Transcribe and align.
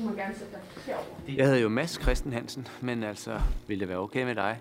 Du 0.00 0.04
må 0.04 0.14
gerne 0.14 0.34
sætte 0.34 0.52
dig 0.52 0.82
herovre. 0.86 1.36
Jeg 1.36 1.46
hedder 1.46 1.60
jo 1.60 1.68
Mads 1.68 2.02
Christen 2.02 2.32
Hansen, 2.32 2.68
men 2.80 3.02
altså, 3.02 3.40
vil 3.66 3.80
det 3.80 3.88
være 3.88 3.98
okay 3.98 4.24
med 4.24 4.34
dig, 4.34 4.58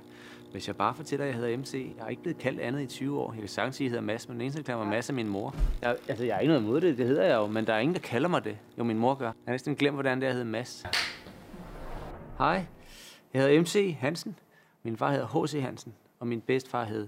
hvis 0.52 0.68
jeg 0.68 0.76
bare 0.76 0.96
fortæller, 0.96 1.26
at 1.26 1.28
jeg 1.28 1.36
hedder 1.36 1.58
MC? 1.58 1.94
Jeg 1.98 2.06
er 2.06 2.10
ikke 2.10 2.22
blevet 2.22 2.38
kaldt 2.38 2.60
andet 2.60 2.82
i 2.82 2.86
20 2.86 3.20
år. 3.20 3.32
Jeg 3.34 3.40
kan 3.40 3.50
sagtens 3.50 3.76
sige, 3.76 3.86
at 3.86 3.92
jeg 3.92 3.92
hedder 3.92 4.14
Mads, 4.14 4.28
men 4.28 4.36
den 4.36 4.42
eneste, 4.42 4.62
der 4.62 4.66
kalder 4.66 4.80
mig 4.80 4.88
Mads, 4.88 5.10
er 5.10 5.14
min 5.14 5.28
mor. 5.28 5.56
Jeg, 5.82 5.98
altså, 6.08 6.26
jeg 6.26 6.36
er 6.36 6.40
ikke 6.40 6.54
noget 6.54 6.64
imod 6.64 6.82
det, 6.82 6.98
det 6.98 7.08
hedder 7.08 7.24
jeg 7.24 7.36
jo, 7.36 7.48
men 7.48 7.68
der 7.68 7.74
er 7.74 7.80
ingen, 7.80 7.96
der 7.96 8.02
kalder 8.02 8.30
mig 8.30 8.44
det. 8.44 8.58
Jo, 8.78 8.84
min 8.84 8.98
mor 9.00 9.16
gør. 9.16 9.26
Jeg 9.26 9.34
har 9.46 9.52
næsten 9.52 9.76
glemt, 9.76 9.96
hvordan 9.96 10.22
det 10.22 10.28
er, 10.28 10.32
hedder 10.32 10.46
Mads. 10.46 10.86
Hej, 12.38 12.66
jeg 13.34 13.42
hedder 13.42 13.62
MC 13.62 13.96
Hansen. 14.00 14.36
Min 14.84 14.98
far 14.98 15.12
hedder 15.12 15.46
H.C. 15.46 15.62
Hansen, 15.62 15.94
og 16.20 16.28
min 16.28 16.42
bedstefar 16.42 16.84
hed 16.84 17.08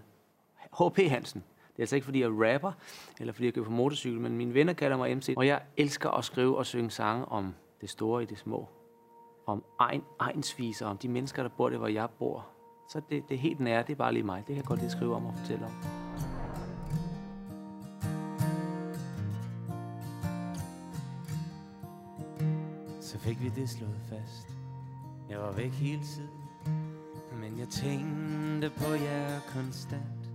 H.P. 0.80 0.98
Hansen. 1.10 1.44
Det 1.68 1.78
er 1.78 1.84
altså 1.84 1.96
ikke, 1.96 2.06
fordi 2.06 2.20
jeg 2.20 2.26
er 2.26 2.54
rapper, 2.54 2.72
eller 3.20 3.34
fordi 3.34 3.46
jeg 3.46 3.54
kører 3.54 3.66
på 3.66 3.72
motorcykel, 3.72 4.20
men 4.20 4.38
mine 4.38 4.54
venner 4.54 4.74
kalder 4.74 4.98
mig 4.98 5.18
MC. 5.18 5.34
Og 5.38 5.48
jeg 5.48 5.62
elsker 5.78 6.10
at 6.10 6.26
skrive 6.26 6.58
og 6.58 6.66
synge 6.66 6.92
sange 6.92 7.26
om 7.26 7.54
det 7.82 7.90
store 7.90 8.24
i 8.24 8.26
det 8.26 8.38
små. 8.38 8.68
Om 9.46 9.64
egen, 9.80 10.04
egensviser, 10.20 10.86
om 10.86 10.98
de 10.98 11.08
mennesker, 11.08 11.44
der 11.44 11.50
bor 11.58 11.70
det, 11.70 11.78
hvor 11.78 11.88
jeg 11.88 12.10
bor. 12.20 12.48
Så 12.90 13.02
det, 13.10 13.30
det 13.30 13.36
er 13.36 13.40
helt 13.40 13.60
nære, 13.60 13.84
det 13.84 13.92
er 13.92 13.96
bare 13.96 14.14
lige 14.14 14.24
mig. 14.24 14.38
Det 14.38 14.46
kan 14.48 14.56
jeg 14.56 14.66
godt 14.66 14.80
lige 14.80 14.90
skrive 14.90 15.16
om 15.16 15.26
og 15.26 15.34
fortælle 15.34 15.66
om. 15.66 15.72
Så 23.02 23.20
fik 23.20 23.42
vi 23.42 23.50
det 23.50 23.70
slået 23.70 24.02
fast. 24.10 24.58
Jeg 25.30 25.40
var 25.40 25.52
væk 25.52 25.72
hele 25.72 26.04
tiden, 26.04 26.30
men 27.40 27.60
jeg 27.60 27.68
tænkte 27.68 28.70
på 28.70 28.94
jer 28.94 29.40
konstant. 29.54 30.32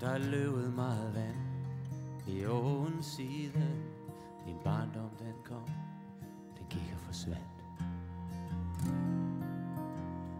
Der 0.00 0.08
er 0.08 0.18
løbet 0.18 0.74
meget 0.74 1.14
vand 1.14 1.36
i 2.28 2.46
åens 2.46 3.06
side. 3.06 3.68
Din 4.46 4.56
barndom 4.64 5.10
den 5.18 5.34
kom, 5.44 5.81
gik 6.72 6.92
og 6.92 7.06
forsvandt. 7.06 7.38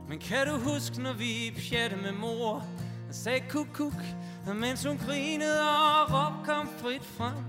Men 0.09 0.19
kan 0.19 0.47
du 0.47 0.59
huske, 0.59 1.03
når 1.03 1.13
vi 1.13 1.53
pjatte 1.57 1.97
med 1.97 2.13
mor 2.13 2.55
og 3.09 3.15
sagde 3.15 3.41
kuk 3.49 3.69
kuk, 3.73 4.03
og 4.47 4.57
mens 4.57 4.85
hun 4.85 4.99
grinede 4.99 5.61
og 5.61 6.11
råb 6.11 6.47
kom 6.47 6.69
frit 6.79 7.05
frem? 7.05 7.45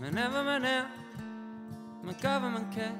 Man 0.00 0.18
er, 0.18 0.30
hvad 0.30 0.44
man 0.44 0.64
er, 0.64 0.82
man 2.04 2.14
gør, 2.22 2.38
hvad 2.38 2.50
man 2.50 2.72
kan. 2.72 2.92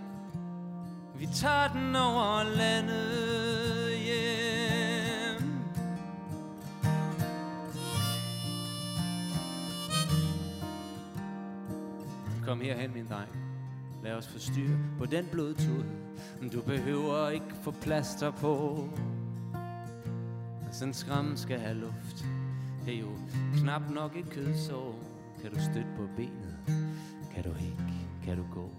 Vi 1.18 1.26
tager 1.34 1.68
den 1.72 1.96
over 1.96 2.42
landet 2.42 3.98
hjem. 3.98 5.50
Kom 12.46 12.60
herhen, 12.60 12.94
min 12.94 13.06
dreng. 13.06 13.53
Lad 14.04 14.12
os 14.12 14.26
få 14.28 14.38
styr 14.38 14.76
på 14.98 15.06
den 15.06 15.26
blodtud. 15.32 15.84
Du 16.52 16.62
behøver 16.62 17.28
ikke 17.28 17.54
få 17.62 17.70
plaster 17.70 18.30
på. 18.30 18.88
Sådan 20.72 20.88
en 20.88 20.94
skram 20.94 21.36
skal 21.36 21.58
have 21.60 21.74
luft. 21.74 22.24
Det 22.86 22.94
er 22.94 23.00
jo 23.00 23.08
knap 23.56 23.90
nok 23.90 24.16
et 24.16 24.30
kødsår. 24.30 24.94
Kan 25.42 25.50
du 25.54 25.60
støtte 25.60 25.88
på 25.96 26.08
benet? 26.16 26.56
Kan 27.34 27.42
du 27.44 27.48
ikke? 27.48 27.94
Kan 28.24 28.36
du 28.36 28.44
gå? 28.54 28.70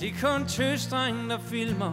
De 0.00 0.08
er 0.08 0.12
kun 0.22 0.46
tøsdrenge, 0.46 1.28
der 1.28 1.38
filmer 1.38 1.92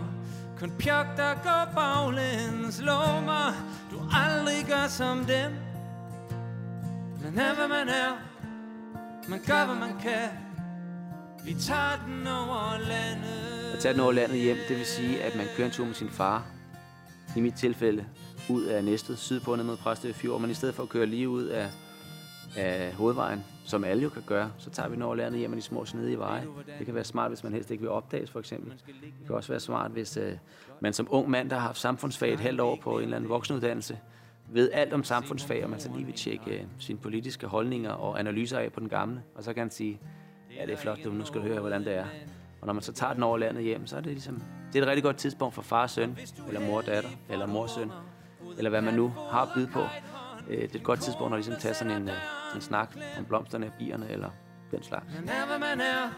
Kun 0.60 0.72
pjok, 0.80 1.06
der 1.18 1.34
går 1.44 1.74
baglæns 1.76 2.82
Lov 2.82 3.22
mig, 3.26 3.54
du 3.92 4.00
aldrig 4.12 4.66
gør 4.68 4.88
som 4.88 5.18
dem 5.18 5.52
Man 7.24 7.38
er, 7.38 7.56
hvad 7.56 7.68
man 7.68 7.88
er 7.90 8.27
man 9.30 9.40
gør, 9.48 9.66
hvad 9.66 9.76
man 9.76 10.00
kan 10.00 10.30
Vi 11.46 11.54
tager 11.54 12.06
den 12.08 12.28
over 12.28 12.78
landet 12.78 13.74
At 13.74 13.80
tage 13.80 13.94
den 13.94 14.02
over 14.02 14.12
landet 14.12 14.40
hjem, 14.40 14.58
det 14.70 14.78
vil 14.78 14.86
sige, 14.86 15.24
at 15.24 15.36
man 15.36 15.46
kører 15.56 15.68
en 15.68 15.74
tur 15.74 15.86
med 15.86 15.94
sin 15.94 16.10
far 16.10 16.46
I 17.36 17.42
mit 17.42 17.54
tilfælde 17.54 18.06
ud 18.50 18.64
af 18.64 18.84
Næstved, 18.84 19.16
sydpå 19.16 19.56
ned 19.56 19.64
mod 19.64 19.78
Præstø 19.78 20.12
Fjord, 20.12 20.42
men 20.42 20.52
i 20.52 20.54
stedet 20.54 20.76
for 20.76 20.84
at 20.84 20.90
køre 20.90 21.06
lige 21.06 21.30
ud 21.30 21.44
af, 21.44 21.70
af 22.58 22.94
hovedvejen, 22.94 23.46
som 23.66 23.84
alle 23.84 24.04
jo 24.04 24.10
kan 24.10 24.24
gøre, 24.26 24.52
så 24.58 24.70
tager 24.70 24.90
vi 24.90 24.96
den 24.96 25.02
over 25.04 25.16
landet 25.16 25.40
hjem 25.40 25.50
med 25.50 25.58
de 25.58 25.62
små 25.62 25.86
snedige 25.86 26.20
veje. 26.20 26.48
Det 26.78 26.86
kan 26.86 26.96
være 26.96 27.04
smart, 27.04 27.32
hvis 27.32 27.44
man 27.44 27.54
helst 27.54 27.72
ikke 27.72 27.82
vil 27.82 27.90
opdages, 27.90 28.32
for 28.32 28.40
eksempel. 28.40 28.72
Det 28.72 29.26
kan 29.26 29.36
også 29.36 29.52
være 29.52 29.60
smart, 29.60 29.92
hvis 29.92 30.18
øh, 30.18 30.34
man 30.80 30.94
som 30.94 31.08
ung 31.10 31.30
mand, 31.30 31.50
der 31.50 31.56
har 31.56 31.68
haft 31.68 31.80
samfundsfag 31.80 32.34
et 32.34 32.40
halvt 32.40 32.62
år 32.62 32.80
på 32.84 32.98
en 32.98 33.04
eller 33.04 33.18
anden 33.18 33.30
voksenuddannelse, 33.30 34.00
ved 34.50 34.72
alt 34.74 34.94
om 34.94 35.04
samfundsfag, 35.04 35.64
og 35.64 35.70
man 35.70 35.80
så 35.80 35.90
lige 35.96 36.06
vil 36.06 36.16
tjekke 36.16 36.52
øh, 36.52 36.64
sine 36.80 37.00
politiske 37.00 37.48
holdninger 37.48 37.92
og 37.92 38.20
analyser 38.20 38.60
af 38.60 38.72
på 38.74 38.80
den 38.80 38.90
gamle, 38.90 39.22
og 39.36 39.44
så 39.44 39.54
kan 39.54 39.64
man 39.64 39.72
sige, 39.72 40.00
ja, 40.56 40.66
det 40.66 40.74
er 40.74 40.78
flot, 40.78 41.00
du, 41.04 41.12
nu 41.12 41.26
skal 41.26 41.42
du 41.42 41.48
høre, 41.48 41.60
hvordan 41.60 41.86
det 41.86 41.96
er. 41.96 42.06
Og 42.62 42.68
når 42.68 42.74
man 42.74 42.84
så 42.84 42.94
tager 42.94 43.14
den 43.14 43.24
over 43.24 43.38
landet 43.38 43.64
hjem, 43.64 43.88
så 43.88 43.98
er 43.98 44.02
det 44.02 44.12
ligesom, 44.12 44.42
det 44.74 44.80
er 44.80 44.84
et 44.84 44.88
rigtig 44.88 45.04
godt 45.04 45.18
tidspunkt 45.18 45.56
for 45.56 45.62
far 45.62 45.84
og 45.84 45.90
søn, 45.90 46.18
eller 46.48 46.60
mor 46.60 46.78
og 46.78 46.86
datter, 46.86 47.10
eller 47.30 47.46
mor 47.46 47.62
og 47.62 47.70
søn, 47.70 47.92
eller 48.58 48.70
hvad 48.70 48.82
man 48.82 48.94
nu 48.94 49.14
har 49.30 49.42
at 49.42 49.50
byde 49.56 49.68
på. 49.68 49.82
Øh, 50.50 50.62
det 50.62 50.72
er 50.72 50.76
et 50.76 50.84
godt 50.84 51.02
tidspunkt 51.02 51.34
at 51.34 51.38
ligesom 51.38 51.60
tage 51.60 51.74
sådan 51.74 52.02
en, 52.02 52.10
øh, 52.10 52.16
en 52.56 52.62
snak 52.62 52.98
om 53.18 53.26
blomsterne, 53.26 53.72
bierne 53.80 54.10
eller 54.10 54.30
den 54.72 54.84
slags. 54.84 55.06
Man 55.20 55.30
er, 55.30 55.46
hvad 55.48 55.60
man 55.60 55.82
er. 55.82 56.10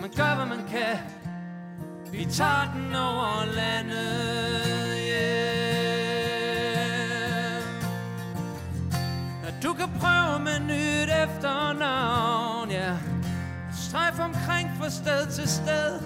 Man 0.00 0.10
gør, 0.16 0.36
hvad 0.36 0.56
man 0.56 0.68
kan. 0.68 0.98
Vi 2.12 2.24
tager 2.24 2.72
den 2.74 2.94
over 2.94 3.54
landet 3.54 5.07
Du 9.62 9.72
kan 9.72 9.88
prøve 10.00 10.38
med 10.38 10.60
nyt 10.60 11.08
efternavn, 11.22 12.70
ja. 12.70 12.96
Strejf 13.72 14.18
omkring 14.18 14.70
fra 14.80 14.90
sted 14.90 15.26
til 15.26 15.48
sted. 15.48 16.00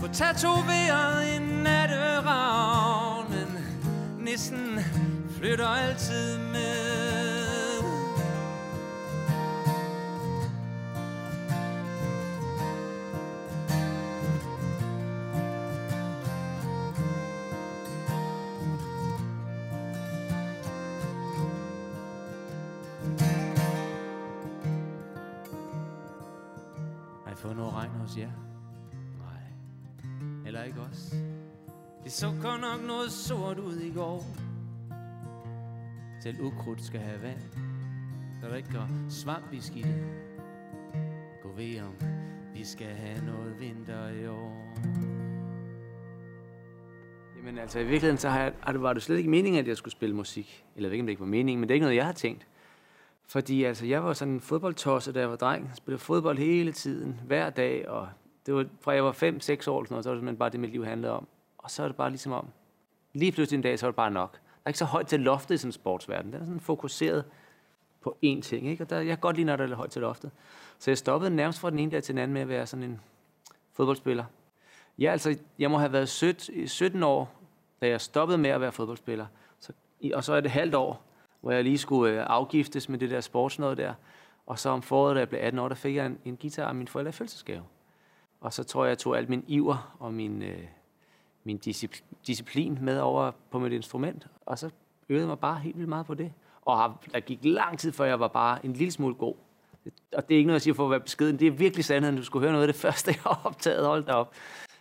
Få 0.00 0.06
tatoveret 0.12 1.36
en 1.36 1.42
natteravn, 1.42 3.26
men 3.30 3.64
nissen 4.24 4.80
flytter 5.38 5.68
altid 5.68 6.38
med. 6.38 6.99
Selv 36.20 36.40
ukrudt 36.40 36.84
skal 36.84 37.00
have 37.00 37.22
vand, 37.22 37.40
så 38.40 38.48
der 38.48 38.56
ikke 38.56 38.72
går 38.72 39.10
svamp 39.10 39.52
i 39.52 39.60
skidtet. 39.60 40.04
Gå 41.42 41.48
ved 41.56 41.80
om 41.80 41.94
vi 42.54 42.64
skal 42.64 42.86
have 42.86 43.24
noget 43.26 43.60
vinter 43.60 44.08
i 44.08 44.26
år. 44.26 44.74
Jamen 47.36 47.58
altså, 47.58 47.78
i 47.78 47.82
virkeligheden 47.82 48.18
så 48.18 48.28
har 48.28 48.40
jeg, 48.40 48.52
har 48.60 48.72
det, 48.72 48.82
var 48.82 48.92
det 48.92 49.02
slet 49.02 49.16
ikke 49.16 49.30
meningen, 49.30 49.60
at 49.60 49.68
jeg 49.68 49.76
skulle 49.76 49.92
spille 49.92 50.16
musik. 50.16 50.64
Eller 50.76 50.86
jeg 50.86 50.90
ved 50.90 50.94
ikke, 50.94 51.02
om 51.02 51.06
det 51.06 51.12
ikke 51.12 51.20
var 51.20 51.26
meningen, 51.26 51.60
men 51.60 51.68
det 51.68 51.72
er 51.72 51.76
ikke 51.76 51.84
noget, 51.84 51.96
jeg 51.96 52.06
har 52.06 52.12
tænkt. 52.12 52.46
Fordi 53.26 53.64
altså, 53.64 53.86
jeg 53.86 54.04
var 54.04 54.12
sådan 54.12 54.34
en 54.34 54.40
fodboldtosse, 54.40 55.12
da 55.12 55.20
jeg 55.20 55.30
var 55.30 55.36
dreng. 55.36 55.66
Jeg 55.66 55.76
spillede 55.76 56.00
fodbold 56.00 56.38
hele 56.38 56.72
tiden, 56.72 57.20
hver 57.26 57.50
dag, 57.50 57.88
og 57.88 58.08
det 58.46 58.54
var 58.54 58.66
fra 58.80 58.92
jeg 58.92 59.04
var 59.04 59.12
5-6 59.12 59.18
år, 59.22 59.26
eller 59.26 59.38
sådan 59.48 59.70
noget, 59.70 59.88
så 59.88 59.92
var 59.92 59.98
det 59.98 60.04
simpelthen 60.04 60.36
bare 60.36 60.50
det, 60.50 60.60
mit 60.60 60.70
liv 60.70 60.84
handlede 60.84 61.12
om. 61.12 61.28
Og 61.58 61.70
så 61.70 61.82
er 61.82 61.86
det 61.86 61.96
bare 61.96 62.10
ligesom 62.10 62.32
om, 62.32 62.46
lige 63.12 63.32
pludselig 63.32 63.56
en 63.56 63.62
dag, 63.62 63.78
så 63.78 63.86
var 63.86 63.90
det 63.90 63.96
bare 63.96 64.10
nok. 64.10 64.38
Der 64.60 64.66
er 64.66 64.70
ikke 64.70 64.78
så 64.78 64.84
højt 64.84 65.06
til 65.06 65.20
loftet 65.20 65.54
i 65.54 65.58
sådan 65.58 65.68
en 65.68 65.72
sportsverden. 65.72 66.32
Den 66.32 66.40
er 66.40 66.44
sådan 66.44 66.60
fokuseret 66.60 67.24
på 68.00 68.16
én 68.24 68.40
ting, 68.40 68.68
ikke? 68.68 68.84
Og 68.84 68.90
der, 68.90 68.96
jeg 68.96 69.06
kan 69.06 69.18
godt 69.18 69.36
lide, 69.36 69.46
når 69.46 69.56
der 69.56 69.66
er 69.66 69.74
højt 69.74 69.90
til 69.90 70.02
loftet. 70.02 70.30
Så 70.78 70.90
jeg 70.90 70.98
stoppede 70.98 71.36
nærmest 71.36 71.60
fra 71.60 71.70
den 71.70 71.78
ene 71.78 71.90
dag 71.90 72.02
til 72.02 72.14
den 72.14 72.22
anden 72.22 72.34
med 72.34 72.42
at 72.42 72.48
være 72.48 72.66
sådan 72.66 72.82
en 72.82 73.00
fodboldspiller. 73.72 74.24
Ja, 74.98 75.12
altså, 75.12 75.38
jeg 75.58 75.70
må 75.70 75.78
have 75.78 75.92
været 75.92 76.08
17, 76.08 76.68
17 76.68 77.02
år, 77.02 77.40
da 77.80 77.88
jeg 77.88 78.00
stoppede 78.00 78.38
med 78.38 78.50
at 78.50 78.60
være 78.60 78.72
fodboldspiller. 78.72 79.26
Så, 79.58 79.72
og 80.14 80.24
så 80.24 80.32
er 80.32 80.40
det 80.40 80.50
halvt 80.50 80.74
år, 80.74 81.02
hvor 81.40 81.52
jeg 81.52 81.64
lige 81.64 81.78
skulle 81.78 82.12
øh, 82.12 82.26
afgiftes 82.28 82.88
med 82.88 82.98
det 82.98 83.10
der 83.10 83.20
sportsnød 83.20 83.76
der. 83.76 83.94
Og 84.46 84.58
så 84.58 84.70
om 84.70 84.82
foråret, 84.82 85.14
da 85.14 85.20
jeg 85.20 85.28
blev 85.28 85.40
18 85.42 85.58
år, 85.58 85.68
der 85.68 85.74
fik 85.74 85.96
jeg 85.96 86.06
en, 86.06 86.18
en 86.24 86.36
guitar 86.36 86.68
af 86.68 86.74
min 86.74 86.88
forældre 86.88 87.08
i 87.08 87.12
fødselsgave. 87.12 87.62
Og 88.40 88.52
så 88.52 88.64
tror 88.64 88.84
jeg, 88.84 88.90
jeg 88.90 88.98
tog 88.98 89.18
alt 89.18 89.28
min 89.28 89.44
iver 89.46 89.96
og 89.98 90.14
min, 90.14 90.42
øh, 90.42 90.64
min 91.44 91.58
disciplin 92.26 92.78
med 92.82 92.98
over 92.98 93.30
på 93.50 93.58
mit 93.58 93.72
instrument. 93.72 94.26
Og 94.46 94.58
så 94.58 94.70
øvede 95.08 95.22
jeg 95.22 95.28
mig 95.28 95.38
bare 95.38 95.58
helt 95.58 95.76
vildt 95.76 95.88
meget 95.88 96.06
på 96.06 96.14
det. 96.14 96.32
Og 96.62 96.76
har, 96.76 97.04
der 97.12 97.20
gik 97.20 97.38
lang 97.42 97.78
tid, 97.78 97.92
før 97.92 98.04
jeg 98.04 98.20
var 98.20 98.28
bare 98.28 98.66
en 98.66 98.72
lille 98.72 98.90
smule 98.90 99.14
god. 99.14 99.34
Og 100.12 100.28
det 100.28 100.34
er 100.34 100.38
ikke 100.38 100.46
noget, 100.46 100.54
jeg 100.54 100.62
siger 100.62 100.74
for 100.74 100.84
at 100.84 100.90
være 100.90 101.00
beskeden. 101.00 101.38
Det 101.38 101.46
er 101.46 101.50
virkelig 101.50 101.84
sandheden. 101.84 102.16
Du 102.16 102.24
skulle 102.24 102.42
høre 102.42 102.52
noget 102.52 102.68
af 102.68 102.72
det 102.72 102.80
første, 102.86 103.10
jeg 103.10 103.22
har 103.22 103.40
optaget. 103.44 103.86
Hold 103.86 104.04
da 104.04 104.12
op. 104.12 104.34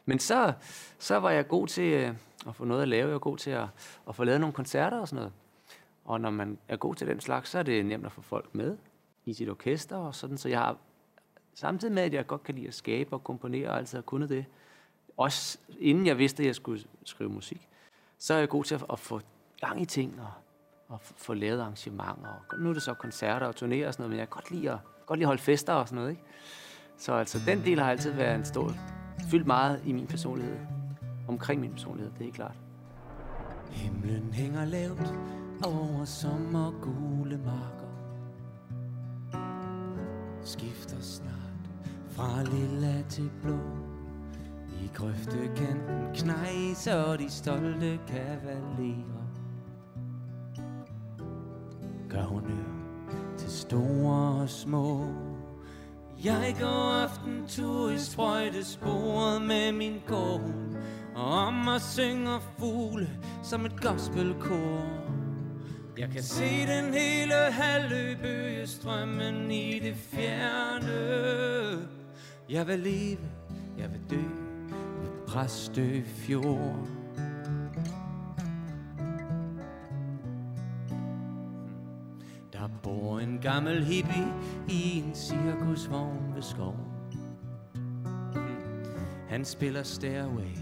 Men 0.05 0.19
så, 0.19 0.53
så 0.99 1.19
var 1.19 1.29
jeg 1.29 1.47
god 1.47 1.67
til 1.67 1.93
øh, 1.93 2.13
at 2.47 2.55
få 2.55 2.65
noget 2.65 2.81
at 2.81 2.87
lave. 2.87 3.05
Jeg 3.05 3.13
var 3.13 3.19
god 3.19 3.37
til 3.37 3.51
at, 3.51 3.67
at 4.09 4.15
få 4.15 4.23
lavet 4.23 4.41
nogle 4.41 4.53
koncerter 4.53 4.99
og 4.99 5.07
sådan 5.07 5.17
noget. 5.17 5.33
Og 6.05 6.21
når 6.21 6.29
man 6.29 6.57
er 6.67 6.75
god 6.75 6.95
til 6.95 7.07
den 7.07 7.19
slags, 7.19 7.49
så 7.49 7.59
er 7.59 7.63
det 7.63 7.85
nemt 7.85 8.05
at 8.05 8.11
få 8.11 8.21
folk 8.21 8.55
med 8.55 8.77
i 9.25 9.33
sit 9.33 9.49
orkester 9.49 9.97
og 9.97 10.15
sådan, 10.15 10.37
så 10.37 10.49
jeg 10.49 10.59
har 10.59 10.77
samtidig 11.53 11.93
med, 11.93 12.03
at 12.03 12.13
jeg 12.13 12.27
godt 12.27 12.43
kan 12.43 12.55
lide 12.55 12.67
at 12.67 12.73
skabe 12.73 13.13
og 13.13 13.23
komponere 13.23 13.69
og 13.69 13.77
altid 13.77 13.97
har 13.97 14.03
kunnet 14.03 14.29
det, 14.29 14.45
også 15.19 15.57
inden 15.79 16.05
jeg 16.05 16.17
vidste, 16.17 16.43
at 16.43 16.47
jeg 16.47 16.55
skulle 16.55 16.83
skrive 17.05 17.29
musik, 17.29 17.67
så 18.17 18.33
er 18.33 18.37
jeg 18.37 18.49
god 18.49 18.63
til 18.63 18.75
at, 18.75 18.83
at 18.89 18.99
få 18.99 19.21
gang 19.61 19.81
i 19.81 19.85
ting 19.85 20.21
og, 20.21 20.31
og 20.87 20.99
få 21.01 21.33
lavet 21.33 21.59
arrangementer. 21.59 22.45
Og 22.51 22.59
nu 22.59 22.69
er 22.69 22.73
det 22.73 22.83
så 22.83 22.93
koncerter 22.93 23.45
og 23.45 23.53
turnéer 23.55 23.87
og 23.87 23.93
sådan 23.93 23.95
noget, 23.97 24.09
men 24.09 24.19
jeg 24.19 24.29
kan 24.29 24.35
godt 24.35 24.51
lide 24.51 24.71
at, 24.71 24.77
godt 25.05 25.17
lide 25.17 25.25
at 25.25 25.27
holde 25.27 25.41
fester 25.41 25.73
og 25.73 25.87
sådan 25.87 25.95
noget. 25.95 26.09
Ikke? 26.09 26.23
Så 26.97 27.13
altså, 27.13 27.39
den 27.45 27.65
del 27.65 27.79
har 27.79 27.91
altid 27.91 28.11
været 28.11 28.35
en 28.35 28.45
stor, 28.45 28.73
fyldt 29.31 29.47
meget 29.47 29.81
i 29.85 29.91
min 29.91 30.07
personlighed. 30.07 30.57
Omkring 31.27 31.61
min 31.61 31.71
personlighed, 31.71 32.11
det 32.19 32.27
er 32.27 32.31
klart. 32.31 32.55
Himlen 33.69 34.33
hænger 34.33 34.65
lavt 34.65 35.13
over 35.63 36.05
sommergule 36.05 37.37
marker 37.37 37.89
Skifter 40.43 41.01
snart 41.01 41.69
fra 42.09 42.43
lilla 42.43 43.03
til 43.09 43.31
blå 43.41 43.88
i 44.83 44.89
grøftekanten 44.93 46.13
knejser 46.15 47.15
de 47.15 47.29
stolte 47.31 47.99
kavalerer. 48.07 49.27
Gør 52.09 52.23
hun 52.23 52.43
til 53.37 53.51
store 53.51 54.41
og 54.41 54.49
små. 54.49 55.07
Jeg 56.23 56.55
går 56.59 57.03
aftentur 57.03 57.89
i 57.89 57.97
sprøjtesporet 57.97 59.41
med 59.41 59.71
min 59.71 60.01
kone 60.07 60.53
Og 61.15 61.31
om 61.31 61.67
og 61.67 61.81
synger 61.81 62.39
fugle 62.57 63.09
som 63.43 63.65
et 63.65 63.81
gospelkor. 63.81 64.85
Jeg 65.97 66.09
kan 66.09 66.23
se 66.23 66.67
den 66.67 66.93
hele 66.93 67.35
halvø 67.51 68.15
bøge 68.21 68.67
strømmen 68.67 69.51
i 69.51 69.79
det 69.79 69.95
fjerne. 69.95 70.99
Jeg 72.49 72.67
vil 72.67 72.79
leve, 72.79 73.29
jeg 73.77 73.91
vil 73.91 74.01
dø 74.09 74.38
Præstø 75.29 76.01
Fjord 76.05 76.87
Der 82.53 82.69
bor 82.83 83.19
en 83.19 83.39
gammel 83.41 83.83
hippie 83.83 84.33
i 84.69 84.99
en 84.99 85.15
cirkusvogn 85.15 86.35
ved 86.35 86.41
skoven. 86.41 86.85
Han 89.27 89.45
spiller 89.45 89.83
Stairway 89.83 90.57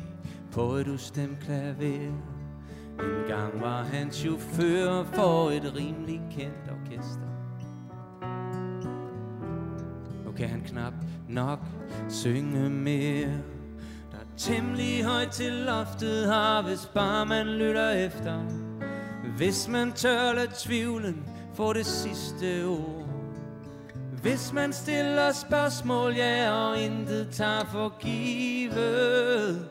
på 0.52 0.64
et 0.74 0.88
ustemt 0.88 1.40
klaver. 1.40 2.12
En 3.00 3.28
gang 3.28 3.62
var 3.62 3.84
han 3.84 4.12
chauffør 4.12 5.04
for 5.04 5.50
et 5.50 5.76
rimelig 5.76 6.22
kendt 6.32 6.72
orkester. 6.72 7.28
Nu 10.26 10.32
kan 10.32 10.50
han 10.50 10.62
knap 10.62 10.94
nok 11.30 11.60
synge 12.10 12.70
mere. 12.70 13.57
Temmelig 14.38 15.04
højt 15.04 15.32
til 15.32 15.52
loftet 15.52 16.28
har, 16.28 16.62
hvis 16.62 16.90
bare 16.94 17.26
man 17.26 17.48
lytter 17.48 17.90
efter. 17.90 18.40
Hvis 19.38 19.68
man 19.68 19.92
tør 19.92 20.34
lade 20.34 20.52
tvivlen 20.58 21.30
få 21.54 21.74
det 21.74 21.86
sidste 21.86 22.66
ord. 22.66 23.10
Hvis 24.22 24.54
man 24.54 24.74
stiller 24.74 25.32
spørgsmål, 25.32 26.14
ja, 26.16 26.52
og 26.52 26.80
intet 26.80 27.28
tager 27.32 27.66
for 27.72 28.00
givet. 28.00 29.70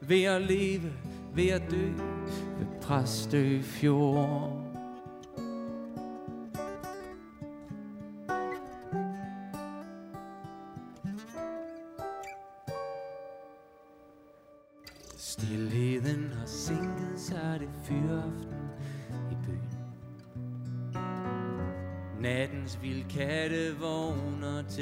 Ved 0.00 0.24
at 0.24 0.42
leve, 0.42 0.92
ved 1.34 1.48
at 1.48 1.62
dø, 1.70 1.86
ved 2.58 2.80
Præstø 2.82 3.62
Fjord. 3.62 4.61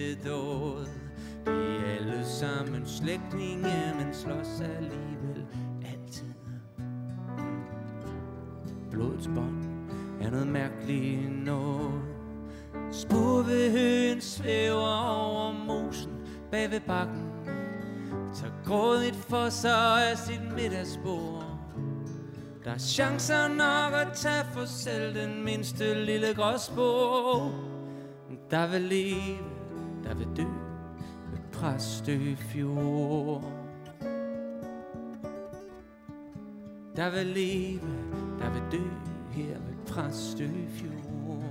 Til 0.00 0.24
dåd 0.24 0.86
De 1.46 1.76
er 1.76 1.98
alle 1.98 2.24
sammen 2.24 2.86
slægtninge, 2.86 3.94
men 3.98 4.14
slås 4.14 4.60
alligevel 4.60 5.46
altid. 5.84 6.26
Blodets 8.90 9.26
bånd 9.26 9.64
er 10.20 10.30
noget 10.30 10.46
mærkeligt 10.46 11.44
noget. 11.44 12.02
Spurvehøen 12.92 14.20
svæver 14.20 15.04
over 15.16 15.52
mosen 15.52 16.12
bag 16.50 16.70
ved 16.70 16.80
bakken. 16.80 17.30
Tager 18.34 18.52
grådigt 18.64 19.16
for 19.16 19.48
sig 19.48 20.10
af 20.10 20.18
sit 20.18 20.54
middagsbord. 20.54 21.44
Der 22.64 22.70
er 22.70 22.78
chancer 22.78 23.48
nok 23.48 23.92
at 23.92 24.08
tage 24.14 24.44
for 24.52 24.64
selv 24.64 25.14
den 25.14 25.44
mindste 25.44 26.04
lille 26.04 26.34
gråsbog. 26.34 27.52
Der 28.50 28.66
vil 28.66 28.80
leve, 28.80 29.49
der 30.10 30.16
vil 30.16 30.28
dø 30.36 30.42
ved 31.30 31.38
Præstøfjord. 31.52 33.42
Der 36.96 37.10
vil 37.10 37.26
leve, 37.26 37.80
der 38.38 38.50
vil 38.50 38.62
dø 38.72 38.84
her 39.30 39.58
ved 39.58 39.86
Præstøfjord. 39.86 41.44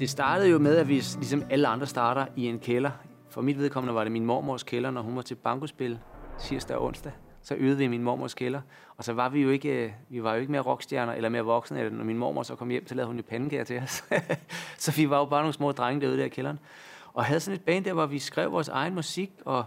Det 0.00 0.10
startede 0.10 0.48
jo 0.48 0.58
med, 0.58 0.76
at 0.76 0.88
vi 0.88 0.94
ligesom 0.94 1.42
alle 1.50 1.68
andre 1.68 1.86
starter 1.86 2.26
i 2.36 2.46
en 2.46 2.58
kælder. 2.58 2.90
For 3.28 3.40
mit 3.40 3.58
vedkommende 3.58 3.94
var 3.94 4.02
det 4.02 4.12
min 4.12 4.26
mormors 4.26 4.62
kælder, 4.62 4.90
når 4.90 5.02
hun 5.02 5.16
var 5.16 5.22
til 5.22 5.34
bankospil 5.34 5.98
tirsdag 6.40 6.76
og 6.76 6.84
onsdag 6.84 7.12
så 7.46 7.54
øvede 7.54 7.78
vi 7.78 7.84
i 7.84 7.88
min 7.88 8.02
mormors 8.02 8.34
kælder. 8.34 8.60
Og 8.96 9.04
så 9.04 9.12
var 9.12 9.28
vi 9.28 9.42
jo 9.42 9.50
ikke, 9.50 9.84
øh, 9.84 9.92
vi 10.08 10.22
var 10.22 10.34
jo 10.34 10.40
ikke 10.40 10.52
mere 10.52 10.62
rockstjerner 10.62 11.12
eller 11.12 11.28
mere 11.28 11.42
voksne. 11.42 11.80
Eller 11.80 11.92
når 11.92 12.04
min 12.04 12.18
mormor 12.18 12.42
så 12.42 12.54
kom 12.54 12.70
hjem, 12.70 12.88
så 12.88 12.94
lavede 12.94 13.06
hun 13.06 13.16
jo 13.16 13.22
pandekager 13.28 13.64
til 13.64 13.78
os. 13.78 14.04
så 14.84 14.92
vi 14.92 15.10
var 15.10 15.18
jo 15.18 15.24
bare 15.24 15.40
nogle 15.40 15.52
små 15.52 15.72
drenge 15.72 16.00
derude 16.00 16.18
der 16.18 16.24
i 16.24 16.28
kælderen. 16.28 16.58
Og 17.12 17.24
havde 17.24 17.40
sådan 17.40 17.54
et 17.54 17.64
band 17.64 17.84
der, 17.84 17.92
hvor 17.92 18.06
vi 18.06 18.18
skrev 18.18 18.52
vores 18.52 18.68
egen 18.68 18.94
musik, 18.94 19.32
og 19.44 19.64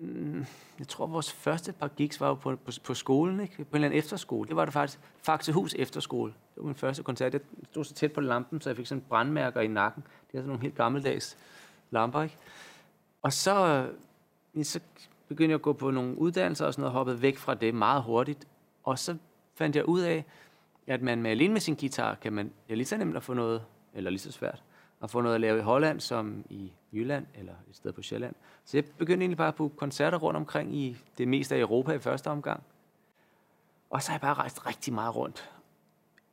mm, 0.00 0.46
jeg 0.78 0.88
tror, 0.88 1.06
vores 1.06 1.32
første 1.32 1.72
par 1.72 1.88
gigs 1.88 2.20
var 2.20 2.28
jo 2.28 2.34
på, 2.34 2.56
på, 2.56 2.72
på 2.84 2.94
skolen, 2.94 3.40
ikke? 3.40 3.54
på 3.56 3.60
en 3.60 3.66
eller 3.74 3.86
anden 3.86 3.98
efterskole. 3.98 4.48
Det 4.48 4.56
var 4.56 4.64
det 4.64 4.74
faktisk 4.74 5.00
Faxehus 5.22 5.74
Efterskole. 5.74 6.32
Det 6.54 6.62
var 6.62 6.66
min 6.66 6.74
første 6.74 7.02
koncert. 7.02 7.32
Jeg 7.32 7.40
stod 7.70 7.84
så 7.84 7.94
tæt 7.94 8.12
på 8.12 8.20
lampen, 8.20 8.60
så 8.60 8.70
jeg 8.70 8.76
fik 8.76 8.86
sådan 8.86 9.04
brandmærker 9.08 9.60
i 9.60 9.66
nakken. 9.66 10.02
Det 10.02 10.38
er 10.38 10.38
sådan 10.38 10.48
nogle 10.48 10.62
helt 10.62 10.76
gammeldags 10.76 11.36
lamper, 11.90 12.22
ikke? 12.22 12.36
Og 13.22 13.32
så, 13.32 13.66
øh, 14.54 14.64
så 14.64 14.80
begyndte 15.28 15.50
jeg 15.50 15.54
at 15.54 15.62
gå 15.62 15.72
på 15.72 15.90
nogle 15.90 16.18
uddannelser 16.18 16.66
og 16.66 16.72
sådan 16.72 16.82
noget, 16.82 16.92
hoppede 16.92 17.22
væk 17.22 17.38
fra 17.38 17.54
det 17.54 17.74
meget 17.74 18.02
hurtigt. 18.02 18.46
Og 18.84 18.98
så 18.98 19.16
fandt 19.54 19.76
jeg 19.76 19.88
ud 19.88 20.00
af, 20.00 20.24
at 20.86 21.02
man 21.02 21.22
med 21.22 21.30
alene 21.30 21.52
med 21.52 21.60
sin 21.60 21.74
guitar 21.74 22.14
kan 22.14 22.32
man, 22.32 22.52
ja, 22.68 22.74
lige 22.74 22.86
så 22.86 22.96
nemt 22.96 23.16
at 23.16 23.22
få 23.22 23.34
noget, 23.34 23.62
eller 23.94 24.10
lige 24.10 24.20
så 24.20 24.32
svært, 24.32 24.62
at 25.02 25.10
få 25.10 25.20
noget 25.20 25.34
at 25.34 25.40
lave 25.40 25.58
i 25.58 25.62
Holland 25.62 26.00
som 26.00 26.44
i 26.50 26.72
Jylland 26.92 27.26
eller 27.34 27.52
et 27.70 27.76
sted 27.76 27.92
på 27.92 28.02
Sjælland. 28.02 28.34
Så 28.64 28.76
jeg 28.76 28.84
begyndte 28.98 29.22
egentlig 29.22 29.38
bare 29.38 29.52
på 29.52 29.72
koncerter 29.76 30.18
rundt 30.18 30.36
omkring 30.36 30.76
i 30.76 30.96
det 31.18 31.28
meste 31.28 31.54
af 31.54 31.60
Europa 31.60 31.92
i 31.92 31.98
første 31.98 32.28
omgang. 32.28 32.62
Og 33.90 34.02
så 34.02 34.10
har 34.10 34.14
jeg 34.16 34.20
bare 34.20 34.34
rejst 34.34 34.66
rigtig 34.66 34.94
meget 34.94 35.16
rundt. 35.16 35.50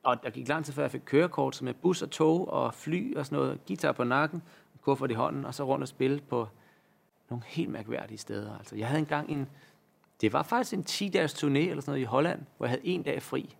Og 0.03 0.23
der 0.23 0.29
gik 0.29 0.47
lang 0.47 0.65
tid 0.65 0.73
før 0.73 0.83
jeg 0.83 0.91
fik 0.91 1.01
kørekort, 1.05 1.55
som 1.55 1.65
med 1.65 1.73
bus 1.73 2.01
og 2.01 2.11
tog 2.11 2.49
og 2.49 2.73
fly 2.73 3.15
og 3.15 3.25
sådan 3.25 3.39
noget. 3.39 3.65
Guitar 3.67 3.91
på 3.91 4.03
nakken, 4.03 4.43
kuffert 4.81 5.11
i 5.11 5.13
hånden, 5.13 5.45
og 5.45 5.53
så 5.53 5.63
rundt 5.63 5.81
og 5.81 5.87
spille 5.87 6.21
på 6.29 6.47
nogle 7.33 7.45
helt 7.47 7.69
mærkværdige 7.69 8.17
steder. 8.17 8.57
Altså, 8.57 8.75
jeg 8.75 8.87
havde 8.87 8.99
engang 8.99 9.29
en, 9.29 9.49
det 10.21 10.33
var 10.33 10.43
faktisk 10.43 10.73
en 10.73 10.85
10-dages 10.89 11.33
turné 11.33 11.47
eller 11.47 11.81
sådan 11.81 11.91
noget 11.91 12.01
i 12.01 12.03
Holland, 12.03 12.41
hvor 12.57 12.65
jeg 12.65 12.69
havde 12.69 12.85
en 12.87 13.03
dag 13.03 13.21
fri. 13.21 13.55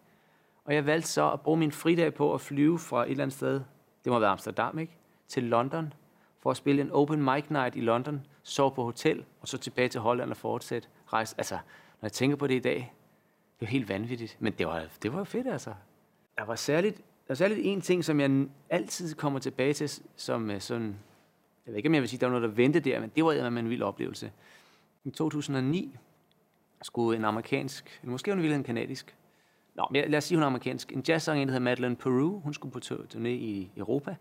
Og 0.66 0.76
jeg 0.76 0.86
valgte 0.86 1.10
så 1.10 1.32
at 1.32 1.42
bruge 1.42 1.58
min 1.58 1.72
fridag 1.72 2.14
på 2.14 2.34
at 2.34 2.42
flyve 2.42 2.80
fra 2.80 3.04
et 3.04 3.12
eller 3.12 3.24
andet 3.24 3.36
sted, 3.36 3.62
det 4.04 4.12
må 4.12 4.20
være 4.20 4.30
Amsterdam, 4.30 4.80
ikke? 4.80 4.98
Til 5.28 5.44
London, 5.44 5.94
for 6.40 6.52
at 6.52 6.58
spille 6.58 6.82
en 6.82 6.92
open 6.92 7.24
mic 7.24 7.44
night 7.50 7.76
i 7.76 7.82
London, 7.82 8.26
sove 8.44 8.72
på 8.72 8.84
hotel, 8.84 9.26
og 9.42 9.48
så 9.48 9.58
tilbage 9.58 9.90
til 9.90 10.02
Holland 10.02 10.32
og 10.32 10.38
fortsætte 10.38 10.88
rejse. 11.14 11.36
Altså, 11.38 11.56
når 12.02 12.08
jeg 12.08 12.12
tænker 12.12 12.38
på 12.38 12.48
det 12.48 12.56
i 12.56 12.60
dag, 12.60 12.94
det 13.60 13.66
er 13.66 13.70
helt 13.70 13.90
vanvittigt. 13.90 14.38
Men 14.40 14.54
det 14.54 14.68
var, 14.68 14.84
det 15.04 15.14
var 15.14 15.24
fedt, 15.24 15.48
altså. 15.48 15.74
Der 16.38 16.46
var 16.46 16.56
særligt, 16.56 16.98
der 16.98 17.04
var 17.28 17.36
særligt 17.36 17.60
en 17.64 17.82
ting, 17.82 18.06
som 18.06 18.20
jeg 18.20 18.48
altid 18.70 19.16
kommer 19.16 19.40
tilbage 19.40 19.74
til, 19.74 20.02
som 20.16 20.52
øh, 20.52 20.62
sådan 20.62 20.96
jeg 21.66 21.72
ved 21.72 21.78
ikke, 21.78 21.90
om 21.90 21.94
jeg 21.94 22.02
vil 22.02 22.10
sige, 22.10 22.18
at 22.18 22.22
der 22.22 22.28
var 22.28 22.40
noget, 22.40 22.50
der 22.50 22.56
ventede 22.56 22.90
der, 22.90 23.00
men 23.00 23.12
det 23.16 23.26
var 23.26 23.32
en 23.32 23.70
vild 23.70 23.82
oplevelse. 23.82 24.32
I 25.04 25.10
2009 25.10 25.96
skulle 26.82 27.18
en 27.18 27.26
amerikansk, 27.26 28.00
eller 28.02 28.12
måske 28.12 28.32
hun 28.32 28.42
ville 28.42 28.56
en 28.56 28.64
kanadisk, 28.64 29.16
Nå, 29.76 29.88
men 29.92 30.12
lad 30.12 30.18
os 30.18 30.24
sige, 30.24 30.38
hun 30.38 30.44
er 30.44 30.48
amerikansk. 30.48 30.92
En 30.92 31.04
jazzsangerinde, 31.08 31.52
der 31.52 31.60
hedder 31.60 31.64
Madeleine 31.64 31.96
Peru, 31.96 32.40
hun 32.40 32.54
skulle 32.54 32.72
på 32.72 32.80
turné 33.14 33.28
i 33.28 33.72
Europa, 33.78 34.16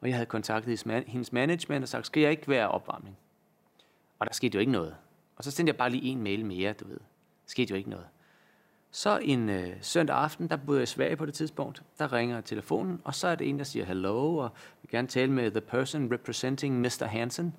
og 0.00 0.08
jeg 0.08 0.16
havde 0.16 0.26
kontaktet 0.26 1.04
hendes 1.06 1.32
management 1.32 1.82
og 1.82 1.88
sagt, 1.88 2.06
skal 2.06 2.20
jeg 2.20 2.30
ikke 2.30 2.48
være 2.48 2.68
opvarmning? 2.68 3.16
Og 4.18 4.26
der 4.26 4.32
skete 4.32 4.54
jo 4.54 4.60
ikke 4.60 4.72
noget. 4.72 4.96
Og 5.36 5.44
så 5.44 5.50
sendte 5.50 5.70
jeg 5.70 5.76
bare 5.76 5.90
lige 5.90 6.04
en 6.04 6.22
mail 6.22 6.46
mere, 6.46 6.72
du 6.72 6.88
ved. 6.88 6.98
Der 6.98 7.46
skete 7.46 7.70
jo 7.70 7.76
ikke 7.76 7.90
noget. 7.90 8.06
Så 8.98 9.18
en 9.22 9.48
øh, 9.48 9.68
søndag 9.80 10.16
aften, 10.16 10.48
der 10.48 10.56
boede 10.56 10.78
jeg 10.78 10.82
i 10.82 10.86
Sverige 10.86 11.16
på 11.16 11.26
det 11.26 11.34
tidspunkt, 11.34 11.82
der 11.98 12.12
ringer 12.12 12.40
telefonen, 12.40 13.00
og 13.04 13.14
så 13.14 13.28
er 13.28 13.34
det 13.34 13.48
en, 13.48 13.58
der 13.58 13.64
siger 13.64 13.84
hello, 13.84 14.36
og 14.36 14.50
vil 14.82 14.90
gerne 14.90 15.08
tale 15.08 15.32
med 15.32 15.50
the 15.50 15.60
person 15.60 16.12
representing 16.12 16.80
Mr. 16.80 17.04
Hansen. 17.04 17.54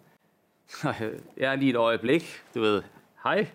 Øh, 1.01 1.19
jeg 1.37 1.51
er 1.51 1.55
lige 1.55 1.69
et 1.69 1.75
øjeblik, 1.75 2.43
du 2.55 2.61
ved, 2.61 2.83
hej. 3.23 3.47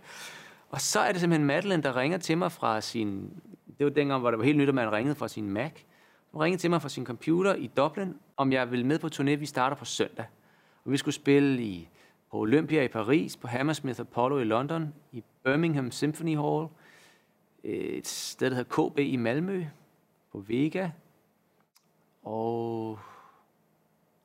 Og 0.70 0.80
så 0.80 1.00
er 1.00 1.12
det 1.12 1.20
simpelthen 1.20 1.46
Madeline, 1.46 1.82
der 1.82 1.96
ringer 1.96 2.18
til 2.18 2.38
mig 2.38 2.52
fra 2.52 2.80
sin... 2.80 3.42
Det 3.78 3.84
var 3.84 3.90
dengang, 3.90 4.20
hvor 4.20 4.30
det 4.30 4.38
var 4.38 4.44
helt 4.44 4.58
nyt, 4.58 4.68
at 4.68 4.74
man 4.74 4.92
ringede 4.92 5.14
fra 5.14 5.28
sin 5.28 5.50
Mac. 5.50 5.72
Hun 6.32 6.42
ringede 6.42 6.60
til 6.60 6.70
mig 6.70 6.82
fra 6.82 6.88
sin 6.88 7.06
computer 7.06 7.54
i 7.54 7.66
Dublin, 7.76 8.14
om 8.36 8.52
jeg 8.52 8.70
ville 8.70 8.86
med 8.86 8.98
på 8.98 9.08
turné. 9.14 9.34
Vi 9.34 9.46
starter 9.46 9.76
på 9.76 9.84
søndag. 9.84 10.26
Og 10.84 10.92
vi 10.92 10.96
skulle 10.96 11.14
spille 11.14 11.62
i, 11.62 11.88
på 12.30 12.38
Olympia 12.38 12.82
i 12.82 12.88
Paris, 12.88 13.36
på 13.36 13.48
Hammersmith 13.48 14.00
Apollo 14.00 14.38
i 14.38 14.44
London, 14.44 14.94
i 15.12 15.22
Birmingham 15.44 15.90
Symphony 15.90 16.36
Hall, 16.36 16.68
et 17.64 18.06
sted, 18.06 18.50
der 18.50 18.56
hedder 18.56 18.90
KB 18.90 18.98
i 18.98 19.16
Malmø, 19.16 19.64
på 20.32 20.40
Vega, 20.40 20.90
og 22.22 22.98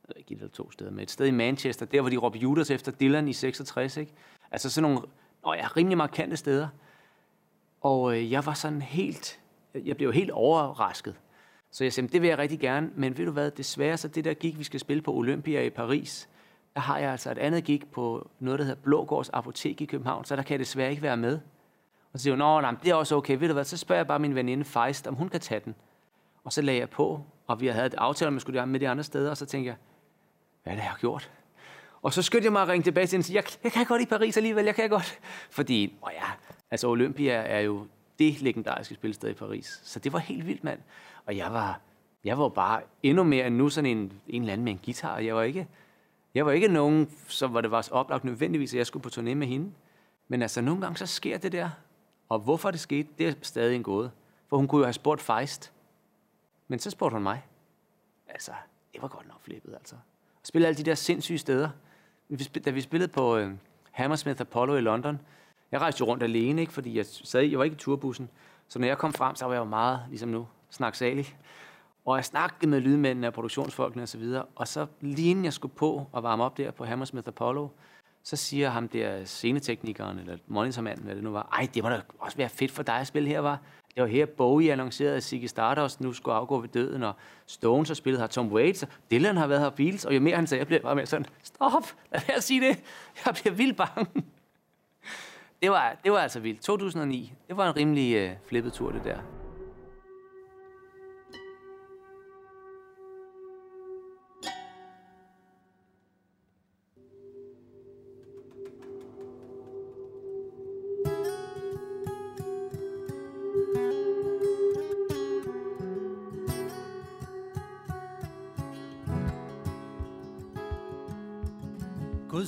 jeg 0.09 0.17
ikke, 0.17 0.31
et 0.31 0.35
eller 0.35 0.49
to 0.49 0.71
steder, 0.71 0.91
men 0.91 0.99
et 0.99 1.11
sted 1.11 1.27
i 1.27 1.31
Manchester, 1.31 1.85
der 1.85 2.01
hvor 2.01 2.09
de 2.09 2.17
råbte 2.17 2.39
Judas 2.39 2.71
efter 2.71 2.91
Dylan 2.91 3.27
i 3.27 3.33
66, 3.33 3.97
ikke? 3.97 4.13
Altså 4.51 4.69
sådan 4.69 4.89
nogle, 4.89 5.07
åh 5.45 5.55
ja, 5.57 5.67
rimelig 5.77 5.97
markante 5.97 6.37
steder. 6.37 6.67
Og 7.81 8.17
øh, 8.17 8.31
jeg 8.31 8.45
var 8.45 8.53
sådan 8.53 8.81
helt, 8.81 9.39
jeg 9.73 9.97
blev 9.97 10.13
helt 10.13 10.31
overrasket. 10.31 11.15
Så 11.71 11.83
jeg 11.83 11.93
sagde, 11.93 12.07
det 12.07 12.21
vil 12.21 12.27
jeg 12.27 12.37
rigtig 12.37 12.59
gerne, 12.59 12.89
men 12.95 13.17
ved 13.17 13.25
du 13.25 13.31
hvad, 13.31 13.51
desværre 13.51 13.97
så 13.97 14.07
det 14.07 14.25
der 14.25 14.33
gik, 14.33 14.59
vi 14.59 14.63
skal 14.63 14.79
spille 14.79 15.01
på 15.01 15.13
Olympia 15.13 15.61
i 15.61 15.69
Paris, 15.69 16.29
der 16.73 16.79
har 16.79 16.97
jeg 16.97 17.11
altså 17.11 17.31
et 17.31 17.37
andet 17.37 17.63
gik 17.63 17.91
på 17.91 18.29
noget, 18.39 18.59
der 18.59 18.65
hedder 18.65 18.81
Blågårds 18.81 19.29
Apotek 19.29 19.81
i 19.81 19.85
København, 19.85 20.25
så 20.25 20.35
der 20.35 20.41
kan 20.41 20.51
jeg 20.51 20.59
desværre 20.59 20.89
ikke 20.89 21.01
være 21.01 21.17
med. 21.17 21.39
Og 22.13 22.19
så 22.19 22.23
siger 22.23 22.33
hun, 22.33 22.39
Nå, 22.39 22.61
nej, 22.61 22.75
det 22.83 22.89
er 22.89 22.95
også 22.95 23.15
okay, 23.15 23.37
ved 23.37 23.47
du 23.47 23.53
hvad, 23.53 23.63
så 23.63 23.77
spørger 23.77 23.99
jeg 23.99 24.07
bare 24.07 24.19
min 24.19 24.35
veninde 24.35 24.65
Feist, 24.65 25.07
om 25.07 25.15
hun 25.15 25.29
kan 25.29 25.39
tage 25.39 25.61
den. 25.65 25.75
Og 26.43 26.53
så 26.53 26.61
lagde 26.61 26.79
jeg 26.79 26.89
på, 26.89 27.21
og 27.47 27.61
vi 27.61 27.67
havde 27.67 27.85
et 27.85 27.93
aftale, 27.97 28.27
om 28.27 28.33
jeg 28.33 28.41
skulle 28.41 28.65
med 28.65 28.79
de 28.79 28.89
andre 28.89 29.03
steder, 29.03 29.29
og 29.29 29.37
så 29.37 29.45
tænkte 29.45 29.67
jeg, 29.67 29.75
hvad 30.63 30.73
er 30.73 30.75
det, 30.77 30.83
jeg 30.83 30.91
har 30.91 30.97
gjort? 30.97 31.31
Og 32.01 32.13
så 32.13 32.21
skyndte 32.21 32.45
jeg 32.45 32.51
mig 32.51 32.61
at 32.61 32.67
ringe 32.67 32.83
tilbage 32.83 33.07
til 33.07 33.15
hende 33.15 33.21
og 33.21 33.25
sige, 33.25 33.35
jeg, 33.35 33.43
jeg 33.63 33.71
kan 33.71 33.85
godt 33.85 34.01
i 34.01 34.05
Paris 34.05 34.37
alligevel, 34.37 34.65
jeg 34.65 34.75
kan 34.75 34.89
godt. 34.89 35.19
Fordi, 35.49 35.97
åh 36.03 36.09
ja, 36.13 36.31
altså 36.71 36.87
Olympia 36.87 37.33
er 37.33 37.59
jo 37.59 37.87
det 38.19 38.41
legendariske 38.41 38.95
spilsted 38.95 39.29
i 39.29 39.33
Paris. 39.33 39.81
Så 39.83 39.99
det 39.99 40.13
var 40.13 40.19
helt 40.19 40.47
vildt, 40.47 40.63
mand. 40.63 40.79
Og 41.25 41.37
jeg 41.37 41.53
var, 41.53 41.81
jeg 42.23 42.39
var 42.39 42.49
bare 42.49 42.81
endnu 43.03 43.23
mere 43.23 43.47
end 43.47 43.55
nu 43.55 43.69
sådan 43.69 43.97
en, 43.97 44.13
en 44.27 44.41
eller 44.41 44.53
anden 44.53 44.65
med 44.65 44.73
en 44.73 44.79
guitar. 44.85 45.19
Jeg 45.19 45.35
var 45.35 45.43
ikke, 45.43 45.67
jeg 46.33 46.45
var 46.45 46.51
ikke 46.51 46.67
nogen, 46.67 47.09
så 47.27 47.47
var 47.47 47.61
det 47.61 47.71
var 47.71 47.87
oplagt 47.91 48.23
nødvendigvis, 48.23 48.73
at 48.73 48.77
jeg 48.77 48.87
skulle 48.87 49.03
på 49.03 49.09
turné 49.09 49.33
med 49.33 49.47
hende. 49.47 49.71
Men 50.27 50.41
altså, 50.41 50.61
nogle 50.61 50.81
gange 50.81 50.97
så 50.97 51.05
sker 51.05 51.37
det 51.37 51.51
der. 51.51 51.69
Og 52.29 52.39
hvorfor 52.39 52.71
det 52.71 52.79
skete, 52.79 53.09
det 53.17 53.27
er 53.27 53.33
stadig 53.41 53.75
en 53.75 53.83
gåde. 53.83 54.11
For 54.47 54.57
hun 54.57 54.67
kunne 54.67 54.79
jo 54.79 54.85
have 54.85 54.93
spurgt 54.93 55.21
Feist. 55.21 55.73
Men 56.67 56.79
så 56.79 56.89
spurgte 56.89 57.13
hun 57.13 57.23
mig. 57.23 57.45
Altså, 58.27 58.51
det 58.93 59.01
var 59.01 59.07
godt 59.07 59.27
nok 59.27 59.41
flippet, 59.41 59.73
altså. 59.73 59.95
At 60.41 60.47
spille 60.47 60.67
alle 60.67 60.77
de 60.77 60.83
der 60.83 60.95
sindssyge 60.95 61.39
steder. 61.39 61.69
Da 62.65 62.71
vi 62.71 62.81
spillede 62.81 63.11
på 63.11 63.37
øh, 63.37 63.51
Hammersmith 63.91 64.41
Apollo 64.41 64.75
i 64.75 64.81
London, 64.81 65.21
jeg 65.71 65.81
rejste 65.81 66.01
jo 66.01 66.05
rundt 66.05 66.23
alene, 66.23 66.61
ikke, 66.61 66.73
fordi 66.73 66.97
jeg 66.97 67.05
sad 67.05 67.41
jeg 67.41 67.57
var 67.57 67.63
ikke 67.63 67.73
i 67.73 67.77
turbussen. 67.77 68.29
Så 68.67 68.79
når 68.79 68.87
jeg 68.87 68.97
kom 68.97 69.13
frem, 69.13 69.35
så 69.35 69.45
var 69.45 69.53
jeg 69.53 69.59
jo 69.59 69.65
meget, 69.65 70.01
ligesom 70.09 70.29
nu, 70.29 70.47
snaksalig. 70.69 71.37
Og 72.05 72.15
jeg 72.15 72.25
snakkede 72.25 72.69
med 72.69 72.79
lydmændene 72.79 73.27
og 73.27 73.33
produktionsfolkene 73.33 74.03
osv. 74.03 74.21
Og, 74.21 74.47
og 74.55 74.67
så 74.67 74.87
lige 75.01 75.29
inden 75.29 75.45
jeg 75.45 75.53
skulle 75.53 75.73
på 75.75 76.07
og 76.11 76.23
varme 76.23 76.43
op 76.43 76.57
der 76.57 76.71
på 76.71 76.85
Hammersmith 76.85 77.27
Apollo, 77.27 77.67
så 78.23 78.35
siger 78.35 78.69
ham 78.69 78.87
der 78.87 79.25
sceneteknikeren, 79.25 80.19
eller 80.19 80.37
monitormanden, 80.47 81.05
hvad 81.05 81.15
det 81.15 81.23
nu 81.23 81.31
var, 81.31 81.49
ej, 81.53 81.67
det 81.73 81.83
må 81.83 81.89
da 81.89 82.01
også 82.19 82.37
være 82.37 82.49
fedt 82.49 82.71
for 82.71 82.83
dig 82.83 82.95
at 82.95 83.07
spille 83.07 83.29
her, 83.29 83.39
var. 83.39 83.59
Det 83.95 84.03
var 84.03 84.07
her, 84.09 84.25
Bowie 84.25 84.71
annoncerede, 84.71 85.15
at 85.15 85.23
Ziggy 85.23 85.45
Stardust 85.45 86.01
nu 86.01 86.13
skulle 86.13 86.35
afgå 86.35 86.59
ved 86.59 86.69
døden, 86.69 87.03
og 87.03 87.13
Stones 87.45 87.89
har 87.89 87.95
spillet 87.95 88.21
her, 88.21 88.27
Tom 88.27 88.51
Waits, 88.51 88.83
og 88.83 88.89
Dylan 89.11 89.37
har 89.37 89.47
været 89.47 89.61
her, 89.61 89.69
Beatles, 89.69 90.05
og 90.05 90.15
jo 90.15 90.19
mere 90.19 90.35
han 90.35 90.47
sagde, 90.47 90.59
jeg 90.59 90.67
blev 90.67 90.81
bare 90.81 90.95
mere 90.95 91.05
sådan, 91.05 91.25
stop, 91.43 91.83
lad 92.11 92.21
være 92.27 92.37
at 92.37 92.43
sige 92.43 92.61
det, 92.61 92.83
jeg 93.25 93.33
bliver 93.41 93.55
vildt 93.55 93.77
bange. 93.77 94.23
Det 95.61 95.71
var, 95.71 95.97
det 96.03 96.11
var 96.11 96.19
altså 96.19 96.39
vildt. 96.39 96.61
2009, 96.61 97.33
det 97.47 97.57
var 97.57 97.69
en 97.69 97.75
rimelig 97.75 98.15
øh, 98.15 98.31
flippet 98.47 98.73
tur, 98.73 98.91
det 98.91 99.03
der. 99.03 99.38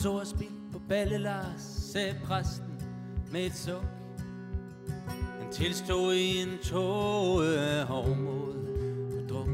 Guds 0.01 0.13
ord 0.15 0.25
spildt 0.25 0.71
på 0.71 0.79
balle 0.89 1.17
Lars, 1.17 1.61
sagde 1.61 2.15
præsten 2.25 2.81
med 3.31 3.45
et 3.45 3.55
suk. 3.55 3.85
Han 5.39 5.51
tilstod 5.51 6.13
i 6.13 6.41
en 6.41 6.57
tåge 6.63 7.59
af 7.59 7.85
hovmod 7.85 8.55
og 9.23 9.29
druk. 9.29 9.47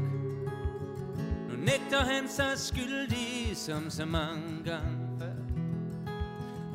Nu 1.50 1.56
nægter 1.56 1.98
han 1.98 2.28
sig 2.28 2.52
skyldig 2.56 3.56
som 3.56 3.90
så 3.90 4.04
mange 4.04 4.64
gange 4.64 5.08
før. 5.18 5.32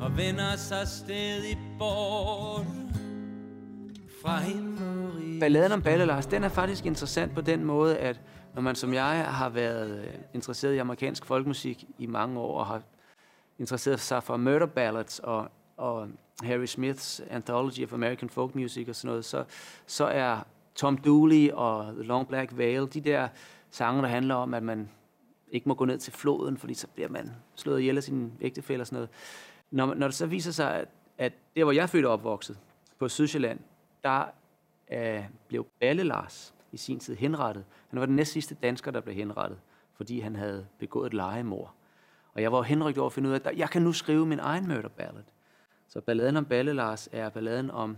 Og 0.00 0.16
vender 0.16 0.56
sig 0.56 0.88
stadig 0.88 1.58
bort 1.78 2.66
fra 4.22 4.40
himmelriget. 4.40 5.40
Balladen 5.40 5.72
om 5.72 5.82
Balle 5.82 6.04
Lars, 6.04 6.26
den 6.26 6.44
er 6.44 6.48
faktisk 6.48 6.86
interessant 6.86 7.34
på 7.34 7.40
den 7.40 7.64
måde, 7.64 7.98
at 7.98 8.20
når 8.54 8.62
man 8.62 8.74
som 8.74 8.94
jeg 8.94 9.24
har 9.24 9.48
været 9.48 9.98
øh, 9.98 10.06
interesseret 10.34 10.74
i 10.74 10.78
amerikansk 10.78 11.26
folkmusik 11.26 11.84
i 11.98 12.06
mange 12.06 12.40
år 12.40 12.58
og 12.58 12.66
har 12.66 12.82
interesseret 13.58 14.00
sig 14.00 14.22
for 14.22 14.36
murder 14.36 14.66
ballads 14.66 15.18
og, 15.18 15.48
og 15.76 16.08
Harry 16.42 16.66
Smiths 16.66 17.22
Anthology 17.30 17.84
of 17.84 17.92
American 17.92 18.30
Folk 18.30 18.54
Music 18.54 18.88
og 18.88 18.94
sådan 18.94 19.08
noget, 19.08 19.24
så, 19.24 19.44
så 19.86 20.04
er 20.04 20.40
Tom 20.74 20.98
Dooley 20.98 21.50
og 21.50 21.92
The 21.94 22.02
Long 22.02 22.28
Black 22.28 22.56
Veil, 22.56 22.94
de 22.94 23.00
der 23.00 23.28
sange, 23.70 24.02
der 24.02 24.08
handler 24.08 24.34
om, 24.34 24.54
at 24.54 24.62
man 24.62 24.88
ikke 25.52 25.68
må 25.68 25.74
gå 25.74 25.84
ned 25.84 25.98
til 25.98 26.12
floden, 26.12 26.58
fordi 26.58 26.74
så 26.74 26.86
bliver 26.86 27.08
man 27.08 27.32
slået 27.54 27.80
ihjel 27.80 27.96
af 27.96 28.02
sin 28.02 28.32
ægtefælle 28.40 28.82
og 28.82 28.86
sådan 28.86 28.96
noget. 28.96 29.10
Når, 29.70 29.94
når 29.94 30.06
det 30.06 30.14
så 30.14 30.26
viser 30.26 30.52
sig, 30.52 30.74
at, 30.74 30.88
at 31.18 31.32
der, 31.56 31.64
hvor 31.64 31.72
jeg 31.72 31.90
født 31.90 32.06
og 32.06 32.12
opvokset, 32.12 32.58
på 32.98 33.08
Sydsjælland, 33.08 33.60
der 34.04 34.24
øh, 34.92 35.24
blev 35.48 35.66
Balle 35.80 36.02
Lars 36.02 36.54
i 36.72 36.76
sin 36.76 36.98
tid 36.98 37.16
henrettet. 37.16 37.64
Han 37.90 38.00
var 38.00 38.06
den 38.06 38.16
næst 38.16 38.32
sidste 38.32 38.54
dansker, 38.54 38.90
der 38.90 39.00
blev 39.00 39.14
henrettet, 39.14 39.58
fordi 39.96 40.20
han 40.20 40.36
havde 40.36 40.66
begået 40.78 41.06
et 41.06 41.14
legemord. 41.14 41.74
Og 42.34 42.42
jeg 42.42 42.52
var 42.52 42.62
henrygt 42.62 42.98
over 42.98 43.06
at 43.06 43.12
finde 43.12 43.28
ud 43.28 43.34
af, 43.34 43.40
at 43.44 43.58
jeg 43.58 43.70
kan 43.70 43.82
nu 43.82 43.92
skrive 43.92 44.26
min 44.26 44.38
egen 44.38 44.68
murder 44.68 44.88
ballad. 44.88 45.22
Så 45.88 46.00
balladen 46.00 46.36
om 46.36 46.44
Balle 46.44 46.72
Lars 46.72 47.08
er 47.12 47.28
balladen 47.28 47.70
om, 47.70 47.96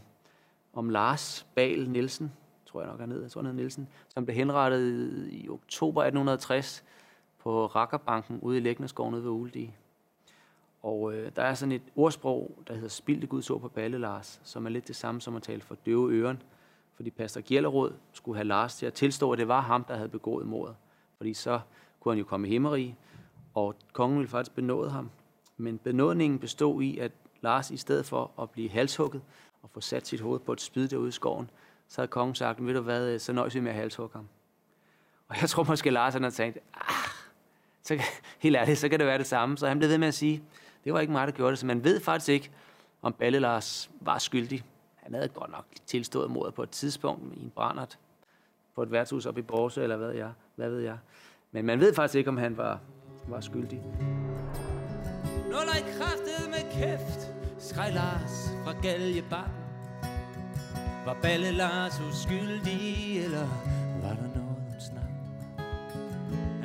om 0.73 0.89
Lars 0.89 1.47
Bal 1.55 1.91
Nielsen, 1.91 2.33
tror 2.67 2.81
jeg 2.81 2.91
nok 2.91 3.01
er 3.01 3.07
ned, 3.07 3.23
jeg 3.23 3.31
tror 3.31 3.43
han 3.43 3.55
Nielsen, 3.55 3.89
som 4.09 4.25
blev 4.25 4.37
henrettet 4.37 5.29
i 5.31 5.49
oktober 5.49 6.03
1860 6.03 6.85
på 7.39 7.67
Rakkerbanken 7.67 8.39
ude 8.41 8.57
i 8.57 8.61
Lægneskoven 8.61 9.15
ude 9.15 9.25
ved 9.25 9.31
Uledige. 9.31 9.75
Og 10.83 11.15
øh, 11.15 11.31
der 11.37 11.43
er 11.43 11.55
sådan 11.55 11.73
et 11.73 11.83
ordsprog, 11.97 12.59
der 12.69 12.75
hedder 12.75 12.89
Spildte 12.89 13.27
Gud 13.27 13.43
så 13.43 13.59
på 13.59 13.69
Balle 13.69 13.99
Lars, 13.99 14.41
som 14.45 14.67
er 14.67 14.71
lidt 14.71 14.89
det 14.89 14.97
samme 14.97 15.21
som 15.21 15.37
at 15.37 15.43
tale 15.43 15.61
for 15.61 15.75
døve 15.87 16.13
øren. 16.13 16.43
Fordi 16.95 17.11
pastor 17.11 17.41
Gjellerod 17.41 17.93
skulle 18.13 18.37
have 18.37 18.49
Lars 18.49 18.77
til 18.77 18.87
at 18.87 18.95
tilstå, 18.95 19.33
at 19.33 19.39
det 19.39 19.49
var 19.49 19.61
ham, 19.61 19.85
der 19.85 19.97
havde 19.97 20.09
begået 20.09 20.47
mordet. 20.47 20.77
Fordi 21.17 21.35
så 21.35 21.61
kunne 22.01 22.13
han 22.13 22.19
jo 22.19 22.25
komme 22.25 22.49
i 22.49 22.51
himmerige, 22.51 22.97
og 23.57 23.75
kongen 23.93 24.19
ville 24.19 24.31
faktisk 24.31 24.55
benåde 24.55 24.91
ham. 24.91 25.11
Men 25.57 25.79
benådningen 25.79 26.39
bestod 26.39 26.83
i, 26.83 26.99
at 26.99 27.13
Lars 27.41 27.71
i 27.71 27.77
stedet 27.77 28.07
for 28.07 28.31
at 28.43 28.51
blive 28.51 28.71
halshugget 28.71 29.23
og 29.63 29.71
få 29.71 29.81
sat 29.81 30.07
sit 30.07 30.21
hoved 30.21 30.41
på 30.41 30.53
et 30.53 30.61
spyd 30.61 30.89
derude 30.89 31.09
i 31.09 31.13
skoven, 31.13 31.51
så 31.89 32.01
havde 32.01 32.09
kongen 32.09 32.35
sagt, 32.35 32.67
ved 32.67 32.75
du 32.75 32.81
hvad, 32.81 33.09
øh, 33.09 33.21
så 33.21 33.33
nøjes 33.33 33.55
vi 33.55 33.61
med 33.61 33.71
at 33.71 33.77
halshugge 33.77 34.13
ham. 34.19 34.29
Og 35.29 35.37
jeg 35.41 35.49
tror 35.49 35.65
måske, 35.65 35.91
Lars 35.91 36.15
han 36.15 36.23
har 36.23 36.31
tænkt, 36.31 36.59
ah, 36.75 37.11
så, 37.83 38.03
helt 38.39 38.57
ærligt, 38.57 38.79
så 38.79 38.89
kan 38.89 38.99
det 38.99 39.07
være 39.07 39.19
det 39.19 39.27
samme. 39.27 39.59
Så 39.59 39.69
han 39.69 39.79
blev 39.79 39.91
ved 39.91 39.99
med 39.99 40.09
at 40.09 40.15
sige, 40.15 40.43
det 40.85 40.93
var 40.93 41.01
ikke 41.01 41.13
mig, 41.13 41.27
der 41.27 41.33
gjorde 41.33 41.51
det. 41.51 41.59
Så 41.59 41.67
man 41.67 41.85
ved 41.85 42.01
faktisk 42.01 42.29
ikke, 42.29 42.51
om 43.03 43.13
Balle 43.13 43.39
Lars 43.39 43.91
var 44.01 44.19
skyldig. 44.19 44.65
Han 44.95 45.15
havde 45.15 45.29
godt 45.29 45.51
nok 45.51 45.65
tilstået 45.87 46.31
mordet 46.31 46.55
på 46.55 46.63
et 46.63 46.71
tidspunkt 46.71 47.37
i 47.37 47.43
en 47.43 47.53
brændert 47.55 47.99
på 48.75 48.83
et 48.83 48.93
værtshus 48.93 49.27
oppe 49.27 49.41
i 49.41 49.43
Borse, 49.43 49.83
eller 49.83 49.97
hvad, 49.97 50.13
jeg, 50.13 50.33
hvad 50.57 50.71
ved 50.71 50.81
jeg. 50.81 50.99
Men 51.53 51.67
man 51.67 51.81
ved 51.81 51.95
faktisk 51.95 52.15
ikke, 52.15 52.31
om 52.31 52.37
han 52.37 52.57
var 52.57 52.81
var 53.29 53.41
skyldig. 53.41 53.81
Nuller 55.45 55.77
i 55.77 55.85
kraftet 55.99 56.51
med 56.51 56.73
kæft, 56.73 57.33
skreg 57.59 57.93
Lars 57.93 58.51
fra 58.65 58.73
galjebakken. 58.83 59.63
Var 61.07 61.17
Balle 61.23 61.51
Lars 61.51 62.01
uskyldig, 62.01 63.25
eller 63.25 63.49
var 64.03 64.09
der 64.09 64.29
noget 64.35 64.57
om 64.75 64.81
snak? 64.81 65.11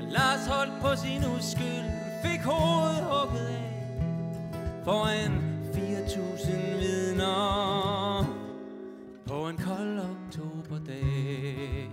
Lars 0.10 0.48
holdt 0.48 0.74
på 0.82 0.96
sin 0.96 1.24
uskyld, 1.38 1.91
fik 2.24 2.39
hovedet 2.39 3.03
hugget 3.03 3.48
af 3.48 3.72
foran 4.84 5.32
4.000 5.74 6.51
vidner 6.80 8.24
på 9.25 9.41
på 9.41 9.48
en 9.48 9.58
kold 9.58 10.00
oktoberdag. 10.00 11.89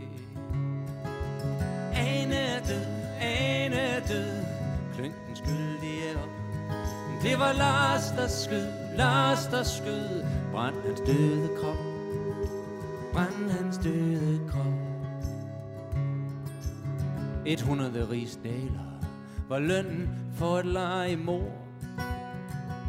Ane 1.94 2.34
er 2.34 2.60
død, 2.66 2.86
Ane 3.20 3.47
Det 7.22 7.38
var 7.38 7.52
Lars, 7.52 8.10
der 8.16 8.28
skød, 8.28 8.66
Lars, 8.96 9.46
der 9.46 9.62
skød, 9.62 10.24
brænd 10.52 10.74
hans 10.86 11.00
døde 11.00 11.48
krop, 11.60 11.76
brænd 13.12 13.50
hans 13.50 13.78
døde 13.78 14.40
krop. 14.48 14.72
100 17.46 18.08
rigsdaler 18.10 19.00
var 19.48 19.58
lønnen 19.58 20.08
for 20.34 20.56
at 20.56 20.66
lege 20.66 21.16
mor. 21.16 21.52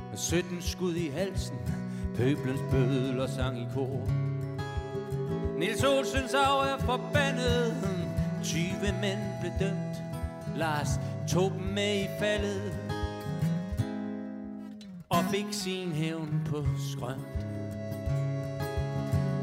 Med 0.10 0.18
17 0.18 0.62
skud 0.62 0.96
i 0.96 1.10
halsen, 1.10 1.58
pøblens 2.16 2.62
bødler 2.72 3.28
sang 3.28 3.60
i 3.60 3.68
kor. 3.74 4.08
Nils 5.58 5.84
Olsens 5.84 6.34
arv 6.34 6.60
er 6.60 6.78
forbandet, 6.78 7.76
20 8.44 8.62
mænd 9.02 9.20
blev 9.42 9.52
dømt. 9.60 10.04
Lars 10.56 10.90
tog 11.28 11.52
dem 11.52 11.62
med 11.62 11.96
i 11.96 12.08
faldet, 12.20 12.89
og 15.20 15.26
fik 15.26 15.46
sin 15.52 15.92
hævn 15.92 16.42
på 16.50 16.66
skrønt. 16.92 17.46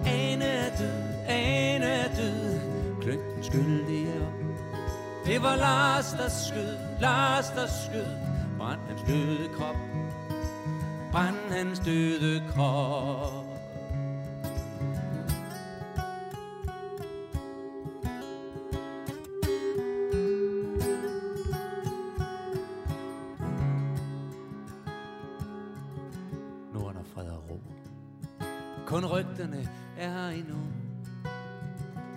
Ane 0.06 0.44
er 0.44 0.76
død, 0.78 1.02
Ane 1.28 1.86
er 1.86 2.14
død, 2.16 2.60
klønken 3.02 3.42
skyldig 3.42 4.06
op. 4.22 4.32
Det 5.26 5.42
var 5.42 5.56
Lars, 5.56 6.10
der 6.12 6.28
skød, 6.28 6.76
Lars, 7.00 7.48
der 7.48 7.66
skød, 7.66 8.06
brænd 8.58 8.80
hans 8.88 9.02
døde 9.08 9.48
krop, 9.56 9.76
brænd 11.12 11.50
hans 11.50 11.78
døde 11.78 12.42
krop. 12.54 13.45
Endnu. 30.38 30.60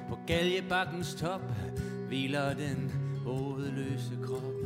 På 0.09 0.19
galjebakkens 0.27 1.15
top 1.15 1.41
hviler 2.07 2.53
den 2.53 2.91
hovedløse 3.23 4.17
krop. 4.25 4.59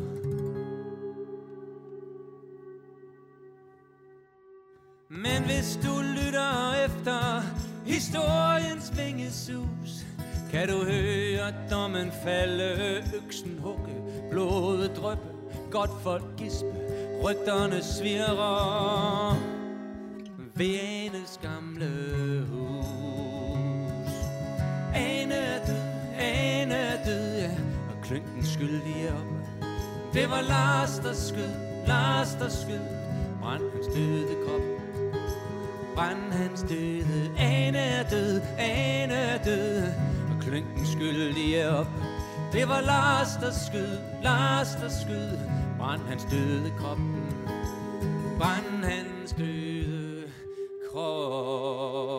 Men 5.09 5.43
hvis 5.43 5.79
du 5.83 6.01
lytter 6.01 6.85
efter 6.85 7.41
historiens 7.85 8.97
vingesus, 8.97 10.05
kan 10.51 10.67
du 10.67 10.83
høre 10.83 11.53
dommen 11.71 12.11
falde, 12.23 13.03
øksen 13.23 13.59
hugge, 13.59 13.95
blodet 14.31 14.95
drøbe, 14.95 15.21
godt 15.71 15.91
folk 16.03 16.37
gispe, 16.37 16.73
rygterne 17.23 17.83
svirrer 17.83 18.33
Venes 20.55 21.39
gamle 21.41 22.22
skyldige 28.63 29.07
er 29.07 29.13
op. 29.13 29.27
Det 30.13 30.29
var 30.29 30.41
Lars, 30.41 30.99
der 30.99 31.13
skød, 31.13 31.49
Lars, 31.87 32.35
der 32.39 32.49
skød, 32.49 32.79
brænd 33.41 33.61
hans 33.73 33.87
døde 33.87 34.35
krop. 34.45 34.61
Brænd 35.95 36.31
hans 36.31 36.61
døde, 36.69 37.31
Ane 37.37 37.77
er 37.77 38.09
død, 38.09 38.41
Ane 38.57 39.13
er 39.13 39.43
død, 39.43 39.83
og 40.29 40.41
klynken 40.41 40.85
skyldige 40.85 41.69
op. 41.69 41.87
Det 42.53 42.67
var 42.67 42.81
Lars, 42.81 43.27
der 43.41 43.51
skød, 43.51 43.97
Lars, 44.23 44.67
der 44.81 44.89
skød, 44.89 45.37
brænd 45.79 46.01
hans 46.01 46.27
døde 46.31 46.71
krop. 46.79 46.97
Brænd 48.39 48.83
hans 48.83 49.33
døde 49.37 50.23
krop. 50.91 52.12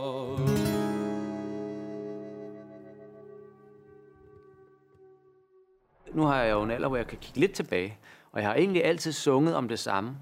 Nu 6.14 6.22
har 6.22 6.42
jeg 6.42 6.52
jo 6.52 6.62
en 6.62 6.70
alder, 6.70 6.88
hvor 6.88 6.96
jeg 6.96 7.06
kan 7.06 7.18
kigge 7.18 7.40
lidt 7.40 7.52
tilbage, 7.52 7.98
og 8.32 8.40
jeg 8.40 8.48
har 8.48 8.54
egentlig 8.54 8.84
altid 8.84 9.12
sunget 9.12 9.54
om 9.54 9.68
det 9.68 9.78
samme. 9.78 10.16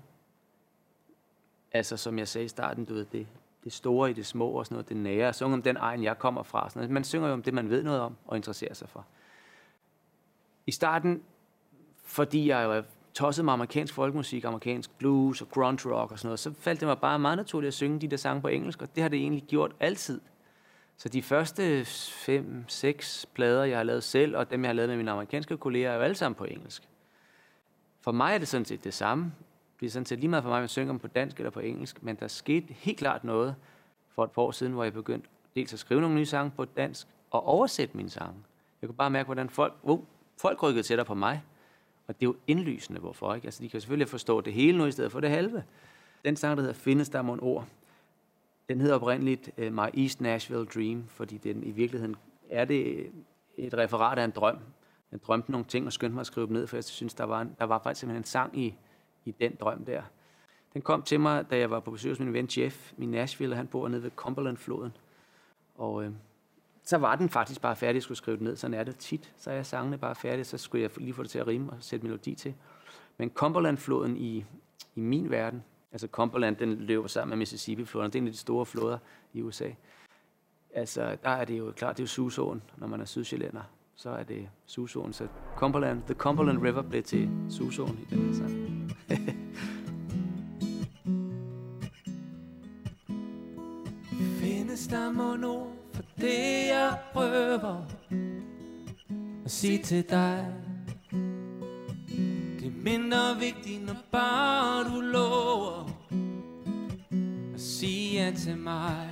Altså, 1.72 1.96
som 1.96 2.18
jeg 2.18 2.28
sagde 2.28 2.44
i 2.44 2.48
starten, 2.48 2.84
du 2.84 2.94
ved, 2.94 3.04
det, 3.04 3.26
det 3.64 3.72
store 3.72 4.10
i 4.10 4.12
det 4.12 4.26
små 4.26 4.48
og 4.48 4.66
sådan 4.66 4.74
noget, 4.74 4.88
det 4.88 4.96
nære. 4.96 5.24
Jeg 5.24 5.34
sunget 5.34 5.54
om 5.54 5.62
den 5.62 5.76
egen, 5.76 6.02
jeg 6.02 6.18
kommer 6.18 6.42
fra. 6.42 6.68
Sådan 6.68 6.80
noget. 6.80 6.90
Man 6.90 7.04
synger 7.04 7.28
jo 7.28 7.32
om 7.34 7.42
det, 7.42 7.54
man 7.54 7.70
ved 7.70 7.82
noget 7.82 8.00
om 8.00 8.16
og 8.26 8.36
interesserer 8.36 8.74
sig 8.74 8.88
for. 8.88 9.06
I 10.66 10.70
starten, 10.70 11.22
fordi 12.04 12.48
jeg 12.48 12.64
jo 12.64 12.72
er 12.72 12.82
tosset 13.14 13.44
med 13.44 13.52
amerikansk 13.52 13.94
folkmusik, 13.94 14.44
amerikansk 14.44 14.98
blues 14.98 15.42
og 15.42 15.48
grunge 15.48 15.94
rock 15.94 16.12
og 16.12 16.18
sådan 16.18 16.26
noget, 16.26 16.40
så 16.40 16.52
faldt 16.58 16.80
det 16.80 16.88
mig 16.88 16.98
bare 16.98 17.18
meget 17.18 17.36
naturligt 17.36 17.68
at 17.68 17.74
synge 17.74 18.00
de 18.00 18.08
der 18.08 18.16
sange 18.16 18.42
på 18.42 18.48
engelsk, 18.48 18.82
og 18.82 18.94
det 18.94 19.02
har 19.02 19.08
det 19.08 19.18
egentlig 19.18 19.42
gjort 19.42 19.72
altid. 19.80 20.20
Så 20.96 21.08
de 21.08 21.22
første 21.22 21.84
fem, 21.84 22.64
seks 22.68 23.26
plader, 23.34 23.64
jeg 23.64 23.76
har 23.76 23.84
lavet 23.84 24.04
selv, 24.04 24.36
og 24.36 24.50
dem, 24.50 24.62
jeg 24.62 24.68
har 24.68 24.74
lavet 24.74 24.88
med 24.88 24.96
mine 24.96 25.10
amerikanske 25.10 25.56
kolleger, 25.56 25.90
er 25.90 25.94
jo 25.94 26.00
alle 26.00 26.14
sammen 26.14 26.34
på 26.34 26.44
engelsk. 26.44 26.88
For 28.00 28.12
mig 28.12 28.34
er 28.34 28.38
det 28.38 28.48
sådan 28.48 28.64
set 28.64 28.84
det 28.84 28.94
samme. 28.94 29.32
Det 29.80 29.86
er 29.86 29.90
sådan 29.90 30.06
set 30.06 30.18
lige 30.18 30.28
meget 30.28 30.42
for 30.42 30.48
mig, 30.48 30.56
om 30.56 30.62
jeg 30.62 30.70
synger 30.70 30.92
dem 30.92 30.98
på 30.98 31.06
dansk 31.06 31.36
eller 31.36 31.50
på 31.50 31.60
engelsk, 31.60 32.02
men 32.02 32.16
der 32.16 32.28
skete 32.28 32.74
helt 32.74 32.98
klart 32.98 33.24
noget 33.24 33.54
for 34.08 34.24
et 34.24 34.30
par 34.30 34.42
år 34.42 34.50
siden, 34.50 34.72
hvor 34.72 34.84
jeg 34.84 34.92
begyndte 34.92 35.28
dels 35.54 35.72
at 35.72 35.78
skrive 35.78 36.00
nogle 36.00 36.16
nye 36.16 36.26
sange 36.26 36.50
på 36.50 36.64
dansk, 36.64 37.06
og 37.30 37.46
oversætte 37.46 37.96
mine 37.96 38.10
sange. 38.10 38.34
Jeg 38.82 38.88
kunne 38.88 38.96
bare 38.96 39.10
mærke, 39.10 39.26
hvordan 39.26 39.50
folk, 39.50 39.74
oh, 39.82 40.00
folk 40.40 40.62
rykkede 40.62 40.82
tættere 40.82 41.04
på 41.04 41.14
mig. 41.14 41.42
Og 42.06 42.14
det 42.14 42.26
er 42.26 42.28
jo 42.28 42.36
indlysende, 42.46 43.00
hvorfor. 43.00 43.34
Ikke? 43.34 43.44
Altså, 43.44 43.62
de 43.62 43.68
kan 43.68 43.80
selvfølgelig 43.80 44.08
forstå 44.08 44.40
det 44.40 44.52
hele 44.52 44.78
nu, 44.78 44.86
i 44.86 44.92
stedet 44.92 45.12
for 45.12 45.20
det 45.20 45.30
halve. 45.30 45.64
Den 46.24 46.36
sang, 46.36 46.56
der 46.56 46.62
hedder 46.62 46.74
Findes 46.74 47.08
der 47.08 47.22
mon 47.22 47.40
ord, 47.40 47.66
den 48.72 48.80
hedder 48.80 48.96
oprindeligt 48.96 49.50
uh, 49.58 49.72
My 49.72 49.98
East 49.98 50.20
Nashville 50.20 50.66
Dream, 50.66 51.04
fordi 51.08 51.38
den 51.38 51.62
i 51.62 51.70
virkeligheden 51.70 52.16
er 52.50 52.64
det 52.64 52.96
øh, 52.96 53.04
et 53.56 53.74
referat 53.74 54.18
af 54.18 54.24
en 54.24 54.30
drøm. 54.30 54.58
Jeg 55.12 55.22
drømte 55.22 55.50
nogle 55.50 55.66
ting 55.66 55.86
og 55.86 55.92
skyndte 55.92 56.14
mig 56.14 56.20
at 56.20 56.26
skrive 56.26 56.46
dem 56.46 56.52
ned, 56.52 56.66
for 56.66 56.76
jeg 56.76 56.84
synes, 56.84 57.14
der 57.14 57.24
var, 57.24 57.40
en, 57.40 57.56
der 57.58 57.64
var 57.64 57.78
faktisk 57.78 58.00
simpelthen 58.00 58.20
en 58.20 58.24
sang 58.24 58.58
i, 58.58 58.74
i 59.24 59.30
den 59.30 59.56
drøm 59.60 59.84
der. 59.84 60.02
Den 60.74 60.82
kom 60.82 61.02
til 61.02 61.20
mig, 61.20 61.50
da 61.50 61.58
jeg 61.58 61.70
var 61.70 61.80
på 61.80 61.90
besøg 61.90 62.10
hos 62.10 62.20
min 62.20 62.32
ven 62.32 62.48
Jeff 62.56 62.92
i 62.98 63.06
Nashville, 63.06 63.52
og 63.52 63.56
han 63.56 63.66
bor 63.66 63.88
nede 63.88 64.02
ved 64.02 64.10
Cumberland-floden. 64.16 64.96
Og 65.74 66.04
øh, 66.04 66.10
så 66.84 66.98
var 66.98 67.16
den 67.16 67.28
faktisk 67.28 67.60
bare 67.60 67.76
færdig, 67.76 67.94
jeg 67.94 68.02
skulle 68.02 68.18
skrive 68.18 68.36
den 68.36 68.44
ned. 68.44 68.56
Sådan 68.56 68.74
er 68.74 68.84
det 68.84 68.96
tit. 68.96 69.32
Så 69.36 69.50
er 69.50 69.54
jeg 69.54 69.66
sangene 69.66 69.98
bare 69.98 70.14
færdig, 70.14 70.46
så 70.46 70.58
skulle 70.58 70.82
jeg 70.82 70.90
lige 70.96 71.14
få 71.14 71.22
det 71.22 71.30
til 71.30 71.38
at 71.38 71.46
rime 71.46 71.70
og 71.70 71.76
sætte 71.80 72.06
melodi 72.06 72.34
til. 72.34 72.54
Men 73.18 73.30
Cumberland-floden 73.30 74.16
i, 74.16 74.44
i 74.94 75.00
min 75.00 75.30
verden, 75.30 75.62
altså 75.92 76.06
Cumberland, 76.06 76.56
den 76.56 76.74
løber 76.74 77.08
sammen 77.08 77.30
med 77.30 77.36
Mississippi-floden, 77.36 78.10
det 78.10 78.18
er 78.18 78.22
en 78.22 78.26
af 78.26 78.32
de 78.32 78.38
store 78.38 78.66
floder 78.66 78.98
i 79.32 79.42
USA. 79.42 79.68
Altså, 80.74 81.16
der 81.24 81.30
er 81.30 81.44
det 81.44 81.58
jo 81.58 81.72
klart, 81.76 81.96
det 81.96 82.02
er 82.02 82.04
jo 82.04 82.08
Susåen, 82.08 82.62
når 82.76 82.86
man 82.86 83.00
er 83.00 83.04
sydsjællænder. 83.04 83.62
Så 83.96 84.10
er 84.10 84.22
det 84.22 84.48
Susåen, 84.66 85.12
så 85.12 85.28
Cumberland, 85.56 86.02
The 86.02 86.14
Cumberland 86.14 86.62
River 86.62 86.82
blev 86.82 87.02
til 87.02 87.30
Susåen 87.48 87.98
i 87.98 88.04
den 88.14 88.26
her 88.26 88.34
sang. 88.34 88.52
Findes 94.40 94.86
der 94.86 95.12
mon 95.12 95.44
for 95.92 96.02
det 96.16 96.66
jeg 96.68 96.98
prøver 97.12 97.86
at 99.44 99.50
sige 99.50 99.78
til 99.78 100.10
dig 100.10 100.61
mindre 102.82 103.18
vigtig, 103.40 103.80
når 103.86 103.96
bare 104.12 104.84
du 104.84 105.00
lover 105.00 105.90
At 107.54 107.60
sige 107.60 108.24
ja 108.24 108.32
til 108.36 108.56
mig. 108.56 109.10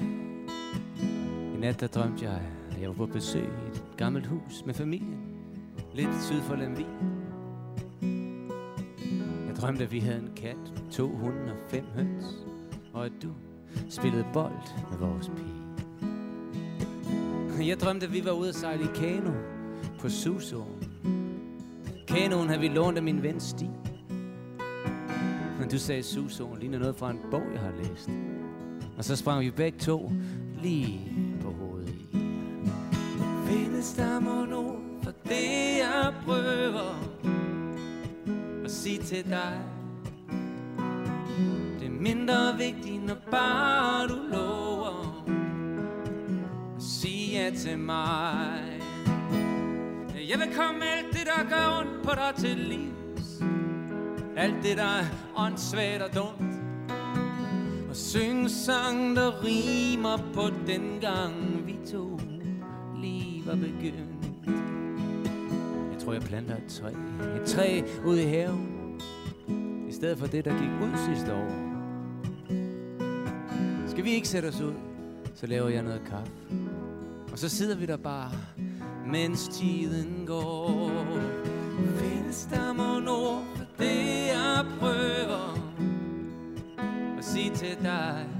I 1.54 1.60
nat 1.60 1.80
der 1.80 1.86
drømte 1.86 2.24
jeg, 2.24 2.40
at 2.70 2.80
jeg 2.80 2.88
var 2.88 2.94
på 2.94 3.06
besøg 3.06 3.42
i 3.42 3.68
et 3.68 3.82
gammelt 3.96 4.26
hus 4.26 4.62
med 4.66 4.74
familien 4.74 5.20
Lidt 5.94 6.22
syd 6.22 6.40
for 6.40 6.54
Lemvig. 6.54 6.86
Jeg 9.46 9.56
drømte, 9.56 9.84
at 9.84 9.92
vi 9.92 9.98
havde 9.98 10.18
en 10.18 10.30
kat, 10.36 10.72
to 10.92 11.08
hunde 11.08 11.52
og 11.52 11.58
fem 11.68 11.84
høns 11.94 12.24
Og 12.92 13.06
at 13.06 13.12
du 13.22 13.28
spillede 13.88 14.24
bold 14.32 14.90
med 14.90 14.98
vores 14.98 15.28
pige. 15.36 15.60
Jeg 17.68 17.80
drømte, 17.80 18.06
at 18.06 18.12
vi 18.12 18.24
var 18.24 18.32
ude 18.32 18.48
at 18.48 18.54
sejle 18.54 18.84
i 18.84 18.88
kano 18.94 19.32
på 19.98 20.08
Susåen. 20.08 20.79
Kanoen 22.10 22.48
havde 22.48 22.60
vi 22.60 22.68
lånt 22.68 22.96
af 22.96 23.02
min 23.02 23.22
ven 23.22 23.40
Stig. 23.40 23.70
Men 25.58 25.68
du 25.70 25.78
sagde, 25.78 26.02
Suso, 26.02 26.54
ligner 26.54 26.78
noget 26.78 26.96
fra 26.96 27.10
en 27.10 27.18
bog, 27.30 27.42
jeg 27.52 27.60
har 27.60 27.72
læst. 27.82 28.10
Og 28.98 29.04
så 29.04 29.16
sprang 29.16 29.40
vi 29.40 29.50
begge 29.50 29.78
to 29.78 30.12
lige 30.62 31.00
på 31.42 31.50
hovedet 31.50 31.88
i. 31.88 32.18
Findes 33.46 33.92
der 33.92 34.20
mono 34.20 34.72
for 35.02 35.12
det, 35.24 35.78
jeg 35.78 36.14
prøver 36.24 37.10
at 38.64 38.70
sige 38.70 38.98
til 38.98 39.24
dig? 39.24 39.60
Det 41.80 41.86
er 41.86 42.00
mindre 42.00 42.56
vigtigt, 42.58 43.06
når 43.06 43.16
bare 43.30 44.08
du 44.08 44.16
lover 44.32 44.70
ja 47.40 47.50
til 47.56 47.78
mig. 47.78 48.80
Jeg 50.28 50.38
vil 50.38 50.54
komme 50.56 50.84
alt 50.84 51.09
det, 51.20 51.28
der 51.28 51.56
gør 51.56 51.78
ondt 51.80 52.02
på 52.04 52.10
dig 52.14 52.32
til 52.38 52.56
livs. 52.56 53.42
Alt 54.36 54.54
det, 54.62 54.76
der 54.76 54.84
er 54.84 55.04
åndssvagt 55.36 56.02
og 56.02 56.14
dumt. 56.14 56.54
Og 57.88 57.96
syng 57.96 58.50
sang, 58.50 59.16
der 59.16 59.44
rimer 59.44 60.30
på 60.34 60.42
den 60.66 61.00
gang, 61.00 61.66
vi 61.66 61.76
to 61.92 62.20
lige 62.96 63.46
var 63.46 63.54
begyndt. 63.54 64.26
Jeg 65.92 65.98
tror, 66.04 66.12
jeg 66.12 66.22
planter 66.22 66.56
et 66.56 66.66
træ. 66.68 66.88
Et 67.36 67.46
træ 67.46 67.82
ude 68.06 68.22
i 68.22 68.26
haven. 68.26 69.00
I 69.88 69.92
stedet 69.92 70.18
for 70.18 70.26
det, 70.26 70.44
der 70.44 70.52
gik 70.52 70.70
ud 70.82 71.14
sidste 71.14 71.34
år. 71.34 71.50
Skal 73.88 74.04
vi 74.04 74.10
ikke 74.10 74.28
sætte 74.28 74.46
os 74.46 74.60
ud, 74.60 74.74
så 75.34 75.46
laver 75.46 75.68
jeg 75.68 75.82
noget 75.82 76.02
kaffe. 76.06 76.32
Og 77.32 77.38
så 77.38 77.48
sidder 77.48 77.76
vi 77.76 77.86
der 77.86 77.96
bare, 77.96 78.30
mens 79.06 79.48
tiden 79.48 80.26
går. 80.26 80.90
Findes 81.98 82.48
der 82.50 82.72
mon 82.72 83.08
ord 83.08 83.44
for 83.56 83.64
det, 83.78 84.26
jeg 84.26 84.64
prøver 84.80 85.58
at 87.18 87.24
sige 87.24 87.50
til 87.54 87.76
dig? 87.82 88.39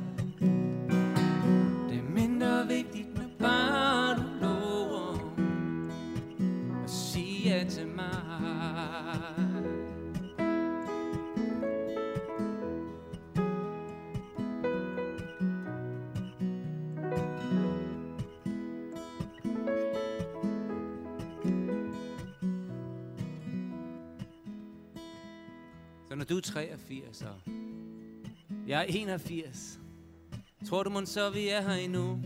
Er 26.41 26.53
83 26.53 27.23
og 27.23 27.53
jeg 28.67 28.81
er 28.81 28.85
81, 28.89 29.81
tror 30.69 30.83
du 30.83 30.91
mon 30.91 31.07
så, 31.07 31.31
vi 31.31 31.49
er 31.49 31.61
her 31.61 31.73
endnu? 31.73 32.19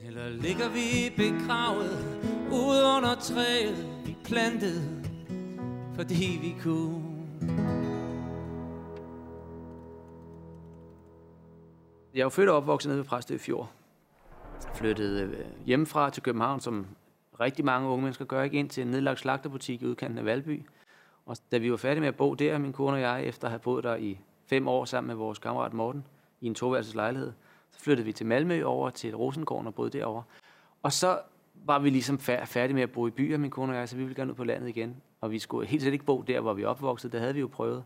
Eller 0.00 0.28
ligger 0.28 0.68
vi 0.68 1.14
begravet 1.16 2.22
ud 2.52 2.96
under 2.96 3.14
træet, 3.20 4.06
vi 4.06 4.16
plantede, 4.24 5.04
fordi 5.94 6.38
vi 6.42 6.54
kunne? 6.62 7.12
Jeg 12.14 12.20
er 12.20 12.24
jo 12.24 12.28
født 12.28 12.48
og 12.48 12.56
opvokset 12.56 12.88
nede 12.88 12.98
ved 12.98 13.04
Præstø 13.06 13.36
Fjord. 13.38 13.72
Flyttede 14.74 15.22
øh, 15.22 15.46
hjemmefra 15.66 16.10
til 16.10 16.22
København, 16.22 16.60
som 16.60 16.86
rigtig 17.40 17.64
mange 17.64 17.88
unge 17.88 18.02
mennesker 18.02 18.24
gør, 18.24 18.42
ikke 18.42 18.58
ind 18.58 18.70
til 18.70 18.82
en 18.82 18.88
nedlagt 18.88 19.20
slagterbutik 19.20 19.82
i 19.82 19.86
udkanten 19.86 20.18
af 20.18 20.24
Valby. 20.24 20.62
Og 21.26 21.36
da 21.52 21.58
vi 21.58 21.70
var 21.70 21.76
færdige 21.76 22.00
med 22.00 22.08
at 22.08 22.16
bo 22.16 22.34
der, 22.34 22.58
min 22.58 22.72
kone 22.72 22.96
og 22.96 23.00
jeg, 23.00 23.24
efter 23.24 23.46
at 23.46 23.50
have 23.50 23.58
boet 23.58 23.84
der 23.84 23.96
i 23.96 24.18
fem 24.46 24.68
år 24.68 24.84
sammen 24.84 25.08
med 25.08 25.14
vores 25.14 25.38
kammerat 25.38 25.72
Morten, 25.72 26.04
i 26.40 26.46
en 26.46 26.54
toværelses 26.54 26.94
lejlighed, 26.94 27.32
så 27.70 27.80
flyttede 27.80 28.06
vi 28.06 28.12
til 28.12 28.26
Malmø 28.26 28.62
over 28.64 28.90
til 28.90 29.16
Rosengården 29.16 29.66
og 29.66 29.74
boede 29.74 29.90
derovre. 29.90 30.22
Og 30.82 30.92
så 30.92 31.20
var 31.54 31.78
vi 31.78 31.90
ligesom 31.90 32.18
færdige 32.18 32.74
med 32.74 32.82
at 32.82 32.92
bo 32.92 33.06
i 33.06 33.10
byer, 33.10 33.38
min 33.38 33.50
kone 33.50 33.72
og 33.72 33.78
jeg, 33.78 33.88
så 33.88 33.96
vi 33.96 34.02
ville 34.02 34.14
gerne 34.14 34.30
ud 34.30 34.36
på 34.36 34.44
landet 34.44 34.68
igen. 34.68 34.96
Og 35.20 35.30
vi 35.30 35.38
skulle 35.38 35.68
helt 35.68 35.82
slet 35.82 35.92
ikke 35.92 36.04
bo 36.04 36.22
der, 36.22 36.40
hvor 36.40 36.52
vi 36.52 36.64
opvoksede. 36.64 36.88
opvokset. 36.88 37.12
Det 37.12 37.20
havde 37.20 37.34
vi 37.34 37.40
jo 37.40 37.46
prøvet, 37.46 37.84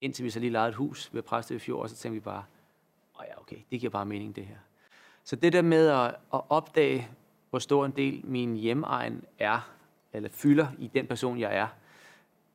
indtil 0.00 0.24
vi 0.24 0.30
så 0.30 0.40
lige 0.40 0.50
lejede 0.50 0.68
et 0.68 0.74
hus 0.74 1.10
ved 1.12 1.22
Præstø 1.22 1.54
i 1.54 1.58
fjor, 1.58 1.82
og 1.82 1.90
så 1.90 1.96
tænkte 1.96 2.14
vi 2.14 2.20
bare, 2.20 2.44
åh 3.20 3.24
ja, 3.28 3.40
okay, 3.40 3.56
det 3.70 3.80
giver 3.80 3.90
bare 3.90 4.06
mening 4.06 4.36
det 4.36 4.46
her. 4.46 4.56
Så 5.24 5.36
det 5.36 5.52
der 5.52 5.62
med 5.62 5.88
at, 5.88 6.06
at 6.34 6.40
opdage, 6.48 7.08
hvor 7.50 7.58
stor 7.58 7.86
en 7.86 7.90
del 7.90 8.20
min 8.24 8.56
hjemmeegn 8.56 9.24
er, 9.38 9.70
eller 10.12 10.28
fylder 10.28 10.66
i 10.78 10.86
den 10.86 11.06
person, 11.06 11.38
jeg 11.38 11.56
er, 11.56 11.66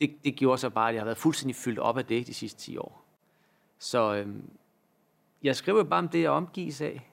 det, 0.02 0.16
det 0.24 0.36
gjorde 0.36 0.58
så 0.58 0.70
bare, 0.70 0.90
at 0.90 0.96
jeg 0.96 1.02
har 1.02 1.06
været 1.06 1.18
fuldstændig 1.18 1.56
fyldt 1.56 1.80
op 1.80 1.98
af 1.98 2.06
det 2.06 2.28
de 2.28 2.34
sidste 2.34 2.60
10 2.60 2.78
år. 2.78 3.06
Så 3.80 4.16
øhm, 4.16 4.50
jeg 5.44 5.56
skriver 5.56 5.84
bare 5.84 6.00
om 6.00 6.10
det, 6.10 6.22
jeg 6.22 6.32
omgives 6.32 6.82
af, 6.82 7.12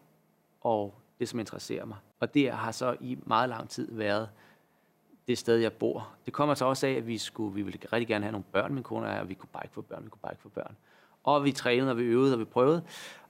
og 0.60 0.94
det, 1.18 1.28
som 1.28 1.40
interesserer 1.40 1.84
mig. 1.84 1.96
Og 2.20 2.34
det 2.34 2.52
har 2.52 2.72
så 2.72 2.96
i 3.00 3.18
meget 3.26 3.48
lang 3.48 3.68
tid 3.68 3.92
været 3.92 4.28
det 5.28 5.38
sted, 5.38 5.56
jeg 5.56 5.72
bor. 5.72 6.08
Det 6.24 6.32
kommer 6.32 6.54
så 6.54 6.64
også 6.64 6.86
af, 6.86 6.92
at 6.92 7.06
vi, 7.06 7.18
skulle, 7.18 7.54
vi 7.54 7.62
ville 7.62 7.78
rigtig 7.92 8.08
gerne 8.08 8.24
have 8.24 8.32
nogle 8.32 8.44
børn, 8.52 8.74
min 8.74 8.82
kone 8.82 9.06
og 9.06 9.12
jeg, 9.12 9.20
og 9.20 9.28
vi 9.28 9.34
kunne 9.34 9.48
bare 9.52 9.64
ikke 9.64 9.74
få 9.74 9.80
børn, 9.80 10.04
vi 10.04 10.08
kunne 10.08 10.20
bare 10.22 10.32
ikke 10.32 10.42
få 10.42 10.48
børn. 10.48 10.76
Og 11.24 11.44
vi 11.44 11.52
trænede, 11.52 11.90
og 11.90 11.98
vi 11.98 12.02
øvede, 12.02 12.34
og 12.34 12.38
vi 12.38 12.44
prøvede, 12.44 12.82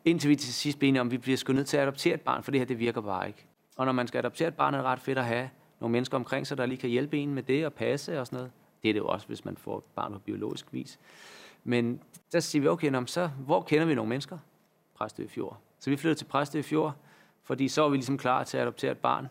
indtil 0.05 0.31
vi 0.31 0.37
til 0.37 0.55
sidst 0.55 0.79
blev 0.79 1.01
om, 1.01 1.11
vi 1.11 1.19
bliver 1.19 1.37
sgu 1.37 1.53
nødt 1.53 1.67
til 1.67 1.77
at 1.77 1.83
adoptere 1.83 2.15
et 2.15 2.21
barn, 2.21 2.43
for 2.43 2.51
det 2.51 2.61
her, 2.61 2.67
det 2.67 2.79
virker 2.79 3.01
bare 3.01 3.27
ikke. 3.27 3.47
Og 3.77 3.87
når 3.87 3.93
man 3.93 4.07
skal 4.07 4.19
adoptere 4.19 4.49
et 4.49 4.55
barn, 4.55 4.75
er 4.75 4.79
det 4.79 4.85
ret 4.87 5.01
fedt 5.01 5.19
at 5.19 5.25
have 5.25 5.51
nogle 5.81 5.93
mennesker 5.93 6.17
omkring 6.17 6.47
sig, 6.47 6.59
der 6.59 6.67
lige 6.67 6.79
kan 6.79 6.91
hjælpe 6.91 7.19
en 7.19 7.35
med 7.35 7.43
det 7.43 7.67
og 7.67 7.73
passe 7.73 8.21
og 8.21 8.27
sådan 8.27 8.37
noget. 8.37 8.53
Det 8.85 8.89
er 8.89 8.93
det 8.93 9.01
jo 9.01 9.07
også, 9.07 9.27
hvis 9.27 9.45
man 9.45 9.57
får 9.57 9.79
et 9.79 9.85
barn 9.85 10.13
på 10.13 10.19
biologisk 10.19 10.67
vis. 10.73 10.99
Men 11.65 12.01
der 12.33 12.41
siger 12.41 12.63
vi, 12.63 12.69
okay, 12.69 12.91
nå, 12.91 13.07
så 13.07 13.31
hvor 13.39 13.63
kender 13.63 13.87
vi 13.87 13.95
nogle 13.95 14.09
mennesker? 14.09 14.39
Præstø 14.95 15.27
Fjord. 15.27 15.61
Så 15.79 15.91
vi 15.91 15.97
flyttede 15.97 16.19
til 16.19 16.25
Præstø 16.25 16.63
Fjord, 16.63 16.95
fordi 17.43 17.69
så 17.69 17.83
var 17.83 17.89
vi 17.89 17.97
ligesom 17.97 18.19
klar 18.19 18.45
til 18.45 18.57
at 18.57 18.63
adoptere 18.63 18.93
et 18.93 18.99
barn. 18.99 19.29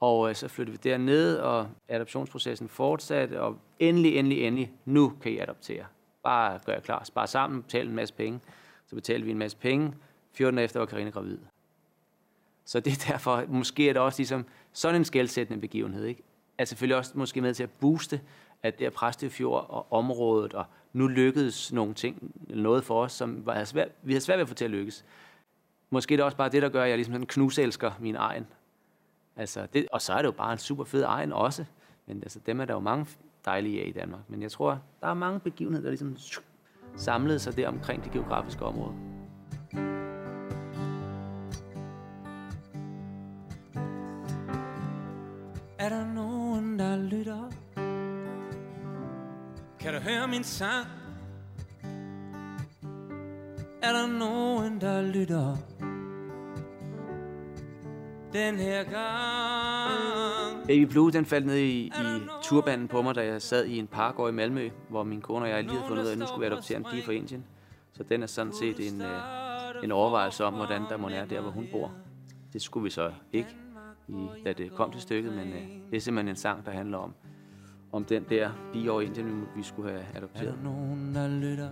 Og 0.00 0.28
øh, 0.28 0.34
så 0.34 0.48
flyttede 0.48 0.78
vi 0.78 0.90
derned, 0.90 1.36
og 1.36 1.68
adoptionsprocessen 1.88 2.68
fortsatte, 2.68 3.40
og 3.40 3.58
endelig, 3.78 4.16
endelig, 4.16 4.42
endelig, 4.42 4.72
nu 4.84 5.12
kan 5.22 5.32
I 5.32 5.38
adoptere. 5.38 5.84
Bare 6.22 6.60
gør 6.66 6.72
jeg 6.72 6.82
klar. 6.82 7.04
Spar 7.04 7.26
sammen, 7.26 7.62
betal 7.62 7.88
en 7.88 7.94
masse 7.94 8.14
penge. 8.14 8.40
Så 8.86 8.94
betalte 8.94 9.24
vi 9.24 9.30
en 9.30 9.38
masse 9.38 9.56
penge. 9.56 9.92
14 10.32 10.58
efter 10.58 10.80
var 10.80 10.86
Karina 10.86 11.10
gravid. 11.10 11.38
Så 12.64 12.80
det 12.80 12.92
er 12.92 13.12
derfor, 13.12 13.44
måske 13.48 13.88
er 13.88 13.92
det 13.92 14.02
også 14.02 14.18
ligesom 14.18 14.46
sådan 14.72 15.00
en 15.00 15.04
skældsættende 15.04 15.60
begivenhed, 15.60 16.04
ikke? 16.04 16.22
Er 16.58 16.64
selvfølgelig 16.64 16.96
også 16.96 17.12
måske 17.14 17.40
med 17.40 17.54
til 17.54 17.62
at 17.62 17.70
booste, 17.70 18.20
at 18.62 18.78
det 18.78 18.86
er 18.86 18.90
Præstefjord 18.90 19.66
og 19.68 19.92
området, 19.92 20.54
og 20.54 20.64
nu 20.92 21.06
lykkedes 21.06 21.72
nogle 21.72 21.94
ting, 21.94 22.34
noget 22.48 22.84
for 22.84 23.02
os, 23.02 23.12
som 23.12 23.46
var 23.46 23.64
svært, 23.64 23.88
vi 24.02 24.12
har 24.12 24.20
svært 24.20 24.36
ved 24.36 24.42
at 24.42 24.48
få 24.48 24.54
til 24.54 24.64
at 24.64 24.70
lykkes. 24.70 25.04
Måske 25.90 26.14
er 26.14 26.16
det 26.16 26.24
også 26.24 26.36
bare 26.36 26.48
det, 26.48 26.62
der 26.62 26.68
gør, 26.68 26.82
at 26.82 26.88
jeg 26.88 26.96
ligesom 26.98 27.14
sådan 27.14 27.26
knuselsker 27.26 27.92
min 28.00 28.16
egen. 28.16 28.46
Altså 29.36 29.66
det, 29.72 29.86
og 29.92 30.02
så 30.02 30.12
er 30.12 30.18
det 30.18 30.26
jo 30.26 30.32
bare 30.32 30.52
en 30.52 30.58
super 30.58 30.84
fed 30.84 31.02
egen 31.02 31.32
også. 31.32 31.64
Men 32.06 32.22
altså, 32.22 32.40
dem 32.46 32.60
er 32.60 32.64
der 32.64 32.74
jo 32.74 32.80
mange 32.80 33.06
dejlige 33.44 33.82
af 33.82 33.86
i 33.86 33.92
Danmark. 33.92 34.20
Men 34.28 34.42
jeg 34.42 34.50
tror, 34.50 34.82
der 35.00 35.06
er 35.06 35.14
mange 35.14 35.40
begivenheder, 35.40 35.82
der 35.82 35.90
ligesom 35.90 36.16
samlede 36.96 37.38
sig 37.38 37.56
der 37.56 37.68
omkring 37.68 38.04
det 38.04 38.12
geografiske 38.12 38.64
område. 38.64 38.94
Er 45.78 45.88
der 45.88 46.14
nogen, 46.14 46.78
der 46.78 46.96
lytter? 46.96 47.57
Kan 49.88 49.96
du 49.96 50.02
høre 50.02 50.28
min 50.28 50.44
sang? 50.44 50.86
Er 53.82 53.92
der 53.92 54.18
nogen, 54.18 54.80
der 54.80 55.02
lytter? 55.02 55.56
Den 58.32 58.56
her 58.56 58.82
gang 58.82 60.66
Baby 60.66 60.82
Blue, 60.82 61.12
den 61.12 61.26
faldt 61.26 61.46
ned 61.46 61.56
i, 61.56 61.86
i 61.86 61.90
turbanen 62.42 62.88
på 62.88 63.02
mig, 63.02 63.14
da 63.14 63.24
jeg 63.24 63.42
sad 63.42 63.66
i 63.66 63.78
en 63.78 63.86
park 63.86 64.18
over 64.18 64.28
i 64.28 64.32
Malmø, 64.32 64.70
hvor 64.88 65.02
min 65.02 65.20
kone 65.20 65.44
og 65.44 65.48
jeg 65.48 65.62
lige 65.62 65.72
havde 65.72 65.88
fundet 65.88 66.02
ud 66.02 66.08
af, 66.08 66.12
at 66.12 66.18
nu 66.18 66.26
skulle 66.26 66.40
vi 66.40 66.52
adoptere 66.52 66.78
en 66.78 66.86
pige 66.90 67.02
fra 67.02 67.12
Indien. 67.12 67.44
Så 67.92 68.02
den 68.02 68.22
er 68.22 68.26
sådan 68.26 68.52
set 68.52 68.92
en, 68.92 69.02
øh, 69.02 69.84
en 69.84 69.92
overvejelse 69.92 70.44
om, 70.44 70.54
hvordan 70.54 70.82
der 70.88 70.96
må 70.96 71.08
være 71.08 71.26
der, 71.26 71.40
hvor 71.40 71.50
hun 71.50 71.68
bor. 71.72 71.92
Det 72.52 72.62
skulle 72.62 72.84
vi 72.84 72.90
så 72.90 73.12
ikke, 73.32 73.56
i, 74.08 74.26
da 74.44 74.52
det 74.52 74.74
kom 74.74 74.92
til 74.92 75.00
stykket, 75.00 75.32
men 75.32 75.48
øh, 75.48 75.68
det 75.90 75.96
er 75.96 76.00
simpelthen 76.00 76.28
en 76.28 76.36
sang, 76.36 76.66
der 76.66 76.72
handler 76.72 76.98
om, 76.98 77.14
om 77.92 78.04
den 78.04 78.24
der 78.30 78.50
pige 78.72 78.92
over 78.92 79.00
Indien, 79.00 79.44
vi 79.56 79.62
skulle 79.62 79.90
have 79.90 80.04
adopteret. 80.14 80.48
Er 80.48 80.52
der 80.52 80.62
nogen, 80.62 81.14
der 81.14 81.28
lytter? 81.28 81.70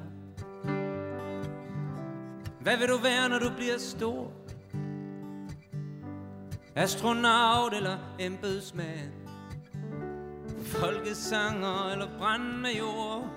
Hvad 2.61 2.77
vil 2.77 2.89
du 2.89 2.97
være, 3.03 3.29
når 3.29 3.39
du 3.39 3.51
bliver 3.57 3.79
stor? 3.79 4.33
Astronaut 6.75 7.75
eller 7.75 7.99
embedsmand? 8.19 9.13
Folkesanger 10.63 11.93
eller 11.93 12.07
brandmajor? 12.19 13.33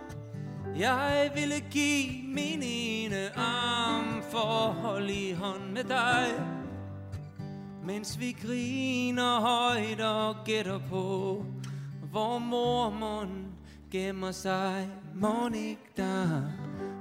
Jeg 0.77 1.31
ville 1.35 1.59
give 1.71 2.27
min 2.27 2.61
ene 2.63 3.37
arm 3.37 4.23
for 4.31 4.67
at 4.67 4.73
holde 4.73 5.13
i 5.13 5.31
hånd 5.31 5.71
med 5.71 5.83
dig 5.83 6.27
Mens 7.85 8.19
vi 8.19 8.37
griner 8.43 9.39
højt 9.39 10.01
og 10.01 10.35
gætter 10.45 10.79
på 10.89 11.45
hvor 12.11 12.39
mormon 12.39 13.45
gemmer 13.91 14.31
sig 14.31 14.87
må 15.15 15.49
ikke 15.53 15.91
der 15.97 16.41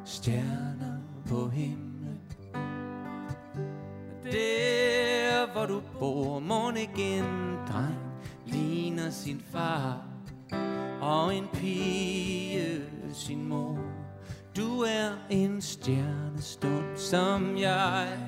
stjerner 0.05 0.99
på 1.29 1.49
himlen? 1.49 2.21
Der 4.25 5.53
hvor 5.53 5.67
du 5.67 5.83
bor 5.99 6.39
må 6.39 6.73
ikke 6.73 7.19
en 7.19 7.57
dreng 7.69 7.99
Ligner 8.47 9.11
sin 9.11 9.41
far 9.53 10.03
Og 11.01 11.37
en 11.37 11.49
pige 11.53 12.83
sin 13.13 13.49
mor? 13.49 13.79
Du 14.57 14.81
er 14.81 15.13
en 15.31 15.61
stjernestund 15.61 16.97
Som 16.97 17.57
jeg 17.57 18.19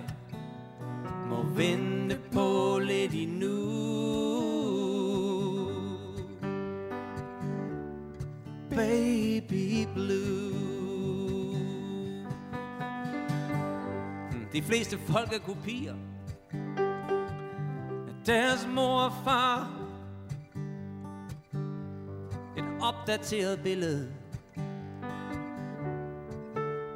må 1.28 1.42
vente 1.42 2.18
på 2.32 2.78
lidt 2.78 3.14
endnu. 3.14 4.29
Baby 8.70 9.86
blue 9.94 11.54
hmm, 14.30 14.46
De 14.52 14.62
fleste 14.62 14.98
folk 14.98 15.32
er 15.32 15.38
kopier 15.38 15.94
af 18.08 18.14
deres 18.26 18.68
mor 18.74 19.00
og 19.00 19.12
far 19.24 19.70
Et 22.56 22.64
opdateret 22.80 23.60
billede 23.62 24.20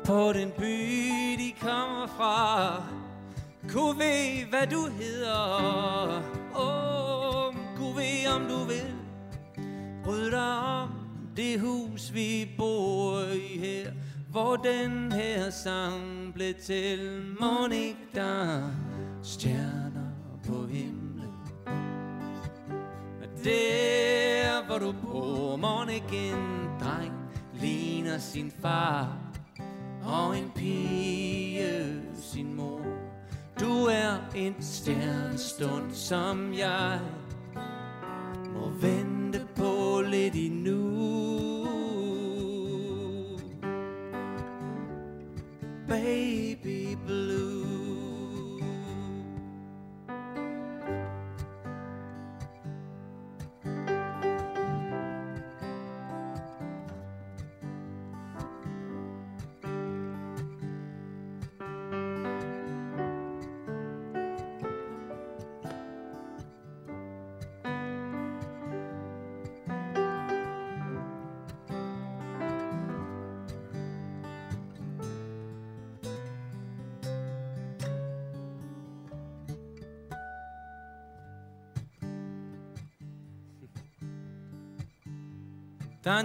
på 0.04 0.32
den 0.32 0.50
by, 0.58 1.36
de 1.38 1.52
kommer 1.60 2.06
fra. 2.06 2.82
Kunne 3.68 3.98
ved, 3.98 4.46
hvad 4.50 4.66
du 4.66 4.88
hedder. 4.98 6.22
Åh, 6.56 7.46
oh, 7.46 7.54
kunne 7.76 7.96
ved, 7.96 8.34
om 8.36 8.42
du 8.48 8.64
vil. 8.64 8.94
Bryd 10.04 10.30
dig 10.30 10.58
om 10.58 11.03
det 11.36 11.60
hus, 11.60 12.14
vi 12.14 12.54
bor 12.58 13.20
i 13.20 13.58
her. 13.58 13.90
Hvor 14.30 14.56
den 14.56 15.12
her 15.12 15.50
sang 15.50 16.34
blev 16.34 16.54
til. 16.54 17.22
Monik, 17.40 17.96
der 18.14 18.70
stjerner 19.22 20.10
på 20.46 20.66
himlen. 20.66 21.30
Der, 23.44 24.66
hvor 24.66 24.78
du 24.78 24.92
bor, 24.92 25.56
Monik, 25.56 26.12
en 26.12 26.68
dreng 26.80 27.12
ligner 27.60 28.18
sin 28.18 28.52
far 28.62 29.18
og 30.04 30.38
en 30.38 30.50
pige 30.54 32.02
sin 32.22 32.54
mor. 32.54 32.80
Du 33.60 33.84
er 33.84 34.30
en 34.34 34.54
stjernestund, 34.60 35.92
som 35.92 36.54
jeg 36.54 37.00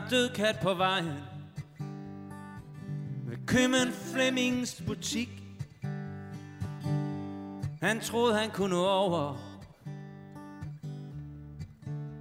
en 0.03 0.09
død 0.09 0.29
kat 0.29 0.59
på 0.61 0.73
vejen. 0.73 1.13
Ved 3.27 3.37
købmand 3.47 3.91
Flemmings 4.13 4.81
butik. 4.87 5.29
Han 7.81 7.99
troede 7.99 8.35
han 8.35 8.49
kunne 8.49 8.69
nå 8.69 8.85
over. 8.85 9.35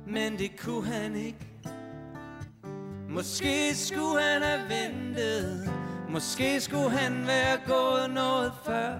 Men 0.06 0.38
det 0.38 0.60
kunne 0.60 0.86
han 0.86 1.16
ikke. 1.16 1.46
Måske 3.08 3.74
skulle 3.74 4.22
han 4.22 4.42
have 4.42 4.60
ventet. 4.68 5.70
Måske 6.08 6.60
skulle 6.60 6.90
han 6.90 7.26
være 7.26 7.58
gået 7.66 8.10
noget 8.10 8.52
før. 8.64 8.94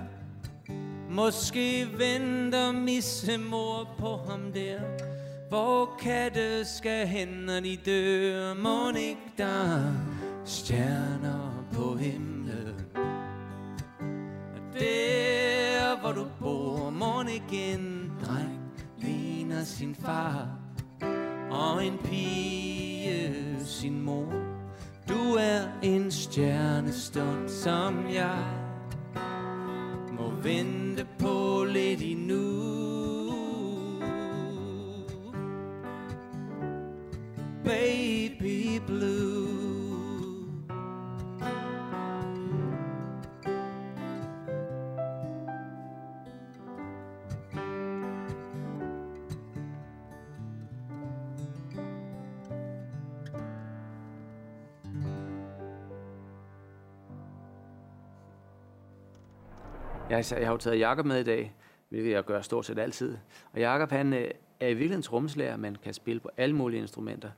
Måske 1.10 1.88
venter 1.98 2.72
missemor 2.72 3.94
på 3.98 4.16
ham 4.28 4.52
der 4.52 5.07
hvor 5.48 5.96
katte 6.00 6.64
skal 6.64 7.06
hen, 7.06 7.28
når 7.28 7.60
de 7.60 7.76
dør? 7.76 8.54
Må 8.54 8.90
ikke 8.96 9.32
der 9.38 9.92
stjerner 10.44 11.64
på 11.72 11.96
himlen? 11.96 12.74
Der 14.74 16.00
hvor 16.00 16.12
du 16.12 16.26
bor 16.40 16.90
Må 16.90 17.22
ikke 17.22 17.74
en 17.74 18.12
dreng 18.26 18.60
ligner 18.98 19.64
sin 19.64 19.94
far? 19.94 20.48
Og 21.50 21.86
en 21.86 21.98
pige 22.04 23.56
sin 23.64 24.02
mor? 24.02 24.32
Du 25.08 25.34
er 25.34 25.62
en 25.82 26.10
stjernestund 26.10 27.48
som 27.48 28.06
jeg 28.12 28.44
Må 30.18 30.30
vinde 30.42 30.87
Jeg, 60.18 60.38
jeg 60.38 60.46
har 60.46 60.52
jo 60.52 60.58
taget 60.58 60.78
Jakob 60.78 61.06
med 61.06 61.20
i 61.20 61.24
dag, 61.24 61.54
hvilket 61.88 62.10
jeg 62.10 62.24
gør 62.24 62.40
stort 62.40 62.66
set 62.66 62.78
altid. 62.78 63.16
Og 63.52 63.60
Jakob 63.60 63.90
han 63.90 64.12
øh, 64.12 64.30
er 64.60 64.66
i 64.66 64.74
virkeligheden 64.74 65.02
trommeslager, 65.02 65.56
man 65.56 65.76
kan 65.76 65.94
spille 65.94 66.20
på 66.20 66.30
alle 66.36 66.56
mulige 66.56 66.80
instrumenter. 66.80 67.30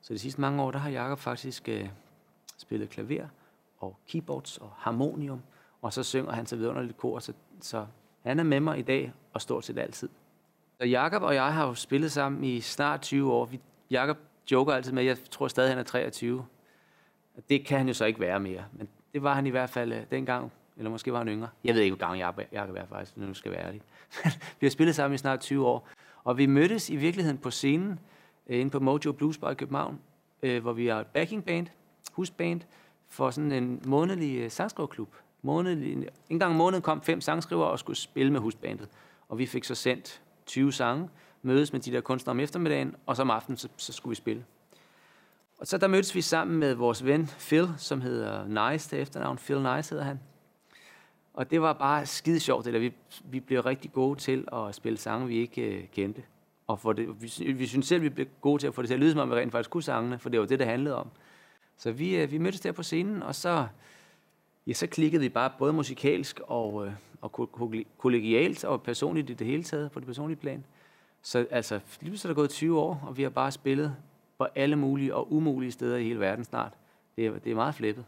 Så 0.00 0.14
de 0.14 0.18
sidste 0.18 0.40
mange 0.40 0.62
år, 0.62 0.70
der 0.70 0.78
har 0.78 0.90
Jakob 0.90 1.18
faktisk 1.18 1.68
øh, 1.68 1.88
spillet 2.58 2.88
klaver 2.88 3.26
og 3.78 3.96
keyboards 4.08 4.58
og 4.58 4.70
harmonium, 4.76 5.42
og 5.82 5.92
så 5.92 6.02
synger 6.02 6.32
han 6.32 6.46
så 6.46 6.56
vidunderligt 6.56 6.96
kor, 6.96 7.18
så, 7.18 7.32
så 7.60 7.86
han 8.22 8.38
er 8.38 8.44
med 8.44 8.60
mig 8.60 8.78
i 8.78 8.82
dag 8.82 9.12
og 9.32 9.40
stort 9.40 9.64
set 9.64 9.78
altid. 9.78 10.08
Så 10.80 10.86
Jakob 10.86 11.22
og 11.22 11.34
jeg 11.34 11.54
har 11.54 11.66
jo 11.66 11.74
spillet 11.74 12.12
sammen 12.12 12.44
i 12.44 12.60
snart 12.60 13.00
20 13.00 13.32
år. 13.32 13.44
Vi, 13.44 13.60
Jakob 13.90 14.16
joker 14.50 14.72
altid 14.72 14.92
med, 14.92 15.04
jeg 15.04 15.16
tror 15.30 15.48
stadig, 15.48 15.70
han 15.70 15.78
er 15.78 15.82
23. 15.82 16.46
Det 17.48 17.66
kan 17.66 17.78
han 17.78 17.88
jo 17.88 17.94
så 17.94 18.04
ikke 18.04 18.20
være 18.20 18.40
mere, 18.40 18.64
men 18.72 18.88
det 19.12 19.22
var 19.22 19.34
han 19.34 19.46
i 19.46 19.50
hvert 19.50 19.70
fald 19.70 19.92
øh, 19.92 20.02
dengang, 20.10 20.52
eller 20.76 20.90
måske 20.90 21.12
var 21.12 21.18
han 21.18 21.28
yngre. 21.28 21.48
Jeg 21.64 21.74
ved 21.74 21.82
ikke, 21.82 21.96
hvor 21.96 22.06
gammel 22.06 22.18
jeg 22.52 22.64
kan 22.64 22.74
være 22.74 22.86
faktisk, 22.88 23.16
nu 23.16 23.34
skal 23.34 23.50
jeg 23.50 23.58
være 23.58 23.66
ærlig. 23.66 23.82
vi 24.60 24.66
har 24.66 24.70
spillet 24.70 24.94
sammen 24.94 25.14
i 25.14 25.18
snart 25.18 25.40
20 25.40 25.66
år, 25.66 25.88
og 26.24 26.38
vi 26.38 26.46
mødtes 26.46 26.90
i 26.90 26.96
virkeligheden 26.96 27.38
på 27.38 27.50
scenen, 27.50 28.00
øh, 28.46 28.60
inde 28.60 28.70
på 28.70 28.80
Mojo 28.80 29.12
Blues 29.12 29.38
Bar 29.38 29.50
i 29.50 29.54
København, 29.54 29.98
øh, 30.42 30.62
hvor 30.62 30.72
vi 30.72 30.88
er 30.88 30.96
et 30.96 31.06
backing 31.06 31.44
band, 31.44 31.66
husband, 32.12 32.60
for 33.08 33.30
sådan 33.30 33.52
en 33.52 33.82
månedlig 33.86 34.38
øh, 34.38 34.50
sangskriverklub. 34.50 35.14
Månedlig, 35.42 36.08
en 36.30 36.38
gang 36.38 36.50
om 36.50 36.56
måneden 36.56 36.82
kom 36.82 37.02
fem 37.02 37.20
sangskrivere 37.20 37.70
og 37.70 37.78
skulle 37.78 37.96
spille 37.96 38.32
med 38.32 38.40
husbandet. 38.40 38.88
Og 39.28 39.38
vi 39.38 39.46
fik 39.46 39.64
så 39.64 39.74
sendt 39.74 40.22
20 40.46 40.72
sange, 40.72 41.08
mødes 41.42 41.72
med 41.72 41.80
de 41.80 41.92
der 41.92 42.00
kunstnere 42.00 42.30
om 42.30 42.40
eftermiddagen, 42.40 42.96
og 43.06 43.16
så 43.16 43.22
om 43.22 43.30
aftenen, 43.30 43.56
så, 43.56 43.68
så 43.76 43.92
skulle 43.92 44.10
vi 44.10 44.16
spille. 44.16 44.44
Og 45.58 45.66
så 45.66 45.78
der 45.78 45.86
mødtes 45.86 46.14
vi 46.14 46.20
sammen 46.20 46.58
med 46.58 46.74
vores 46.74 47.04
ven 47.04 47.26
Phil, 47.26 47.68
som 47.76 48.00
hedder 48.00 48.70
Nice 48.70 48.88
til 48.88 49.00
efternavn. 49.00 49.36
Phil 49.36 49.62
Nice 49.62 49.90
hedder 49.90 50.04
han. 50.04 50.20
Og 51.36 51.50
det 51.50 51.62
var 51.62 51.72
bare 51.72 52.06
skide 52.06 52.40
sjovt, 52.40 52.66
eller. 52.66 52.80
Vi, 52.80 52.92
vi 53.24 53.40
blev 53.40 53.60
rigtig 53.60 53.92
gode 53.92 54.18
til 54.18 54.48
at 54.52 54.74
spille 54.74 54.98
sange, 54.98 55.28
vi 55.28 55.36
ikke 55.36 55.62
øh, 55.62 55.88
kendte 55.88 56.22
og 56.66 56.78
for 56.78 56.92
det, 56.92 57.22
vi, 57.22 57.52
vi 57.52 57.66
synes 57.66 57.86
selv, 57.86 58.02
vi 58.02 58.08
blev 58.08 58.26
gode 58.40 58.62
til 58.62 58.66
at 58.66 58.74
få 58.74 58.82
det 58.82 58.88
til 58.88 58.94
at 58.94 59.00
lyde, 59.00 59.12
som 59.12 59.20
om 59.20 59.30
vi 59.30 59.34
rent 59.34 59.52
faktisk 59.52 59.70
kunne 59.70 59.82
sangene, 59.82 60.18
for 60.18 60.28
det 60.28 60.40
var 60.40 60.46
det, 60.46 60.58
det 60.58 60.66
handlede 60.66 60.96
om. 60.96 61.08
Så 61.76 61.92
vi, 61.92 62.16
øh, 62.16 62.30
vi 62.30 62.38
mødtes 62.38 62.60
der 62.60 62.72
på 62.72 62.82
scenen, 62.82 63.22
og 63.22 63.34
så, 63.34 63.66
ja, 64.66 64.72
så 64.72 64.86
klikkede 64.86 65.22
vi 65.22 65.28
bare 65.28 65.50
både 65.58 65.72
musikalsk 65.72 66.40
og, 66.46 66.86
øh, 66.86 66.92
og 67.20 67.48
kollegialt 67.98 68.64
og 68.64 68.82
personligt 68.82 69.30
i 69.30 69.34
det 69.34 69.46
hele 69.46 69.62
taget, 69.62 69.92
på 69.92 70.00
det 70.00 70.06
personlige 70.06 70.36
plan. 70.36 70.64
Så 71.22 71.46
altså, 71.50 71.80
lige 72.00 72.18
så 72.18 72.28
er 72.28 72.30
der 72.30 72.34
gået 72.34 72.50
20 72.50 72.80
år, 72.80 73.04
og 73.06 73.16
vi 73.16 73.22
har 73.22 73.30
bare 73.30 73.52
spillet 73.52 73.96
på 74.38 74.46
alle 74.54 74.76
mulige 74.76 75.14
og 75.14 75.32
umulige 75.32 75.72
steder 75.72 75.96
i 75.96 76.04
hele 76.04 76.20
verden 76.20 76.44
snart. 76.44 76.72
Det 77.16 77.26
er, 77.26 77.38
det 77.38 77.50
er 77.50 77.54
meget 77.54 77.74
flippet. 77.74 78.04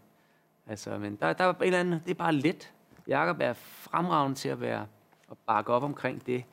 Altså, 0.66 0.98
men 0.98 1.16
der, 1.16 1.32
der 1.32 1.44
er 1.44 1.52
en 1.52 1.62
eller 1.62 1.80
anden, 1.80 2.00
det 2.04 2.10
er 2.10 2.14
bare 2.14 2.32
let. 2.32 2.72
Jakob 3.08 3.36
er 3.40 3.52
fremragende 3.52 4.36
til 4.36 4.48
at 4.48 4.60
være 4.60 4.86
og 5.28 5.38
bakke 5.46 5.72
op 5.72 5.82
omkring 5.82 6.26
det, 6.26 6.44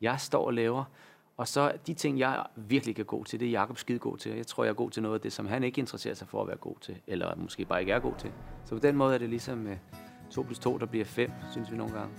jeg 0.00 0.20
står 0.20 0.46
og 0.46 0.54
laver. 0.54 0.84
Og 1.36 1.48
så 1.48 1.72
de 1.86 1.94
ting, 1.94 2.18
jeg 2.18 2.46
virkelig 2.56 2.98
er 2.98 3.04
god 3.04 3.24
til, 3.24 3.40
det 3.40 3.48
er 3.48 3.50
Jakob 3.50 3.78
skide 3.78 3.98
god 3.98 4.16
til. 4.16 4.32
Jeg 4.32 4.46
tror, 4.46 4.64
jeg 4.64 4.70
er 4.70 4.74
god 4.74 4.90
til 4.90 5.02
noget 5.02 5.14
af 5.14 5.20
det, 5.20 5.32
som 5.32 5.46
han 5.46 5.64
ikke 5.64 5.78
interesserer 5.78 6.14
sig 6.14 6.28
for 6.28 6.42
at 6.42 6.48
være 6.48 6.56
god 6.56 6.76
til, 6.80 6.96
eller 7.06 7.36
måske 7.36 7.64
bare 7.64 7.80
ikke 7.80 7.92
er 7.92 7.98
god 7.98 8.14
til. 8.18 8.32
Så 8.64 8.74
på 8.74 8.78
den 8.78 8.96
måde 8.96 9.14
er 9.14 9.18
det 9.18 9.28
ligesom 9.28 9.66
øh, 9.66 9.76
2 10.30 10.42
plus 10.42 10.58
2, 10.58 10.78
der 10.78 10.86
bliver 10.86 11.04
5, 11.04 11.30
synes 11.50 11.70
vi 11.70 11.76
nogle 11.76 11.92
gange. 11.92 12.14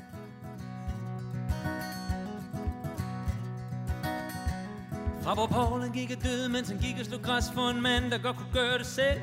Fra 5.22 5.34
hvor 5.34 5.80
han 5.80 5.92
gik 5.92 6.12
og 6.18 6.24
døde, 6.24 6.50
mens 6.50 6.70
han 6.70 6.78
gik 6.78 7.00
og 7.00 7.06
slog 7.06 7.22
græs 7.22 7.52
for 7.54 7.70
en 7.70 7.82
mand, 7.82 8.12
der 8.12 8.18
godt 8.24 8.38
kunne 8.38 8.54
gøre 8.54 8.78
det 8.78 8.86
selv. 8.86 9.22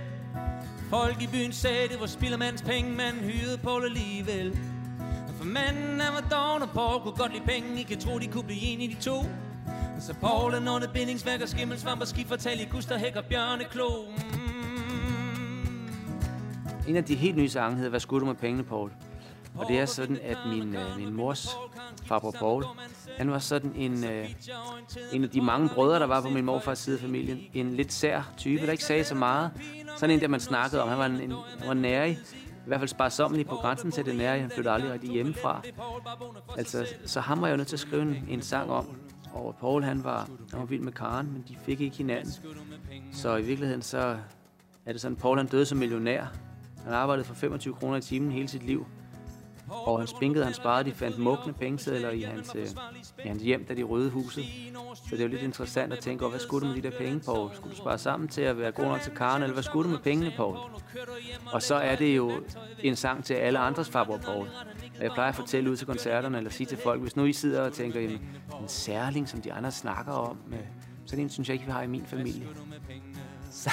Folk 0.92 1.22
i 1.22 1.26
byen 1.26 1.52
sagde, 1.52 1.88
det 1.88 2.00
var 2.00 2.07
spillermands 2.07 2.62
penge, 2.62 2.90
man 2.90 3.12
hyrede 3.12 3.59
Paul 3.59 3.85
alligevel. 3.85 4.59
For 5.37 5.44
manden 5.44 6.00
han 6.00 6.12
var 6.14 6.28
doven, 6.37 6.62
og 6.62 6.68
Paul 6.70 7.02
kunne 7.02 7.16
godt 7.16 7.33
lide 7.33 7.44
penge, 7.44 7.81
I 7.81 7.83
kan 7.83 8.00
tro, 8.00 8.18
de 8.18 8.26
kunne 8.26 8.44
blive 8.44 8.61
enige 8.61 8.96
de 8.96 9.00
to. 9.00 9.24
Så 10.00 10.14
Paul 10.20 10.52
han 10.52 10.68
ordnede 10.68 10.90
bindingsværk 10.92 11.40
og 11.40 11.48
skimmelsvamp 11.48 12.00
og 12.00 12.07
skifortal 12.07 12.61
i 12.61 12.64
Gustav 12.64 12.98
Hæk 12.98 13.16
og 13.16 13.24
Bjørne 13.24 13.64
Klo. 13.64 13.88
Mm. 14.07 14.42
En 16.88 16.96
af 16.96 17.05
de 17.05 17.14
helt 17.14 17.37
nye 17.37 17.48
sange 17.48 17.76
hedder 17.76 17.90
Hvad 17.90 18.00
skulle 18.00 18.20
du 18.20 18.26
med 18.26 18.35
pengene, 18.35 18.64
Paul? 18.64 18.90
Og 19.55 19.68
det 19.68 19.78
er 19.78 19.87
sådan, 19.87 20.18
at 20.22 20.38
min, 20.46 20.76
øh, 20.76 20.98
min 20.98 21.14
mors 21.14 21.48
farbror 22.07 22.31
Paul, 22.31 22.64
han 23.18 23.31
var 23.31 23.38
sådan 23.38 23.72
en, 23.76 24.05
øh, 24.05 24.28
en 25.12 25.24
af 25.24 25.31
de 25.31 25.40
mange 25.40 25.68
brødre, 25.68 25.98
der 25.98 26.07
var 26.07 26.20
på 26.20 26.28
min 26.28 26.44
morfars 26.44 26.78
side 26.78 26.96
af 26.96 27.00
familien. 27.00 27.40
En 27.55 27.74
lidt 27.74 27.92
sær 27.92 28.33
type, 28.37 28.66
der 28.66 28.72
ikke 28.72 28.85
sagde 28.85 29.05
så 29.05 29.14
meget. 29.14 29.50
Sådan 29.96 30.14
en, 30.14 30.20
der 30.20 30.28
man 30.28 30.40
snakkede 30.40 30.83
om. 30.83 30.88
Han 30.88 30.98
var, 30.98 31.07
en, 31.07 31.20
en, 31.20 31.31
han 31.59 31.68
var 31.68 31.74
nærig. 31.74 32.18
I 32.42 32.68
hvert 32.68 32.81
fald 32.81 32.88
sparsommelig 32.88 33.46
på 33.46 33.55
grænsen 33.55 33.90
til 33.90 34.05
det 34.05 34.16
nære. 34.16 34.38
Han 34.38 34.50
flyttede 34.50 34.74
aldrig 34.74 34.92
rigtig 34.92 35.11
hjemmefra. 35.11 35.62
Altså, 36.59 36.87
så 37.07 37.20
ham 37.20 37.40
var 37.40 37.46
jeg 37.46 37.52
jo 37.52 37.57
nødt 37.57 37.68
til 37.68 37.76
at 37.76 37.81
skrive 37.81 38.02
en, 38.02 38.24
en 38.28 38.42
sang 38.42 38.70
om. 38.70 38.96
Og 39.35 39.57
Paul, 39.61 39.83
han 39.83 40.05
var, 40.05 40.28
han 40.50 40.61
var 40.61 40.66
vild 40.66 40.81
med 40.81 40.92
Karen, 40.92 41.33
men 41.33 41.44
de 41.48 41.57
fik 41.64 41.81
ikke 41.81 41.96
hinanden. 41.96 42.33
Så 43.12 43.37
i 43.37 43.42
virkeligheden, 43.42 43.83
så 43.83 44.16
er 44.87 44.92
det 44.92 45.00
sådan, 45.00 45.16
Paul 45.16 45.38
han 45.38 45.46
døde 45.46 45.66
som 45.66 45.78
millionær. 45.78 46.24
Han 46.85 46.92
arbejdede 46.92 47.26
for 47.26 47.35
25 47.35 47.74
kroner 47.74 47.96
i 47.96 48.00
timen 48.00 48.33
hele 48.33 48.48
sit 48.48 48.62
liv. 48.62 48.87
Og 49.73 49.99
han 49.99 50.07
spinkede, 50.07 50.45
han 50.45 50.55
sparede, 50.55 50.91
de 50.91 50.95
fandt 50.95 51.19
mugne 51.19 51.53
pengesedler 51.53 52.11
i 52.11 52.21
hans, 52.21 52.51
øh, 52.55 52.67
i 53.25 53.29
hans 53.29 53.43
hjem, 53.43 53.65
da 53.65 53.75
de 53.75 53.83
røde 53.83 54.11
huset. 54.11 54.45
Så 54.95 55.11
det 55.11 55.19
er 55.19 55.23
jo 55.23 55.29
lidt 55.29 55.43
interessant 55.43 55.93
at 55.93 55.99
tænke 55.99 56.25
over, 56.25 56.31
hvad 56.31 56.41
skulle 56.41 56.69
du 56.69 56.75
med 56.75 56.83
de 56.83 56.91
der 56.91 56.99
penge, 56.99 57.21
Paul? 57.21 57.51
Skulle 57.55 57.73
du 57.73 57.77
spare 57.77 57.99
sammen 57.99 58.29
til 58.29 58.43
at 58.43 58.59
være 58.59 58.73
god 58.73 58.85
nok 58.85 59.01
til 59.01 59.13
Karen, 59.13 59.43
eller 59.43 59.55
hvad 59.55 59.63
skulle 59.63 59.89
du 59.89 59.93
med 59.93 60.03
pengene, 60.03 60.33
Paul? 60.37 60.57
Og 61.53 61.63
så 61.63 61.75
er 61.75 61.97
det 61.97 62.17
jo 62.17 62.33
en 62.83 62.97
sang 62.97 63.25
til 63.25 63.35
alle 63.35 63.59
andres 63.59 63.91
farbror, 63.91 64.17
Paul. 64.17 64.49
Og 64.99 65.03
jeg 65.03 65.11
plejer 65.15 65.29
at 65.29 65.35
fortælle 65.35 65.71
ud 65.71 65.77
til 65.77 65.87
koncerterne, 65.87 66.39
eller 66.39 66.51
sige 66.51 66.67
til 66.67 66.79
folk, 66.79 67.01
hvis 67.01 67.17
nu 67.17 67.25
I 67.25 67.33
sidder 67.33 67.63
og 67.63 67.73
tænker, 67.73 68.01
jamen, 68.01 68.19
en 68.63 68.69
særling, 68.69 69.29
som 69.29 69.41
de 69.41 69.53
andre 69.53 69.71
snakker 69.71 70.13
om, 70.13 70.39
øh, 70.53 70.59
så 71.07 71.17
den 71.17 71.31
synes 71.31 71.49
jeg 71.49 71.55
ikke, 71.55 71.67
vi 71.67 71.73
har 71.73 71.83
i 71.83 71.87
min 71.87 72.07
familie. 72.07 72.49
Så, 73.51 73.71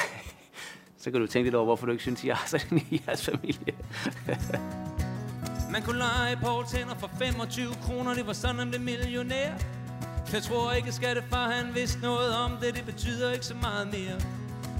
så 1.01 1.11
kan 1.11 1.19
du 1.19 1.27
tænke 1.27 1.45
lidt 1.45 1.55
over, 1.55 1.65
hvorfor 1.65 1.85
du 1.85 1.91
ikke 1.91 2.01
synes, 2.01 2.25
jeg 2.25 2.35
har 2.35 2.47
sådan 2.47 2.77
i 2.77 3.01
jeres 3.07 3.25
familie. 3.25 3.73
Man 5.71 5.81
kunne 5.81 5.97
lege 5.97 6.35
Paul 6.35 6.65
tænder 6.65 6.95
for 6.95 7.09
25 7.19 7.73
kroner, 7.85 8.13
det 8.13 8.27
var 8.27 8.33
sådan, 8.33 8.59
han 8.59 8.69
blev 8.69 8.81
millionær. 8.81 9.51
Jeg 10.33 10.43
tror 10.43 10.71
ikke, 10.71 10.91
skattefar 10.91 11.51
han 11.51 11.75
vidste 11.75 11.99
noget 11.99 12.35
om 12.35 12.51
det, 12.61 12.75
det 12.75 12.85
betyder 12.85 13.31
ikke 13.31 13.45
så 13.45 13.55
meget 13.61 13.87
mere. 13.87 14.19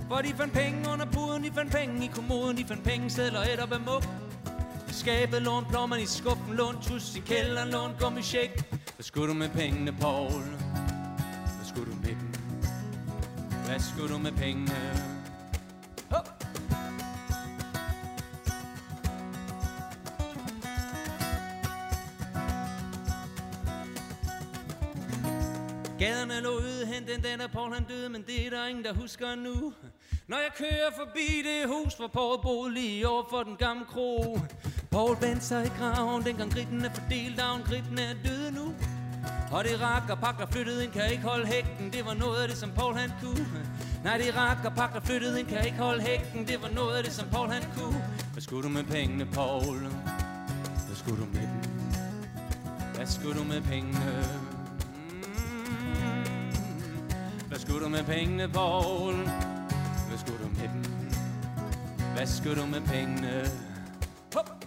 For 0.08 0.18
de 0.18 0.34
fandt 0.38 0.54
penge 0.54 0.90
under 0.94 1.06
puden, 1.06 1.44
de 1.44 1.52
fandt 1.52 1.72
penge 1.72 2.06
i 2.06 2.10
kommoden, 2.14 2.58
de 2.58 2.66
fandt 2.66 2.84
penge 2.84 3.10
sædler 3.10 3.40
et 3.40 3.60
op 3.60 3.72
ad 3.72 3.80
muk. 3.80 4.04
De 4.88 4.94
skabet 4.94 5.42
lån 5.42 5.66
plommerne 5.70 6.02
i 6.02 6.06
skuffen, 6.06 6.56
lån 6.56 6.82
tus 6.82 7.16
i 7.16 7.20
kælderen, 7.20 7.70
lån 7.70 7.92
gummishake. 8.00 8.64
Hvad 8.96 9.04
skulle 9.04 9.28
du 9.28 9.34
med 9.34 9.50
pengene, 9.50 9.92
Paul? 9.92 10.42
Hvad 11.56 11.66
skulle 11.66 11.92
du 11.92 11.98
med 11.98 12.10
dem? 12.10 12.34
Hvad 13.66 13.80
skulle 13.80 14.14
du 14.14 14.18
med 14.18 14.32
pengene? 14.32 14.76
Gaderne 26.00 26.42
lå 26.42 26.60
øde 26.60 26.86
hen 26.86 27.08
den 27.08 27.22
dag, 27.22 27.40
da 27.40 27.48
Paul 27.48 27.74
han 27.74 27.84
døde, 27.84 28.10
men 28.10 28.22
det 28.28 28.46
er 28.46 28.50
der 28.50 28.68
ingen, 28.68 28.86
der 28.86 28.94
husker 28.94 29.36
nu. 29.36 29.74
Når 30.28 30.38
jeg 30.38 30.52
kører 30.58 30.92
forbi 30.98 31.28
det 31.48 31.68
hus, 31.68 31.94
hvor 31.94 32.08
Paul 32.08 32.42
boede 32.42 32.74
lige 32.74 33.08
over 33.08 33.24
for 33.30 33.44
den 33.44 33.56
gamle 33.56 33.86
kro. 33.86 34.40
Paul 34.92 35.18
vendte 35.22 35.46
sig 35.46 35.66
i 35.66 35.70
graven, 35.80 36.24
dengang 36.26 36.54
gritten 36.54 36.86
er 36.86 36.94
fordelt, 36.94 37.40
down, 37.40 37.62
gritten 37.62 37.98
er 38.00 38.14
døde 38.26 38.52
nu. 38.52 38.74
Og 39.52 39.64
det 39.64 39.82
rak 39.82 40.10
og 40.10 40.20
pakker 40.20 40.46
flyttede 40.52 40.84
ind, 40.84 40.92
kan 40.92 41.12
ikke 41.12 41.24
holde 41.24 41.46
hægten, 41.46 41.94
det 41.94 42.06
var 42.06 42.14
noget 42.14 42.42
af 42.42 42.48
det, 42.48 42.58
som 42.58 42.72
Paul 42.72 42.96
han 42.96 43.12
kunne. 43.24 43.48
Nej, 44.04 44.18
det 44.18 44.36
rak 44.36 44.58
og 44.66 44.74
pakker 44.76 45.02
flyttede 45.02 45.40
ind, 45.40 45.48
kan 45.48 45.66
ikke 45.66 45.78
holde 45.78 46.02
hægten, 46.02 46.48
det 46.48 46.62
var 46.62 46.70
noget 46.70 46.98
af 46.98 47.04
det, 47.04 47.14
som 47.14 47.30
Paul 47.30 47.50
han 47.50 47.64
kunne. 47.78 48.04
Hvad 48.34 48.42
skulle 48.42 48.64
du 48.64 48.70
med 48.70 48.84
pengene, 48.84 49.26
Paul? 49.26 49.78
Hvad 50.88 50.96
skulle 50.96 51.22
du 51.22 51.28
med 51.34 51.42
dem? 51.42 51.72
Hvad 52.96 53.08
skulle 53.08 53.40
du 53.40 53.44
med 53.44 53.62
pengene? 53.62 54.49
Hvad 57.60 57.68
skulle 57.68 57.86
du 57.86 57.90
med 57.90 58.04
pengene, 58.04 58.48
Paul? 58.48 59.14
Hvad 60.08 60.18
skulle 60.18 60.44
du 60.44 60.50
med 60.50 60.70
dem? 60.74 60.84
Hvad 62.16 62.26
skulle 62.26 62.62
du 62.62 62.66
med 62.66 62.82
pengene? 62.82 63.46
Hop! 64.34 64.66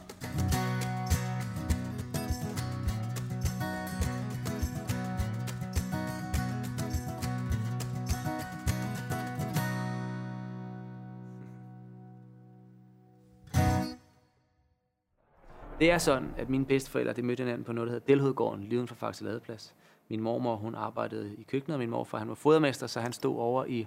Det 15.78 15.90
er 15.90 15.98
sådan, 15.98 16.34
at 16.36 16.48
mine 16.48 16.66
bedsteforældre 16.66 17.12
de 17.12 17.22
mødte 17.22 17.42
hinanden 17.42 17.64
på 17.64 17.72
noget, 17.72 17.88
der 17.88 17.92
hedder 17.92 18.06
Delhedgården, 18.06 18.64
lige 18.64 18.76
uden 18.76 18.88
for 18.88 18.94
Faxe 18.94 19.24
Ladeplads. 19.24 19.74
Min 20.12 20.20
mormor, 20.20 20.56
hun 20.56 20.74
arbejdede 20.74 21.34
i 21.38 21.42
køkkenet, 21.42 21.74
og 21.74 21.78
min 21.78 21.90
morfar, 21.90 22.18
han 22.18 22.28
var 22.28 22.34
fodermester, 22.34 22.86
så 22.86 23.00
han 23.00 23.12
stod 23.12 23.36
over 23.36 23.64
i, 23.64 23.86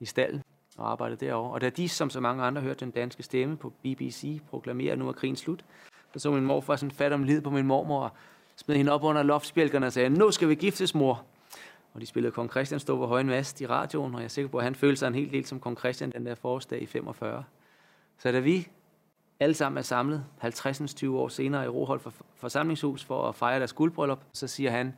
i 0.00 0.04
stallen 0.04 0.42
og 0.76 0.90
arbejdede 0.90 1.26
derovre. 1.26 1.52
Og 1.52 1.60
da 1.60 1.70
de, 1.70 1.88
som 1.88 2.10
så 2.10 2.20
mange 2.20 2.42
andre, 2.42 2.62
hørte 2.62 2.80
den 2.80 2.90
danske 2.90 3.22
stemme 3.22 3.56
på 3.56 3.70
BBC 3.82 4.40
proklamere, 4.50 4.92
at 4.92 4.98
nu 4.98 5.08
er 5.08 5.12
krigen 5.12 5.36
slut, 5.36 5.64
så 6.12 6.18
så 6.18 6.30
min 6.30 6.44
morfar 6.44 6.76
sådan 6.76 6.90
fat 6.90 7.12
om 7.12 7.22
lid 7.22 7.40
på 7.40 7.50
min 7.50 7.66
mormor 7.66 8.02
og 8.02 8.10
smed 8.56 8.76
hende 8.76 8.92
op 8.92 9.04
under 9.04 9.22
loftspjælkerne 9.22 9.86
og 9.86 9.92
sagde, 9.92 10.08
nu 10.08 10.30
skal 10.30 10.48
vi 10.48 10.54
giftes, 10.54 10.94
mor. 10.94 11.24
Og 11.94 12.00
de 12.00 12.06
spillede 12.06 12.32
Kong 12.32 12.50
Christian 12.50 12.80
stå 12.80 12.96
på 12.96 13.06
højen 13.06 13.26
mast 13.26 13.60
i 13.60 13.66
radioen, 13.66 14.14
og 14.14 14.20
jeg 14.20 14.24
er 14.24 14.28
sikker 14.28 14.48
på, 14.48 14.58
at 14.58 14.64
han 14.64 14.74
følte 14.74 14.96
sig 14.96 15.06
en 15.06 15.14
helt 15.14 15.32
del 15.32 15.46
som 15.46 15.60
Kong 15.60 15.78
Christian 15.78 16.10
den 16.10 16.26
der 16.26 16.34
forårsdag 16.34 16.82
i 16.82 16.86
45. 16.86 17.44
Så 18.18 18.32
da 18.32 18.38
vi 18.38 18.68
alle 19.40 19.54
sammen 19.54 19.78
er 19.78 19.82
samlet 19.82 20.24
50 20.38 20.94
20 20.94 21.18
år 21.18 21.28
senere 21.28 21.64
i 21.64 21.68
Roholt 21.68 22.02
for 22.02 22.12
forsamlingshus 22.34 23.04
for 23.04 23.28
at 23.28 23.34
fejre 23.34 23.58
deres 23.58 23.72
guldbryllup, 23.72 24.20
så 24.32 24.46
siger 24.46 24.70
han, 24.70 24.94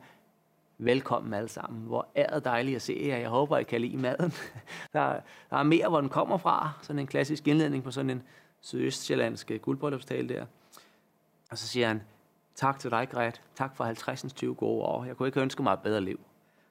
velkommen 0.77 1.33
alle 1.33 1.49
sammen. 1.49 1.81
Hvor 1.81 2.07
er 2.15 2.33
det 2.33 2.45
dejligt 2.45 2.75
at 2.75 2.81
se 2.81 3.03
jer. 3.07 3.17
Jeg 3.17 3.29
håber, 3.29 3.57
I 3.57 3.63
kan 3.63 3.81
lide 3.81 3.97
maden. 3.97 4.33
Der, 4.93 5.19
der 5.49 5.57
er 5.57 5.63
mere, 5.63 5.89
hvor 5.89 6.01
den 6.01 6.09
kommer 6.09 6.37
fra. 6.37 6.71
Sådan 6.81 6.99
en 6.99 7.07
klassisk 7.07 7.47
indledning 7.47 7.83
på 7.83 7.91
sådan 7.91 8.09
en 8.09 8.23
sydøstsjællandsk 8.61 9.51
øh, 9.51 9.59
guldbryllupstale 9.59 10.29
der. 10.29 10.45
Og 11.51 11.57
så 11.57 11.67
siger 11.67 11.87
han, 11.87 12.01
tak 12.55 12.79
til 12.79 12.91
dig, 12.91 13.07
Gret. 13.09 13.41
Tak 13.55 13.75
for 13.75 13.83
50 13.83 14.33
20 14.33 14.55
gode 14.55 14.83
år. 14.83 15.05
Jeg 15.05 15.17
kunne 15.17 15.27
ikke 15.27 15.41
ønske 15.41 15.63
mig 15.63 15.73
et 15.73 15.79
bedre 15.79 16.01
liv. 16.01 16.19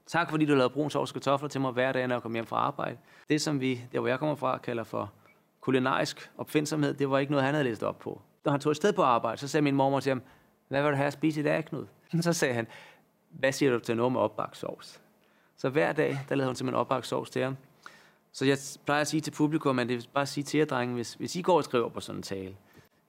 Tak 0.07 0.31
fordi 0.31 0.45
du 0.45 0.55
lavede 0.55 0.71
brun 0.71 0.91
sovs 0.91 1.13
kartofler 1.13 1.49
til 1.49 1.61
mig 1.61 1.73
hver 1.73 1.93
dag, 1.93 2.07
når 2.07 2.15
jeg 2.15 2.23
kom 2.23 2.33
hjem 2.33 2.47
fra 2.47 2.57
arbejde. 2.57 2.97
Det, 3.29 3.41
som 3.41 3.61
vi, 3.61 3.81
der 3.93 4.01
hvor 4.01 4.09
jeg 4.09 4.19
kommer 4.19 4.35
fra, 4.35 4.59
kalder 4.59 4.85
for 4.85 5.13
kulinarisk 5.61 6.31
opfindsomhed, 6.39 6.95
det 6.95 7.11
var 7.11 7.19
ikke 7.19 7.33
noget, 7.33 7.45
han 7.45 7.55
havde 7.55 7.65
læst 7.65 7.83
op 7.83 7.99
på. 7.99 8.21
Når 8.45 8.51
han 8.53 8.61
tog 8.61 8.71
et 8.71 8.77
sted 8.77 8.93
på 8.93 9.03
arbejde, 9.03 9.37
så 9.37 9.49
sagde 9.49 9.63
min 9.63 9.75
mormor 9.75 10.01
til 10.01 10.11
ham, 10.11 10.23
hvad 10.69 10.83
vil 10.83 10.91
du 10.91 10.97
have 10.97 11.07
at 11.07 11.13
spise 11.13 11.41
i 11.41 11.45
dag, 11.45 11.65
Knud? 11.65 11.87
Så 12.21 12.33
sagde 12.33 12.55
han, 12.55 12.67
hvad 13.39 13.53
siger 13.53 13.73
du 13.73 13.79
til 13.79 13.97
noget 13.97 14.13
med 14.13 14.21
opbagt 14.21 14.57
sovs? 14.57 15.01
Så 15.57 15.69
hver 15.69 15.93
dag, 15.93 16.19
der 16.29 16.35
lavede 16.35 16.49
hun 16.49 16.57
simpelthen 16.57 16.81
opbagt 16.81 17.07
sovs 17.07 17.31
til 17.31 17.43
ham. 17.43 17.57
Så 18.33 18.45
jeg 18.45 18.59
plejer 18.85 19.01
at 19.01 19.09
sige 19.09 19.21
til 19.21 19.31
publikum, 19.31 19.79
at 19.79 19.89
det 19.89 19.97
er 20.05 20.09
bare 20.15 20.23
at 20.23 20.29
sige 20.29 20.45
til 20.45 20.59
jer, 20.59 20.65
drenge, 20.65 20.95
hvis, 20.95 21.15
hvis 21.15 21.37
I 21.37 21.43
går 21.43 21.57
og 21.57 21.65
skriver 21.65 21.89
på 21.89 22.01
sådan 22.01 22.19
en 22.19 22.23
tale, 22.23 22.57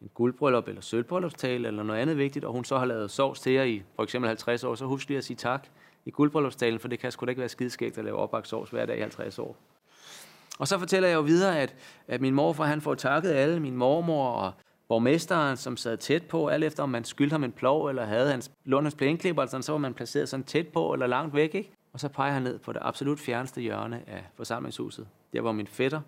en 0.01 0.09
guldbryllup 0.13 0.67
eller 0.67 0.81
sølvbryllupstale 0.81 1.67
eller 1.67 1.83
noget 1.83 2.01
andet 2.01 2.17
vigtigt, 2.17 2.45
og 2.45 2.51
hun 2.51 2.65
så 2.65 2.77
har 2.77 2.85
lavet 2.85 3.11
sovs 3.11 3.39
til 3.39 3.51
jer 3.51 3.63
i 3.63 3.83
for 3.95 4.03
eksempel 4.03 4.27
50 4.27 4.63
år, 4.63 4.75
så 4.75 4.85
husk 4.85 5.07
lige 5.07 5.17
at 5.17 5.23
sige 5.23 5.37
tak 5.37 5.67
i 6.05 6.11
guldbryllupstalen, 6.11 6.79
for 6.79 6.87
det 6.87 6.99
kan 6.99 7.11
sgu 7.11 7.25
da 7.25 7.29
ikke 7.29 7.39
være 7.39 7.49
skideskægt 7.49 7.97
at 7.97 8.05
lave 8.05 8.17
opbagt 8.17 8.47
sovs 8.47 8.69
hver 8.69 8.85
dag 8.85 8.97
i 8.97 9.01
50 9.01 9.39
år. 9.39 9.57
Og 10.59 10.67
så 10.67 10.79
fortæller 10.79 11.09
jeg 11.09 11.15
jo 11.15 11.21
videre, 11.21 11.59
at, 11.59 11.75
at 12.07 12.21
min 12.21 12.33
morfar 12.33 12.63
han 12.63 12.81
får 12.81 12.95
takket 12.95 13.31
alle, 13.31 13.59
min 13.59 13.75
mormor 13.75 14.29
og 14.29 14.53
borgmesteren, 14.89 15.57
som 15.57 15.77
sad 15.77 15.97
tæt 15.97 16.23
på, 16.23 16.47
alt 16.47 16.63
efter 16.63 16.83
om 16.83 16.89
man 16.89 17.03
skyldte 17.03 17.33
ham 17.33 17.43
en 17.43 17.51
plov, 17.51 17.87
eller 17.87 18.05
havde 18.05 18.31
hans 18.31 18.51
lånerens 18.65 18.95
plæneklipper, 18.95 19.41
altså, 19.41 19.61
så 19.61 19.71
var 19.71 19.79
man 19.79 19.93
placeret 19.93 20.29
sådan 20.29 20.43
tæt 20.43 20.67
på, 20.67 20.93
eller 20.93 21.07
langt 21.07 21.35
væk, 21.35 21.55
ikke? 21.55 21.71
Og 21.93 21.99
så 21.99 22.09
peger 22.09 22.33
han 22.33 22.41
ned 22.41 22.59
på 22.59 22.73
det 22.73 22.79
absolut 22.81 23.19
fjerneste 23.19 23.61
hjørne 23.61 24.03
af 24.07 24.23
forsamlingshuset. 24.35 25.07
Der 25.33 25.41
var 25.41 25.51
min 25.51 25.67
fætter, 25.67 26.01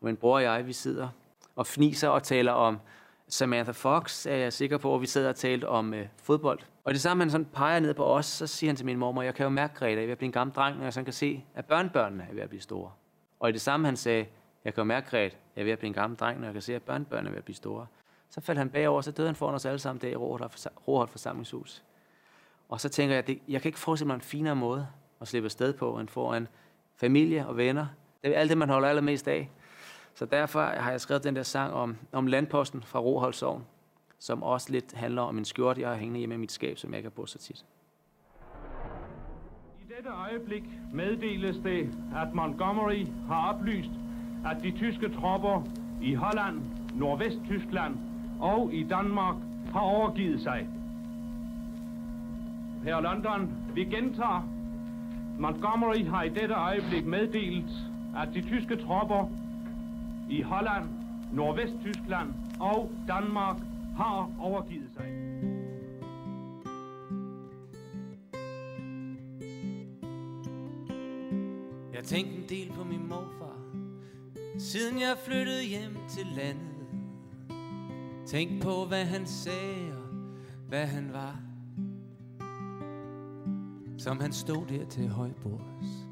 og 0.00 0.06
min 0.06 0.16
bror 0.16 0.34
og 0.34 0.42
jeg, 0.42 0.66
vi 0.66 0.72
sidder 0.72 1.08
og 1.56 1.66
fniser 1.66 2.08
og 2.08 2.22
taler 2.22 2.52
om 2.52 2.78
Samantha 3.28 3.72
Fox, 3.72 4.26
er 4.26 4.36
jeg 4.36 4.52
sikker 4.52 4.78
på, 4.78 4.94
at 4.94 5.00
vi 5.00 5.06
sidder 5.06 5.28
og 5.28 5.36
talt 5.36 5.64
om 5.64 5.94
øh, 5.94 6.06
fodbold. 6.22 6.58
Og 6.84 6.92
det 6.92 7.00
samme, 7.00 7.22
han 7.22 7.30
sådan 7.30 7.44
peger 7.44 7.80
ned 7.80 7.94
på 7.94 8.04
os, 8.04 8.26
så 8.26 8.46
siger 8.46 8.70
han 8.70 8.76
til 8.76 8.86
min 8.86 8.98
mormor, 8.98 9.22
jeg 9.22 9.34
kan 9.34 9.44
jo 9.44 9.50
mærke, 9.50 9.74
Greta, 9.74 9.94
jeg 9.94 10.02
er 10.02 10.06
ved 10.06 10.12
at 10.12 10.18
blive 10.18 10.26
en 10.26 10.32
gammel 10.32 10.54
dreng, 10.54 10.76
når 10.76 10.84
jeg 10.84 10.92
sådan 10.92 11.04
kan 11.04 11.12
se, 11.12 11.44
at 11.54 11.64
børnebørnene 11.64 12.26
er 12.30 12.34
ved 12.34 12.42
at 12.42 12.48
blive 12.48 12.60
store. 12.60 12.90
Og 13.40 13.48
i 13.48 13.52
det 13.52 13.60
samme, 13.60 13.86
han 13.86 13.96
sagde, 13.96 14.26
jeg 14.64 14.74
kan 14.74 14.80
jo 14.80 14.84
mærke, 14.84 15.10
Greta, 15.10 15.36
jeg 15.56 15.62
er 15.62 15.64
ved 15.64 15.72
at 15.72 15.78
blive 15.78 15.88
en 15.88 15.94
gammel 15.94 16.18
dreng, 16.18 16.38
når 16.40 16.46
jeg 16.46 16.52
kan 16.52 16.62
se, 16.62 16.74
at 16.74 16.82
børnebørnene 16.82 17.28
er 17.28 17.32
ved 17.32 17.38
at 17.38 17.44
blive 17.44 17.56
store. 17.56 17.86
Så 18.30 18.40
faldt 18.40 18.58
han 18.58 18.70
bagover, 18.70 19.00
så 19.00 19.10
døde 19.10 19.28
han 19.28 19.36
foran 19.36 19.54
os 19.54 19.64
alle 19.64 19.78
sammen 19.78 20.02
der 20.02 20.08
i 20.08 20.16
Roholt 20.16 21.10
forsamlingshus. 21.10 21.82
Og 22.68 22.80
så 22.80 22.88
tænker 22.88 23.14
jeg, 23.14 23.28
at 23.28 23.38
jeg 23.48 23.62
kan 23.62 23.68
ikke 23.68 23.78
forestille 23.78 24.06
mig 24.06 24.14
en 24.14 24.20
finere 24.20 24.56
måde 24.56 24.86
at 25.20 25.28
slippe 25.28 25.46
afsted 25.46 25.72
på, 25.72 25.98
end 25.98 26.08
foran 26.08 26.48
familie 26.96 27.46
og 27.46 27.56
venner. 27.56 27.86
Det 28.22 28.34
er 28.36 28.40
alt 28.40 28.50
det, 28.50 28.58
man 28.58 28.68
holder 28.68 28.88
allermest 28.88 29.28
af. 29.28 29.50
Så 30.14 30.26
derfor 30.26 30.60
har 30.60 30.90
jeg 30.90 31.00
skrevet 31.00 31.24
den 31.24 31.36
der 31.36 31.42
sang 31.42 31.72
om, 31.72 31.96
om 32.12 32.26
landposten 32.26 32.82
fra 32.82 32.98
Roholdsovn, 32.98 33.64
som 34.18 34.42
også 34.42 34.72
lidt 34.72 34.94
handler 34.94 35.22
om 35.22 35.38
en 35.38 35.44
skjorte, 35.44 35.80
jeg 35.80 35.88
har 35.88 35.96
hængende 35.96 36.18
hjemme 36.18 36.34
i 36.34 36.38
mit 36.38 36.52
skab, 36.52 36.78
som 36.78 36.90
jeg 36.90 36.98
ikke 36.98 37.06
har 37.06 37.14
på 37.14 37.26
så 37.26 37.38
tit. 37.38 37.64
I 39.80 39.84
dette 39.96 40.10
øjeblik 40.10 40.64
meddeles 40.92 41.56
det, 41.56 41.94
at 42.16 42.34
Montgomery 42.34 43.06
har 43.26 43.54
oplyst, 43.54 43.90
at 44.46 44.62
de 44.62 44.78
tyske 44.78 45.14
tropper 45.14 45.62
i 46.02 46.14
Holland, 46.14 46.62
Nordvest-Tyskland 46.94 48.13
og 48.44 48.74
i 48.74 48.82
Danmark 48.82 49.36
har 49.72 49.80
overgivet 49.80 50.40
sig. 50.40 50.68
Her 52.84 53.00
London, 53.00 53.50
vi 53.74 53.84
gentager. 53.84 54.48
Montgomery 55.38 56.06
har 56.06 56.22
i 56.22 56.28
dette 56.28 56.54
øjeblik 56.54 57.04
meddelt, 57.04 57.70
at 58.16 58.28
de 58.34 58.42
tyske 58.42 58.76
tropper 58.76 59.28
i 60.30 60.42
Holland, 60.42 60.84
Nordvesttyskland 61.32 62.28
og 62.60 62.90
Danmark 63.08 63.56
har 63.96 64.30
overgivet 64.40 64.90
sig. 64.96 65.06
Jeg 71.94 72.04
tænkte 72.04 72.36
en 72.36 72.48
del 72.48 72.72
på 72.76 72.84
min 72.84 73.08
morfar, 73.08 73.58
siden 74.58 75.00
jeg 75.00 75.16
flyttede 75.26 75.64
hjem 75.64 75.96
til 76.08 76.26
landet. 76.36 76.73
Tænk 78.26 78.62
på, 78.62 78.84
hvad 78.84 79.04
han 79.04 79.26
sagde 79.26 79.92
og 79.96 80.14
hvad 80.68 80.86
han 80.86 81.12
var. 81.12 81.40
Som 83.98 84.20
han 84.20 84.32
stod 84.32 84.66
der 84.66 84.86
til 84.86 85.08
højbords. 85.08 86.08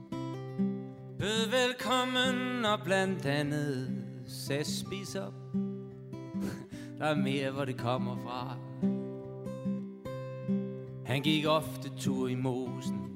Bød 1.18 1.50
velkommen 1.50 2.64
og 2.64 2.78
blandt 2.84 3.26
andet 3.26 4.04
sagde 4.26 4.64
spis 4.64 5.14
op. 5.14 5.34
Der 6.98 7.06
er 7.06 7.16
mere, 7.16 7.50
hvor 7.50 7.64
det 7.64 7.78
kommer 7.78 8.16
fra. 8.16 8.56
Han 11.06 11.22
gik 11.22 11.46
ofte 11.46 11.90
tur 11.98 12.28
i 12.28 12.34
mosen. 12.34 13.12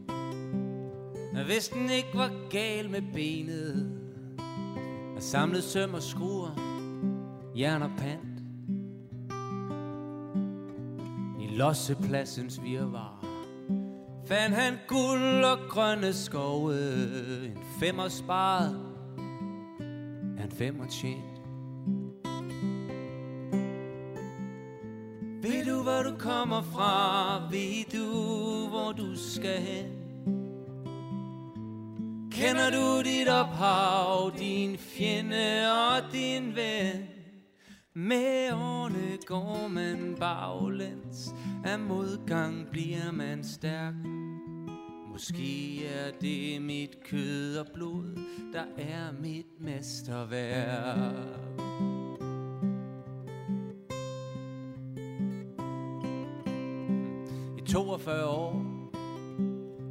Og 1.36 1.44
hvis 1.44 1.68
den 1.68 1.90
ikke 1.90 2.10
var 2.14 2.48
gal 2.50 2.90
med 2.90 3.02
benet 3.12 3.92
Og 5.16 5.22
samlede 5.22 5.62
søm 5.62 5.94
og 5.94 6.02
skruer 6.02 6.50
Jern 7.56 7.82
og 7.82 7.90
pant 7.98 8.35
lossepladsens 11.56 12.62
virvar 12.62 13.24
Fandt 14.26 14.56
han 14.56 14.74
guld 14.88 15.44
og 15.44 15.58
grønne 15.68 16.12
skove 16.12 16.74
En 17.44 17.58
femmer 17.80 18.08
sparet 18.08 18.80
En 20.44 20.50
femmer 20.58 20.86
tjent 20.86 21.36
Ved 25.42 25.64
du, 25.64 25.82
hvor 25.82 26.02
du 26.02 26.16
kommer 26.18 26.62
fra? 26.62 27.48
Ved 27.50 27.84
du, 27.92 28.06
hvor 28.68 28.92
du 28.92 29.16
skal 29.16 29.60
hen? 29.60 29.90
Kender 32.30 32.70
du 32.70 33.02
dit 33.02 33.28
ophav, 33.28 34.32
din 34.38 34.78
fjende 34.78 35.72
og 35.72 36.12
din 36.12 36.56
ven? 36.56 37.16
Med 37.94 38.52
årene 38.52 39.18
går 39.26 39.68
man 39.68 40.16
baglæns, 40.20 41.34
af 41.66 41.78
modgang 41.78 42.66
bliver 42.70 43.12
man 43.12 43.44
stærk. 43.44 43.94
Måske 45.12 45.86
er 45.86 46.10
det 46.20 46.62
mit 46.62 47.04
kød 47.04 47.56
og 47.56 47.66
blod, 47.74 48.20
der 48.52 48.64
er 48.78 49.12
mit 49.20 49.46
mesterværk. 49.60 51.14
I 57.58 57.60
42 57.68 58.26
år 58.26 58.62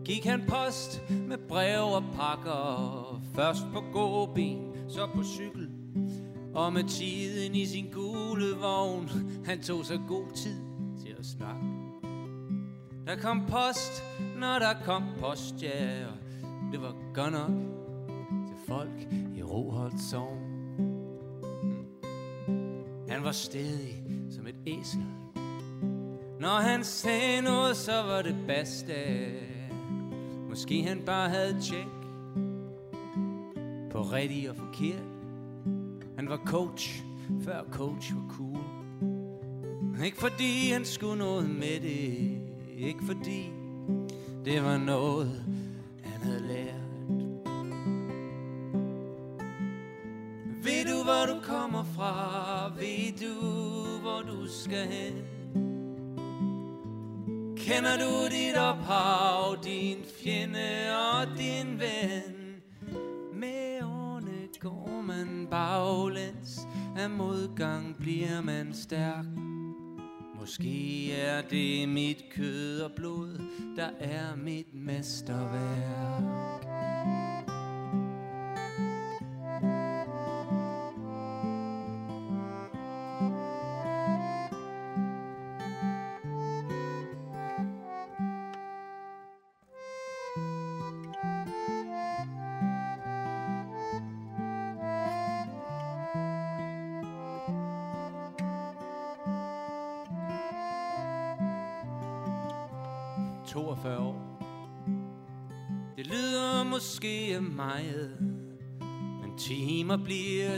gik 0.04 0.26
han 0.26 0.44
post 0.48 1.04
med 1.10 1.38
brev 1.38 1.84
og 1.84 2.04
pakker. 2.16 3.22
Først 3.36 3.62
på 3.74 3.84
gåben, 3.94 4.74
så 4.90 5.08
på 5.16 5.24
cykel. 5.24 5.70
Og 6.54 6.74
med 6.74 6.84
tiden 6.84 7.56
i 7.56 7.66
sin 7.66 7.86
gule 7.94 8.56
vogn, 8.62 9.10
han 9.46 9.62
tog 9.62 9.86
sig 9.86 10.00
god 10.08 10.36
tid 10.36 10.65
snak. 11.32 11.56
Der 13.08 13.16
kom 13.22 13.46
post, 13.48 14.04
når 14.40 14.60
der 14.60 14.74
kom 14.86 15.04
post, 15.20 15.64
ja, 15.64 16.06
og 16.08 16.14
det 16.72 16.82
var 16.82 16.96
godt 17.14 17.32
nok 17.32 17.52
til 18.48 18.56
folk 18.68 19.14
i 19.36 19.44
Roholt 19.44 20.02
Sogn. 20.02 20.40
Hmm. 20.78 21.86
Han 23.10 23.24
var 23.24 23.32
stedig 23.32 24.04
som 24.30 24.48
et 24.48 24.56
æsel. 24.68 25.06
Når 26.40 26.62
han 26.62 26.84
sagde 26.84 27.42
noget, 27.42 27.78
så 27.78 27.92
var 27.92 28.22
det 28.22 28.36
bedste. 28.48 28.94
Måske 30.50 30.84
han 30.84 31.02
bare 31.06 31.30
havde 31.30 31.62
tjek 31.62 31.88
på 33.92 34.02
rigtigt 34.02 34.50
og 34.50 34.56
forkert. 34.56 35.04
Han 36.16 36.30
var 36.30 36.38
coach, 36.46 37.04
før 37.42 37.64
coach 37.72 38.16
var 38.16 38.28
cool. 38.30 38.75
Ikke 40.04 40.18
fordi 40.18 40.70
han 40.72 40.86
skulle 40.86 41.20
noget 41.20 41.50
med 41.50 41.80
det. 41.80 42.42
Ikke 42.78 43.06
fordi 43.06 43.52
det 44.46 44.64
var 44.64 44.78
noget, 44.78 45.44
han 46.04 46.22
havde 46.22 46.48
lært. 46.48 46.76
Ved 50.64 50.86
du, 50.86 51.04
hvor 51.04 51.34
du 51.34 51.42
kommer 51.44 51.84
fra? 51.84 52.72
Ved 52.78 53.18
du, 53.22 53.34
hvor 54.02 54.22
du 54.22 54.48
skal 54.48 54.88
hen? 54.88 55.14
Kender 57.58 57.98
du 57.98 58.36
dit 58.36 58.58
ophav, 58.58 59.58
din 59.64 59.98
fjende 60.24 60.98
og 61.14 61.38
din 61.38 61.80
ven? 61.80 62.56
Med 63.34 63.84
årene 63.84 64.48
går 64.60 65.02
man 65.08 65.48
baglæns, 65.52 66.60
af 66.98 67.10
modgang 67.10 67.96
bliver 67.98 68.42
man 68.42 68.74
stærk. 68.74 69.55
Måske 70.46 71.12
er 71.14 71.42
det 71.42 71.90
mit 71.90 72.26
kød 72.30 72.82
og 72.82 72.92
blod, 72.92 73.42
der 73.76 73.90
er 74.00 74.36
mit 74.36 74.74
mesterværk. 74.74 76.66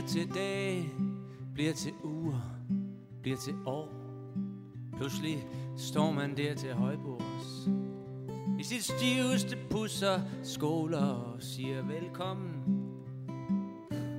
Til 0.08 0.34
dage 0.34 0.90
Bliver 1.54 1.72
til 1.72 1.92
uger 2.04 2.40
Bliver 3.22 3.36
til 3.36 3.54
år 3.66 3.88
Pludselig 4.96 5.46
står 5.76 6.10
man 6.10 6.36
der 6.36 6.54
til 6.54 6.72
højbords 6.72 7.68
I 8.60 8.62
sit 8.62 8.84
stiveste 8.84 9.56
pusser 9.70 10.20
skoler 10.42 11.06
og 11.06 11.42
siger 11.42 11.82
velkommen 11.82 12.52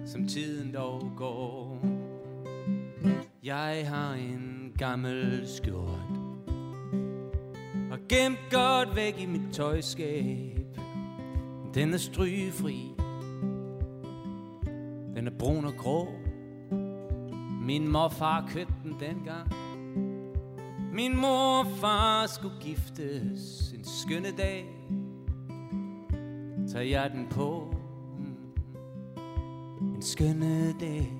Som 0.06 0.28
tiden 0.28 0.74
dog 0.74 1.12
går 1.18 1.82
Jeg 3.44 3.86
har 3.90 4.14
en 4.14 4.74
gammel 4.78 5.48
skjort 5.48 6.20
og 7.92 8.00
gemt 8.10 8.40
godt 8.52 8.96
væk 8.96 9.20
i 9.20 9.26
mit 9.26 9.54
tøjskab. 9.54 10.60
Den 11.74 11.94
er 11.94 11.98
strygefri. 11.98 12.92
Den 15.16 15.28
er 15.28 15.32
brun 15.39 15.66
og 15.66 15.74
grå. 15.74 16.07
Min 17.62 17.88
morfar 17.88 18.47
købte 18.47 18.74
den 18.84 18.95
dengang. 18.99 19.53
Min 20.93 21.16
morfar 21.16 22.26
skulle 22.26 22.55
giftes 22.60 23.72
en 23.78 23.84
skønne 23.84 24.32
dag. 24.38 24.66
Tag 26.72 26.89
jeg 26.91 27.12
den 27.12 27.28
på 27.30 27.76
mm. 28.18 29.95
en 29.95 30.01
skønne 30.01 30.74
dag. 30.80 31.14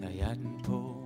Tag 0.00 0.18
jeg 0.18 0.36
den 0.36 0.60
på 0.64 1.02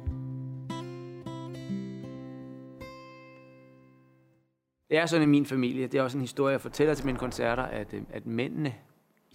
det 4.90 4.98
er 4.98 5.06
sådan 5.06 5.28
i 5.28 5.30
min 5.30 5.46
familie, 5.46 5.86
det 5.86 5.98
er 5.98 6.02
også 6.02 6.18
en 6.18 6.22
historie, 6.22 6.52
jeg 6.52 6.60
fortæller 6.60 6.94
til 6.94 7.06
mine 7.06 7.18
koncerter, 7.18 7.62
at, 7.62 7.94
øh, 7.94 8.02
at 8.10 8.26
mændene, 8.26 8.74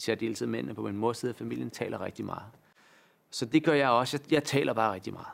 især 0.02 0.16
deltid 0.16 0.46
mændene 0.46 0.74
på 0.74 0.82
min 0.82 0.98
mors 0.98 1.18
side 1.18 1.30
af 1.30 1.36
familien, 1.36 1.70
taler 1.70 2.02
rigtig 2.02 2.26
meget. 2.26 2.46
Så 3.30 3.46
det 3.46 3.64
gør 3.64 3.74
jeg 3.74 3.90
også. 3.90 4.18
Jeg, 4.18 4.34
jeg 4.34 4.44
taler 4.44 4.74
bare 4.74 4.94
rigtig 4.94 5.14
meget. 5.14 5.28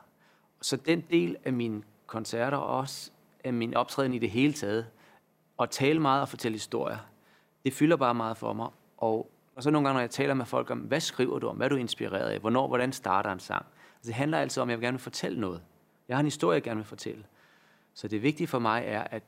Så 0.61 0.75
den 0.75 1.01
del 1.01 1.37
af 1.43 1.53
mine 1.53 1.83
koncerter, 2.07 2.57
også 2.57 3.11
af 3.43 3.53
min 3.53 3.73
optræden 3.73 4.13
i 4.13 4.19
det 4.19 4.29
hele 4.29 4.53
taget, 4.53 4.87
at 5.59 5.69
tale 5.69 5.99
meget 5.99 6.21
og 6.21 6.29
fortælle 6.29 6.55
historier, 6.55 6.97
det 7.65 7.73
fylder 7.73 7.95
bare 7.95 8.13
meget 8.13 8.37
for 8.37 8.53
mig. 8.53 8.69
Og, 8.97 9.31
og 9.55 9.63
så 9.63 9.69
nogle 9.69 9.87
gange, 9.87 9.95
når 9.95 10.01
jeg 10.01 10.09
taler 10.09 10.33
med 10.33 10.45
folk 10.45 10.71
om, 10.71 10.79
hvad 10.79 10.99
skriver 10.99 11.39
du 11.39 11.47
om, 11.47 11.55
hvad 11.55 11.67
er 11.67 11.69
du 11.69 11.75
inspireret 11.75 12.29
af, 12.29 12.39
hvornår, 12.39 12.67
hvordan 12.67 12.93
starter 12.93 13.31
en 13.31 13.39
sang. 13.39 13.65
Altså, 13.95 14.07
det 14.07 14.13
handler 14.13 14.37
altså 14.37 14.61
om, 14.61 14.69
at 14.69 14.71
jeg 14.71 14.81
gerne 14.81 14.97
vil 14.97 15.03
fortælle 15.03 15.39
noget. 15.39 15.61
Jeg 16.07 16.17
har 16.17 16.19
en 16.19 16.25
historie, 16.25 16.55
jeg 16.55 16.63
gerne 16.63 16.77
vil 16.77 16.85
fortælle. 16.85 17.23
Så 17.93 18.07
det 18.07 18.23
vigtige 18.23 18.47
for 18.47 18.59
mig 18.59 18.83
er, 18.85 19.03
at 19.03 19.23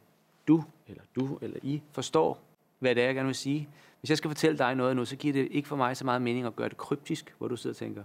du, 0.48 0.64
eller 0.88 1.04
du, 1.16 1.40
eller 1.42 1.60
I, 1.64 1.82
forstår, 1.92 2.42
hvad 2.80 2.96
det 2.96 3.02
er, 3.02 3.06
jeg 3.06 3.16
gerne 3.16 3.28
vil 3.28 3.36
sige. 3.36 3.70
Hvis 4.00 4.10
jeg 4.10 4.18
skal 4.18 4.30
fortælle 4.30 4.58
dig 4.58 4.76
noget 4.76 4.96
nu, 4.96 5.06
så 5.06 5.16
giver 5.16 5.34
det 5.34 5.48
ikke 5.52 5.68
for 5.68 5.76
mig 5.76 5.98
så 5.98 6.06
meget 6.06 6.22
mening 6.22 6.46
at 6.46 6.56
gøre 6.56 6.70
det 6.70 6.78
kryptisk, 6.78 7.36
hvor 7.38 7.48
du 7.48 7.56
sidder 7.56 7.74
og 7.74 7.78
tænker, 7.78 8.04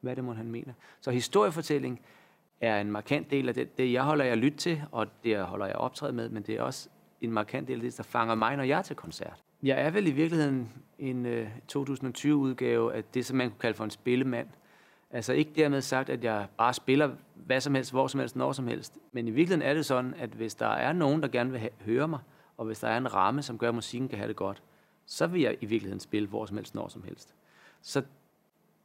hvad 0.00 0.16
det 0.16 0.24
må 0.24 0.32
han 0.32 0.50
mener. 0.50 0.72
Så 1.00 1.10
historiefortælling 1.10 2.00
er 2.60 2.80
en 2.80 2.90
markant 2.90 3.30
del 3.30 3.48
af 3.48 3.54
det, 3.54 3.78
det 3.78 3.92
jeg 3.92 4.02
holder 4.02 4.24
jeg 4.24 4.36
lyt 4.36 4.54
til, 4.54 4.82
og 4.92 5.06
det 5.24 5.30
jeg 5.30 5.44
holder 5.44 5.66
jeg 5.66 5.76
optræde 5.76 6.12
med, 6.12 6.28
men 6.28 6.42
det 6.42 6.54
er 6.54 6.62
også 6.62 6.88
en 7.20 7.32
markant 7.32 7.68
del 7.68 7.74
af 7.74 7.82
det, 7.82 7.96
der 7.96 8.02
fanger 8.02 8.34
mig, 8.34 8.56
når 8.56 8.64
jeg 8.64 8.78
er 8.78 8.82
til 8.82 8.96
koncert. 8.96 9.42
Jeg 9.62 9.80
er 9.80 9.90
vel 9.90 10.06
i 10.06 10.10
virkeligheden 10.10 10.72
en 10.98 11.26
uh, 11.26 11.32
øh, 11.32 11.48
2020-udgave 11.72 12.94
af 12.94 13.04
det, 13.04 13.26
som 13.26 13.36
man 13.36 13.50
kunne 13.50 13.58
kalde 13.58 13.76
for 13.76 13.84
en 13.84 13.90
spillemand. 13.90 14.48
Altså 15.10 15.32
ikke 15.32 15.50
dermed 15.56 15.80
sagt, 15.80 16.10
at 16.10 16.24
jeg 16.24 16.46
bare 16.58 16.74
spiller 16.74 17.10
hvad 17.34 17.60
som 17.60 17.74
helst, 17.74 17.90
hvor 17.90 18.06
som 18.06 18.20
helst, 18.20 18.36
når 18.36 18.52
som 18.52 18.66
helst. 18.66 18.98
Men 19.12 19.28
i 19.28 19.30
virkeligheden 19.30 19.70
er 19.70 19.74
det 19.74 19.86
sådan, 19.86 20.14
at 20.18 20.30
hvis 20.30 20.54
der 20.54 20.66
er 20.66 20.92
nogen, 20.92 21.22
der 21.22 21.28
gerne 21.28 21.50
vil 21.50 21.68
høre 21.84 22.08
mig, 22.08 22.20
og 22.56 22.66
hvis 22.66 22.78
der 22.78 22.88
er 22.88 22.96
en 22.96 23.14
ramme, 23.14 23.42
som 23.42 23.58
gør, 23.58 23.68
at 23.68 23.74
musikken 23.74 24.08
kan 24.08 24.18
have 24.18 24.28
det 24.28 24.36
godt, 24.36 24.62
så 25.08 25.26
vil 25.26 25.40
jeg 25.40 25.56
i 25.60 25.66
virkeligheden 25.66 26.00
spille 26.00 26.28
hvor 26.28 26.46
som 26.46 26.56
helst, 26.56 26.74
når 26.74 26.88
som 26.88 27.02
helst. 27.02 27.34
Så 27.82 28.02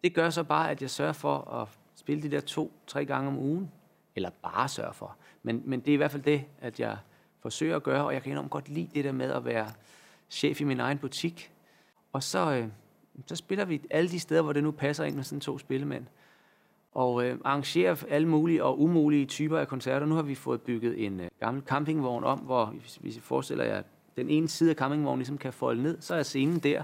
det 0.03 0.13
gør 0.13 0.29
så 0.29 0.43
bare, 0.43 0.71
at 0.71 0.81
jeg 0.81 0.89
sørger 0.89 1.13
for 1.13 1.37
at 1.37 1.67
spille 1.95 2.23
de 2.23 2.31
der 2.31 2.39
to-tre 2.39 3.05
gange 3.05 3.27
om 3.27 3.37
ugen. 3.37 3.71
Eller 4.15 4.29
bare 4.43 4.69
sørge 4.69 4.93
for. 4.93 5.17
Men, 5.43 5.63
men 5.65 5.79
det 5.79 5.89
er 5.89 5.93
i 5.93 5.97
hvert 5.97 6.11
fald 6.11 6.23
det, 6.23 6.45
at 6.61 6.79
jeg 6.79 6.97
forsøger 7.39 7.75
at 7.75 7.83
gøre, 7.83 8.05
og 8.05 8.13
jeg 8.13 8.23
kan 8.23 8.31
enormt 8.31 8.51
godt 8.51 8.69
lide 8.69 8.89
det 8.93 9.03
der 9.03 9.11
med 9.11 9.31
at 9.31 9.45
være 9.45 9.71
chef 10.29 10.61
i 10.61 10.63
min 10.63 10.79
egen 10.79 10.97
butik. 10.97 11.51
Og 12.13 12.23
så, 12.23 12.53
øh, 12.53 12.67
så 13.27 13.35
spiller 13.35 13.65
vi 13.65 13.81
alle 13.89 14.09
de 14.09 14.19
steder, 14.19 14.41
hvor 14.41 14.53
det 14.53 14.63
nu 14.63 14.71
passer 14.71 15.03
ind 15.03 15.15
med 15.15 15.23
sådan 15.23 15.39
to 15.39 15.57
spillemænd. 15.57 16.05
Og 16.93 17.25
øh, 17.25 17.39
arrangerer 17.43 18.03
alle 18.09 18.27
mulige 18.27 18.63
og 18.63 18.81
umulige 18.81 19.25
typer 19.25 19.57
af 19.57 19.67
koncerter. 19.67 20.05
Nu 20.05 20.15
har 20.15 20.21
vi 20.21 20.35
fået 20.35 20.61
bygget 20.61 21.05
en 21.05 21.19
øh, 21.19 21.29
gammel 21.39 21.63
campingvogn 21.63 22.23
om, 22.23 22.39
hvor 22.39 22.65
hvis 22.99 23.17
I 23.17 23.19
forestiller 23.19 23.63
jer, 23.63 23.83
den 24.17 24.29
ene 24.29 24.47
side 24.47 24.69
af 24.69 24.75
campingvognen 24.75 25.19
ligesom 25.19 25.37
kan 25.37 25.53
folde 25.53 25.83
ned, 25.83 26.01
så 26.01 26.15
er 26.15 26.23
scenen 26.23 26.59
der. 26.59 26.83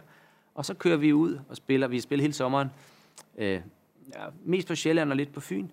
Og 0.56 0.66
så 0.66 0.74
kører 0.74 0.98
vi 0.98 1.14
ud 1.14 1.40
og 1.50 1.58
spiller. 1.58 1.88
Vi 1.88 2.00
spiller 2.00 2.22
hele 2.22 2.34
sommeren. 2.34 2.70
Øh, 3.38 3.62
ja, 4.16 4.26
mest 4.46 4.68
på 4.68 4.76
Sjælland 4.76 5.10
og 5.10 5.18
lidt 5.18 5.34
på 5.34 5.40
Fyn. 5.40 5.68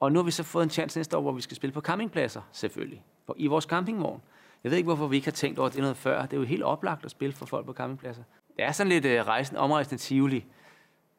Og 0.00 0.12
nu 0.12 0.18
har 0.18 0.24
vi 0.24 0.30
så 0.30 0.42
fået 0.42 0.64
en 0.64 0.70
chance 0.70 0.98
næste 0.98 1.16
år, 1.16 1.20
hvor 1.20 1.32
vi 1.32 1.40
skal 1.40 1.56
spille 1.56 1.74
på 1.74 1.80
campingpladser, 1.80 2.40
selvfølgelig. 2.52 3.02
På, 3.26 3.34
I 3.38 3.46
vores 3.46 3.64
campingvogn. 3.64 4.22
Jeg 4.64 4.70
ved 4.70 4.78
ikke, 4.78 4.86
hvorfor 4.86 5.06
vi 5.06 5.16
ikke 5.16 5.26
har 5.26 5.32
tænkt 5.32 5.58
over 5.58 5.68
det 5.68 5.80
noget 5.80 5.96
før. 5.96 6.22
Det 6.22 6.32
er 6.32 6.36
jo 6.36 6.42
helt 6.42 6.62
oplagt 6.62 7.04
at 7.04 7.10
spille 7.10 7.32
for 7.32 7.46
folk 7.46 7.66
på 7.66 7.72
campingpladser. 7.72 8.22
Det 8.56 8.64
er 8.64 8.72
sådan 8.72 8.88
lidt 8.88 9.04
øh, 9.04 9.26
rejsen, 9.26 9.56
omrejsende 9.56 10.02
Tivoli, 10.02 10.44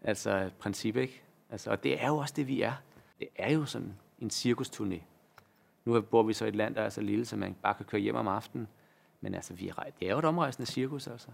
altså 0.02 0.50
princip, 0.60 0.96
ikke? 0.96 1.22
Altså, 1.50 1.72
og 1.72 1.84
det 1.84 2.04
er 2.04 2.08
jo 2.08 2.18
også 2.18 2.34
det, 2.38 2.48
vi 2.48 2.62
er. 2.62 2.74
Det 3.20 3.28
er 3.36 3.54
jo 3.54 3.66
sådan 3.66 3.94
en 4.20 4.30
cirkusturné. 4.34 5.00
Nu 5.86 6.02
bor 6.02 6.24
vi 6.24 6.34
så 6.34 6.46
i 6.46 6.48
et 6.48 6.56
land, 6.56 6.76
der 6.76 6.82
er 6.82 6.90
så 6.90 7.02
lille, 7.02 7.26
så 7.26 7.36
man 7.36 7.56
bare 7.62 7.74
kan 7.74 7.86
køre 7.86 8.02
hjem 8.02 8.16
om 8.16 8.28
aftenen. 8.28 8.68
Men 9.22 9.34
altså, 9.36 9.54
vi 9.54 9.68
er, 9.68 9.74
det 10.00 10.08
er 10.08 10.12
jo 10.12 10.20
et 10.20 10.26
omrejsende 10.26 10.72
cirkus, 10.72 11.08
altså. 11.08 11.28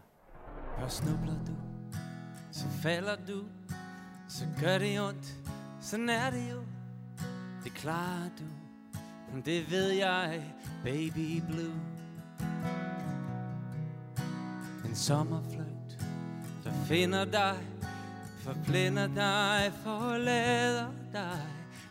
Og 0.77 0.91
snubler 0.91 1.45
du, 1.47 1.53
så 2.51 2.67
falder 2.67 3.15
du, 3.27 3.43
så 4.27 4.45
gør 4.61 4.77
det 4.77 5.01
ondt, 5.01 5.35
sådan 5.81 6.09
er 6.09 6.29
det 6.29 6.51
jo. 6.51 6.63
Det 7.63 7.73
klarer 7.73 8.29
du, 8.39 8.43
det 9.45 9.71
ved 9.71 9.89
jeg, 9.89 10.43
baby 10.83 11.41
blue. 11.49 11.81
En 14.85 14.95
sommerfløjt, 14.95 16.07
der 16.63 16.73
finder 16.85 17.25
dig, 17.25 17.57
forblænder 18.37 19.07
dig, 19.07 19.73
forlader 19.73 20.91
dig. 21.13 21.41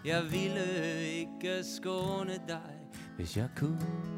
Jeg 0.05 0.23
ville 0.31 1.03
ikke 1.07 1.65
skåne 1.65 2.41
dig, 2.49 2.81
hvis 3.17 3.37
jeg 3.37 3.49
kunne. 3.57 4.16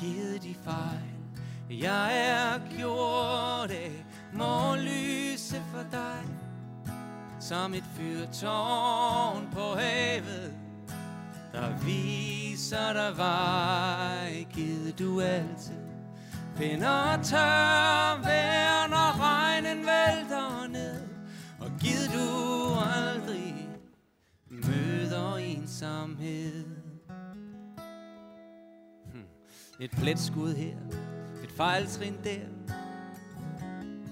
Givet 0.00 0.42
de 0.42 0.54
fejl, 0.64 1.40
jeg 1.70 2.28
er 2.30 2.76
gjort 2.76 3.70
af 3.70 4.04
morgenlyse 4.32 5.62
for 5.72 5.84
dig. 5.90 6.22
Som 7.40 7.74
et 7.74 7.84
fyrtårn 7.96 9.48
på 9.52 9.74
havet, 9.74 10.54
der 11.52 11.78
viser 11.84 12.92
dig 12.92 13.16
vej, 13.16 14.46
givet 14.52 14.98
du 14.98 15.20
altid. 15.20 15.88
Finder 16.56 17.22
tør 17.22 18.22
vejr, 18.22 18.88
når 18.88 19.20
regnen 19.20 19.78
vælter 19.78 20.66
ned, 20.68 21.08
og 21.60 21.70
givet 21.80 22.10
du 22.14 22.74
aldrig 22.96 23.68
møder 24.50 25.36
ensomhed. 25.36 26.77
Et 29.80 29.90
pletskud 29.90 30.54
her, 30.54 30.76
et 31.44 31.50
fejltrin 31.56 32.16
der. 32.24 32.74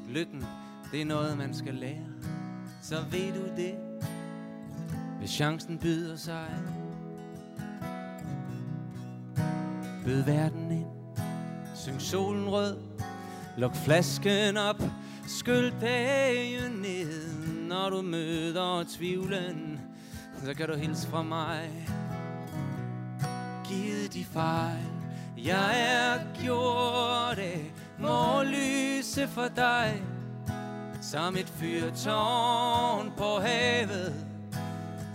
Lykken, 0.09 0.45
det 0.93 1.01
er 1.01 1.05
noget, 1.05 1.39
man 1.39 1.55
skal 1.55 1.75
lære. 1.75 2.07
Så 2.83 2.97
ved 3.11 3.33
du 3.33 3.57
det, 3.57 3.75
hvis 5.19 5.31
chancen 5.31 5.79
byder 5.79 6.17
sig. 6.17 6.49
Bød 10.05 10.23
verden 10.23 10.73
ind. 10.73 10.87
Syng 11.75 12.01
solen 12.01 12.49
rød. 12.49 12.77
Luk 13.57 13.75
flasken 13.75 14.57
op. 14.57 14.83
Skyld 15.27 15.73
dagen 15.81 16.73
ned. 16.73 17.35
Når 17.69 17.91
du 17.91 18.03
møder 18.03 18.85
tvivlen 18.97 19.81
Så 20.45 20.55
kan 20.55 20.69
du 20.69 20.77
hilse 20.77 21.09
fra 21.09 21.23
mig. 21.23 21.89
Givet 23.69 24.15
de 24.15 24.25
fejl. 24.25 24.96
Jeg 25.47 25.75
er 25.95 26.43
gjort 26.43 27.39
af 27.39 27.73
Må 27.99 28.43
for 29.29 29.49
dig 29.57 30.03
Som 31.03 31.37
et 31.37 31.49
fyrtårn 31.49 33.13
på 33.17 33.39
havet 33.41 34.27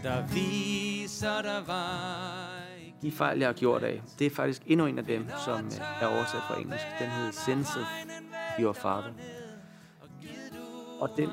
Der 0.04 0.28
viser 0.28 1.42
dig 1.42 1.64
vej 1.68 2.52
de 3.02 3.12
fejl, 3.12 3.40
jeg 3.40 3.48
har 3.48 3.54
gjort 3.54 3.84
af, 3.84 4.02
det 4.20 4.28
er 4.28 4.32
faktisk 4.32 4.62
endnu 4.66 4.86
en 4.86 4.98
af 4.98 5.06
dem, 5.06 5.26
som 5.46 5.66
øh, 5.66 6.02
er 6.02 6.08
oversat 6.08 6.42
fra 6.48 6.60
engelsk. 6.60 6.86
Den 7.00 7.10
hedder 7.10 7.32
Sense 7.32 7.80
Your 8.60 8.74
Father. 8.74 9.14
Og 11.00 11.10
den, 11.18 11.30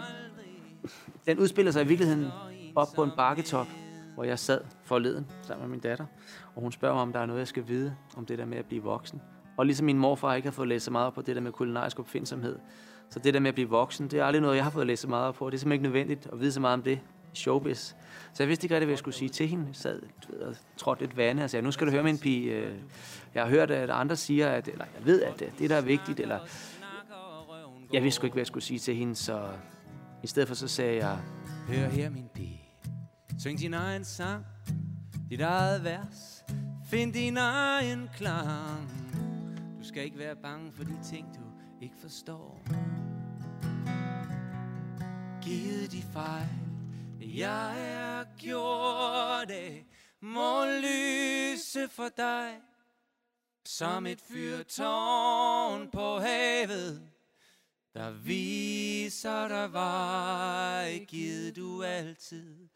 den 1.27 1.39
udspiller 1.39 1.73
sig 1.73 1.85
i 1.85 1.89
virkeligheden 1.89 2.31
op 2.77 2.89
på 2.95 3.03
en 3.03 3.11
bakketop, 3.17 3.67
hvor 4.15 4.25
jeg 4.25 4.39
sad 4.39 4.61
forleden 4.89 5.27
sammen 5.43 5.69
med 5.69 5.71
min 5.71 5.81
datter. 5.81 6.07
Og 6.55 6.63
hun 6.63 6.73
spørger 6.73 6.95
mig, 6.95 7.03
om 7.03 7.13
der 7.13 7.21
er 7.21 7.27
noget, 7.27 7.39
jeg 7.39 7.49
skal 7.49 7.69
vide 7.69 7.97
om 8.17 8.27
det 8.27 8.39
der 8.39 8.45
med 8.45 8.59
at 8.59 8.67
blive 8.67 8.83
voksen. 8.83 9.23
Og 9.57 9.67
ligesom 9.67 9.87
min 9.87 9.99
morfar 9.99 10.35
ikke 10.35 10.47
har 10.47 10.53
fået 10.53 10.69
læst 10.69 10.85
så 10.85 10.91
meget 10.91 11.07
op 11.07 11.15
på 11.15 11.23
det 11.23 11.37
der 11.37 11.43
med 11.43 11.53
kulinarisk 11.53 11.99
opfindsomhed, 11.99 12.59
så 13.11 13.19
det 13.19 13.35
der 13.35 13.41
med 13.41 13.49
at 13.49 13.55
blive 13.55 13.69
voksen, 13.69 14.09
det 14.09 14.21
er 14.21 14.25
aldrig 14.25 14.43
noget, 14.43 14.57
jeg 14.57 14.65
har 14.65 14.71
fået 14.71 14.87
læst 14.87 15.03
så 15.03 15.09
meget 15.09 15.27
op 15.27 15.35
på. 15.35 15.51
Det 15.51 15.55
er 15.55 15.59
simpelthen 15.59 15.73
ikke 15.73 15.83
nødvendigt 15.83 16.29
at 16.33 16.41
vide 16.41 16.53
så 16.53 16.61
meget 16.61 16.75
om 16.75 16.83
det 16.83 17.01
showbiz. 17.35 17.95
Så 18.33 18.43
jeg 18.43 18.49
vidste 18.49 18.65
ikke 18.65 18.75
rigtig, 18.75 18.87
hvad 18.87 18.93
jeg 18.93 18.99
skulle 18.99 19.15
sige 19.15 19.29
til 19.29 19.49
hende. 19.49 19.65
Jeg 19.67 19.77
sad 19.77 20.03
og 20.41 20.57
trådte 20.77 21.03
lidt 21.03 21.17
vande 21.17 21.45
og 21.45 21.51
sagde, 21.51 21.65
nu 21.65 21.71
skal 21.71 21.87
du 21.87 21.93
høre 21.93 22.03
min 22.03 22.19
pige. 22.19 22.53
Øh, 22.53 22.75
jeg 23.35 23.43
har 23.43 23.51
hørt, 23.51 23.71
at 23.71 23.91
andre 23.91 24.17
siger, 24.17 24.49
at 24.49 24.69
eller 24.69 24.85
jeg 24.99 25.07
ved, 25.07 25.23
at 25.23 25.43
det 25.59 25.71
der 25.71 25.77
er 25.77 25.81
vigtigt, 25.81 26.21
eller 26.21 26.39
jeg 27.93 28.03
vidste 28.03 28.27
ikke, 28.27 28.35
hvad 28.35 28.41
jeg 28.41 28.47
skulle 28.47 28.65
sige 28.65 28.79
til 28.79 28.95
hende, 28.95 29.15
så 29.17 29.49
i 30.23 30.27
stedet 30.27 30.49
for 30.49 30.55
så 30.55 30.69
sagde 30.69 30.97
jeg, 30.97 31.19
Hør 31.69 31.89
her, 31.89 32.11
min 32.11 32.29
pige. 32.35 32.68
Syng 33.39 33.59
din 33.59 33.75
egen 33.75 34.05
sang, 34.05 34.45
dit 35.31 35.41
eget 35.41 35.85
vers. 35.85 36.45
Find 36.91 37.13
din 37.13 37.37
egen 37.37 38.09
klang. 38.17 38.91
Du 39.79 39.85
skal 39.85 40.05
ikke 40.05 40.19
være 40.19 40.37
bange 40.37 40.73
for 40.73 40.85
de 40.85 40.99
ting, 41.05 41.27
du 41.35 41.41
ikke 41.83 41.95
forstår. 42.01 42.63
Givet 45.43 45.93
de 45.93 46.03
fejl, 46.03 46.49
jeg 47.21 47.93
er 47.93 48.25
gjort 48.39 49.51
af. 49.51 49.87
må 50.21 50.65
lyse 50.65 51.89
for 51.89 52.09
dig, 52.17 52.55
som 53.65 54.07
et 54.07 54.21
fyrtårn 54.21 55.91
på 55.91 56.19
havet, 56.19 57.03
der 57.95 58.11
viser 58.11 59.49
dig 59.49 59.73
vej, 59.73 61.05
givet 61.09 61.57
du 61.57 61.83
altid. 61.83 62.69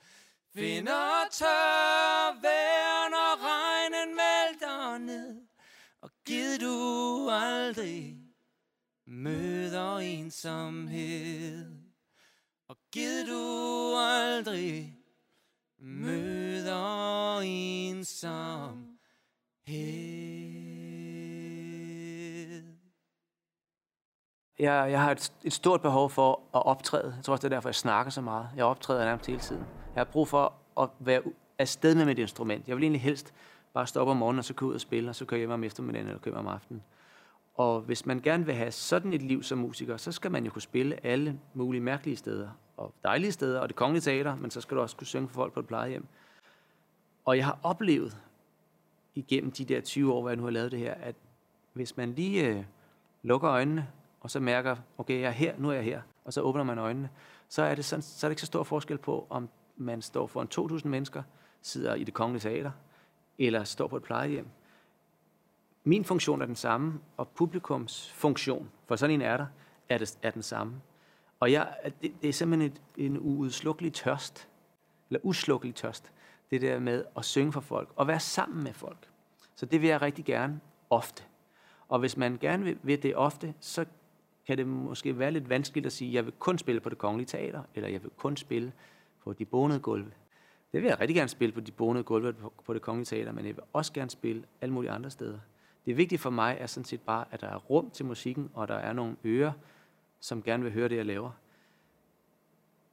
Finder 0.54 1.28
tør 1.30 2.40
vær, 2.42 3.10
når 3.10 3.32
regnen 3.46 4.16
vælter 4.16 4.98
ned, 4.98 5.42
giv 6.24 6.60
du 6.60 7.28
aldrig 7.30 8.16
møder 9.06 9.98
ensomhed. 9.98 11.66
Og 12.68 12.76
giv 12.92 13.26
du 13.28 13.94
aldrig 13.96 14.96
møder 15.78 17.40
ensomhed. 17.40 18.92
Jeg, 24.58 24.90
jeg 24.90 25.00
har 25.00 25.10
et, 25.10 25.32
et 25.44 25.52
stort 25.52 25.82
behov 25.82 26.10
for 26.10 26.40
at 26.54 26.66
optræde. 26.66 27.14
Jeg 27.16 27.24
tror 27.24 27.32
også, 27.32 27.48
det 27.48 27.52
er 27.52 27.56
derfor, 27.56 27.68
jeg 27.68 27.74
snakker 27.74 28.10
så 28.10 28.20
meget. 28.20 28.48
Jeg 28.56 28.64
optræder 28.64 29.04
nærmest 29.04 29.26
hele 29.26 29.40
tiden. 29.40 29.81
Jeg 29.94 30.00
har 30.00 30.04
brug 30.12 30.28
for 30.28 30.52
at 30.80 30.88
være 30.98 31.22
afsted 31.58 31.94
med 31.94 32.04
mit 32.04 32.18
instrument. 32.18 32.68
Jeg 32.68 32.76
vil 32.76 32.82
egentlig 32.82 33.02
helst 33.02 33.34
bare 33.74 33.86
stoppe 33.86 34.10
om 34.10 34.16
morgenen, 34.16 34.38
og 34.38 34.44
så 34.44 34.54
gå 34.54 34.66
ud 34.66 34.74
og 34.74 34.80
spille, 34.80 35.10
og 35.10 35.14
så 35.14 35.24
køre 35.24 35.38
hjem 35.38 35.50
om 35.50 35.64
eftermiddagen, 35.64 36.06
eller 36.08 36.20
køre 36.20 36.34
om 36.34 36.46
aftenen. 36.46 36.82
Og 37.54 37.80
hvis 37.80 38.06
man 38.06 38.20
gerne 38.20 38.46
vil 38.46 38.54
have 38.54 38.70
sådan 38.70 39.12
et 39.12 39.22
liv 39.22 39.42
som 39.42 39.58
musiker, 39.58 39.96
så 39.96 40.12
skal 40.12 40.30
man 40.30 40.44
jo 40.44 40.50
kunne 40.50 40.62
spille 40.62 41.06
alle 41.06 41.40
mulige 41.54 41.80
mærkelige 41.80 42.16
steder, 42.16 42.48
og 42.76 42.94
dejlige 43.04 43.32
steder, 43.32 43.60
og 43.60 43.68
det 43.68 43.76
kongelige 43.76 44.00
teater, 44.00 44.36
men 44.36 44.50
så 44.50 44.60
skal 44.60 44.76
du 44.76 44.82
også 44.82 44.96
kunne 44.96 45.06
synge 45.06 45.28
for 45.28 45.34
folk 45.34 45.52
på 45.52 45.60
et 45.60 45.66
plejehjem. 45.66 46.06
Og 47.24 47.36
jeg 47.36 47.44
har 47.44 47.58
oplevet 47.62 48.16
igennem 49.14 49.50
de 49.50 49.64
der 49.64 49.80
20 49.80 50.12
år, 50.12 50.20
hvor 50.20 50.30
jeg 50.30 50.36
nu 50.36 50.42
har 50.42 50.50
lavet 50.50 50.72
det 50.72 50.78
her, 50.78 50.94
at 50.94 51.14
hvis 51.72 51.96
man 51.96 52.12
lige 52.12 52.48
øh, 52.48 52.64
lukker 53.22 53.50
øjnene, 53.50 53.88
og 54.20 54.30
så 54.30 54.40
mærker, 54.40 54.76
okay, 54.98 55.20
jeg 55.20 55.26
er 55.26 55.30
her, 55.30 55.54
nu 55.58 55.68
er 55.68 55.74
jeg 55.74 55.84
her, 55.84 56.02
og 56.24 56.32
så 56.32 56.40
åbner 56.40 56.64
man 56.64 56.78
øjnene, 56.78 57.10
så 57.48 57.62
er 57.62 57.74
det, 57.74 57.84
sådan, 57.84 58.02
så 58.02 58.26
er 58.26 58.28
det 58.28 58.32
ikke 58.32 58.40
så 58.40 58.46
stor 58.46 58.62
forskel 58.62 58.98
på, 58.98 59.26
om 59.30 59.48
man 59.76 60.02
står 60.02 60.26
for 60.26 60.42
en 60.42 60.48
2.000 60.76 60.88
mennesker, 60.88 61.22
sidder 61.62 61.94
i 61.94 62.04
det 62.04 62.14
kongelige 62.14 62.40
teater, 62.40 62.70
eller 63.38 63.64
står 63.64 63.86
på 63.86 63.96
et 63.96 64.02
plejehjem. 64.02 64.46
Min 65.84 66.04
funktion 66.04 66.42
er 66.42 66.46
den 66.46 66.56
samme, 66.56 67.00
og 67.16 67.28
publikums 67.28 68.12
funktion, 68.12 68.70
for 68.86 68.96
sådan 68.96 69.14
en 69.14 69.22
er 69.22 69.36
der, 69.36 69.46
er, 69.88 69.98
det, 69.98 70.18
er 70.22 70.30
den 70.30 70.42
samme. 70.42 70.80
Og 71.40 71.52
jeg, 71.52 71.74
det, 72.02 72.12
det 72.22 72.28
er 72.28 72.32
simpelthen 72.32 72.72
et, 72.72 73.06
en 73.06 73.18
uudslukkelig 73.18 73.92
tørst, 73.92 74.48
eller 75.10 75.20
uslukkelig 75.22 75.74
tørst, 75.74 76.12
det 76.50 76.60
der 76.60 76.78
med 76.78 77.04
at 77.16 77.24
synge 77.24 77.52
for 77.52 77.60
folk, 77.60 77.88
og 77.96 78.06
være 78.06 78.20
sammen 78.20 78.64
med 78.64 78.72
folk. 78.72 79.08
Så 79.54 79.66
det 79.66 79.80
vil 79.80 79.88
jeg 79.88 80.02
rigtig 80.02 80.24
gerne 80.24 80.60
ofte. 80.90 81.22
Og 81.88 81.98
hvis 81.98 82.16
man 82.16 82.38
gerne 82.40 82.64
vil, 82.64 82.78
vil 82.82 83.02
det 83.02 83.16
ofte, 83.16 83.54
så 83.60 83.84
kan 84.46 84.58
det 84.58 84.66
måske 84.66 85.18
være 85.18 85.30
lidt 85.30 85.48
vanskeligt 85.48 85.86
at 85.86 85.92
sige, 85.92 86.12
jeg 86.12 86.24
vil 86.24 86.32
kun 86.38 86.58
spille 86.58 86.80
på 86.80 86.88
det 86.88 86.98
kongelige 86.98 87.26
teater, 87.26 87.62
eller 87.74 87.88
jeg 87.88 88.02
vil 88.02 88.10
kun 88.16 88.36
spille 88.36 88.72
på 89.24 89.32
de 89.32 89.44
bonede 89.44 89.80
gulve. 89.80 90.12
Det 90.72 90.82
vil 90.82 90.88
jeg 90.88 91.00
rigtig 91.00 91.16
gerne 91.16 91.28
spille 91.28 91.52
på 91.52 91.60
de 91.60 91.72
bonede 91.72 92.04
gulve 92.04 92.34
på 92.64 92.74
det 92.74 92.82
kongelige 92.82 93.06
teater, 93.06 93.32
men 93.32 93.46
jeg 93.46 93.56
vil 93.56 93.64
også 93.72 93.92
gerne 93.92 94.10
spille 94.10 94.44
alle 94.60 94.72
mulige 94.72 94.90
andre 94.90 95.10
steder. 95.10 95.38
Det 95.86 95.96
vigtige 95.96 96.18
for 96.18 96.30
mig 96.30 96.56
er 96.60 96.66
sådan 96.66 96.84
set 96.84 97.00
bare, 97.00 97.24
at 97.30 97.40
der 97.40 97.48
er 97.48 97.56
rum 97.56 97.90
til 97.90 98.06
musikken, 98.06 98.50
og 98.54 98.68
der 98.68 98.74
er 98.74 98.92
nogle 98.92 99.16
ører, 99.24 99.52
som 100.20 100.42
gerne 100.42 100.62
vil 100.62 100.72
høre 100.72 100.88
det, 100.88 100.96
jeg 100.96 101.06
laver. 101.06 101.30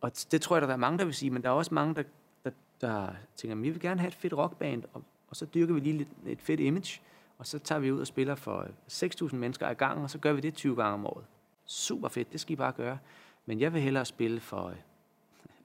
Og 0.02 0.12
det 0.32 0.42
tror 0.42 0.56
jeg, 0.56 0.68
der 0.68 0.74
er 0.74 0.78
mange, 0.78 0.98
der 0.98 1.06
vil 1.06 1.14
sige, 1.14 1.32
men 1.32 1.42
der 1.42 1.50
er 1.50 1.54
også 1.54 1.74
mange, 1.74 1.96
der, 1.96 2.04
der, 2.44 2.52
der 2.82 3.10
tænker, 3.36 3.56
at 3.56 3.64
vi 3.64 3.70
vil 3.70 3.80
gerne 3.82 4.00
have 4.00 4.08
et 4.08 4.16
fedt 4.16 4.34
rockband, 4.34 4.84
og, 4.94 5.04
og 5.30 5.36
så 5.36 5.46
dyrker 5.46 5.74
vi 5.74 5.80
lige 5.80 5.98
lidt, 5.98 6.10
et 6.26 6.42
fedt 6.42 6.60
image, 6.60 7.02
og 7.38 7.48
så 7.48 7.60
tager 7.60 7.80
vi 7.80 7.92
ud 7.92 8.00
og 8.00 8.08
spiller 8.08 8.36
for 8.36 8.68
6.000 8.92 9.36
mennesker 9.36 9.68
ad 9.68 9.76
gangen, 9.76 10.04
og 10.04 10.10
så 10.10 10.18
gør 10.18 10.34
vi 10.34 10.42
det 10.42 10.54
20 10.54 10.76
gange 10.76 10.94
om 10.94 11.06
året. 11.06 11.26
Super 11.66 12.08
fedt, 12.08 12.32
det 12.32 12.40
skal 12.40 12.54
I 12.54 12.56
bare 12.56 12.72
gøre. 12.72 12.98
Men 13.46 13.60
jeg 13.60 13.74
vil 13.74 13.82
hellere 13.82 14.06
spille 14.06 14.40
for 14.40 14.68
øh, 14.68 14.76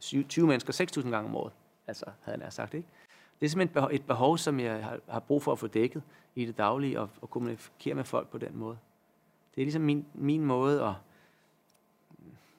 20 0.04 0.46
mennesker 0.46 0.86
6.000 0.96 1.10
gange 1.10 1.28
om 1.28 1.36
året. 1.36 1.52
Altså, 1.86 2.04
havde 2.20 2.40
jeg 2.42 2.52
sagt, 2.52 2.74
ikke? 2.74 2.88
Det 3.40 3.46
er 3.46 3.50
simpelthen 3.50 3.88
et 3.90 4.06
behov, 4.06 4.38
som 4.38 4.60
jeg 4.60 4.84
har, 4.84 4.98
har 5.08 5.20
brug 5.20 5.42
for 5.42 5.52
at 5.52 5.58
få 5.58 5.66
dækket 5.66 6.02
i 6.34 6.44
det 6.44 6.58
daglige, 6.58 7.00
og, 7.00 7.08
og 7.20 7.30
kommunikere 7.30 7.94
med 7.94 8.04
folk 8.04 8.28
på 8.28 8.38
den 8.38 8.56
måde. 8.56 8.78
Det 9.54 9.60
er 9.60 9.64
ligesom 9.64 9.82
min, 9.82 10.06
min 10.14 10.44
måde 10.44 10.80
at, 10.82 10.86
jeg 10.86 10.94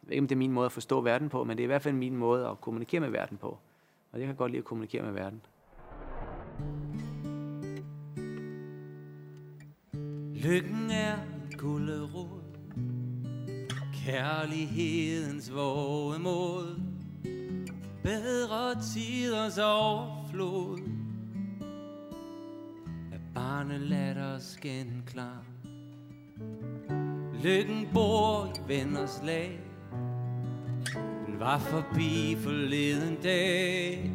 ved 0.01 0.11
ikke, 0.11 0.21
om 0.21 0.27
det 0.27 0.35
er 0.35 0.39
min 0.39 0.51
måde 0.51 0.65
at 0.65 0.71
forstå 0.71 1.01
verden 1.01 1.29
på, 1.29 1.43
men 1.43 1.57
det 1.57 1.63
er 1.63 1.65
i 1.65 1.67
hvert 1.67 1.81
fald 1.81 1.93
min 1.93 2.17
måde 2.17 2.47
at 2.47 2.61
kommunikere 2.61 3.01
med 3.01 3.09
verden 3.09 3.37
på. 3.37 3.57
Og 4.11 4.19
jeg 4.19 4.27
kan 4.27 4.35
godt 4.35 4.51
lide 4.51 4.59
at 4.59 4.65
kommunikere 4.65 5.03
med 5.03 5.11
verden. 5.11 5.41
Lykken 10.35 10.91
er 10.91 11.17
gulderod 11.57 12.41
Kærlighedens 13.93 15.53
vågemod 15.53 16.94
Bedre 18.05 18.75
tiders 18.81 19.57
overflod. 19.57 20.79
Af 23.13 23.19
barnelatters 23.35 24.59
klar 25.05 25.45
Lykken 27.43 27.87
bor 27.93 28.53
i 28.55 28.67
venners 28.67 29.21
lag. 29.23 29.59
Den 31.25 31.39
var 31.39 31.59
forbi 31.59 32.37
forleden 32.39 33.17
dag. 33.23 34.11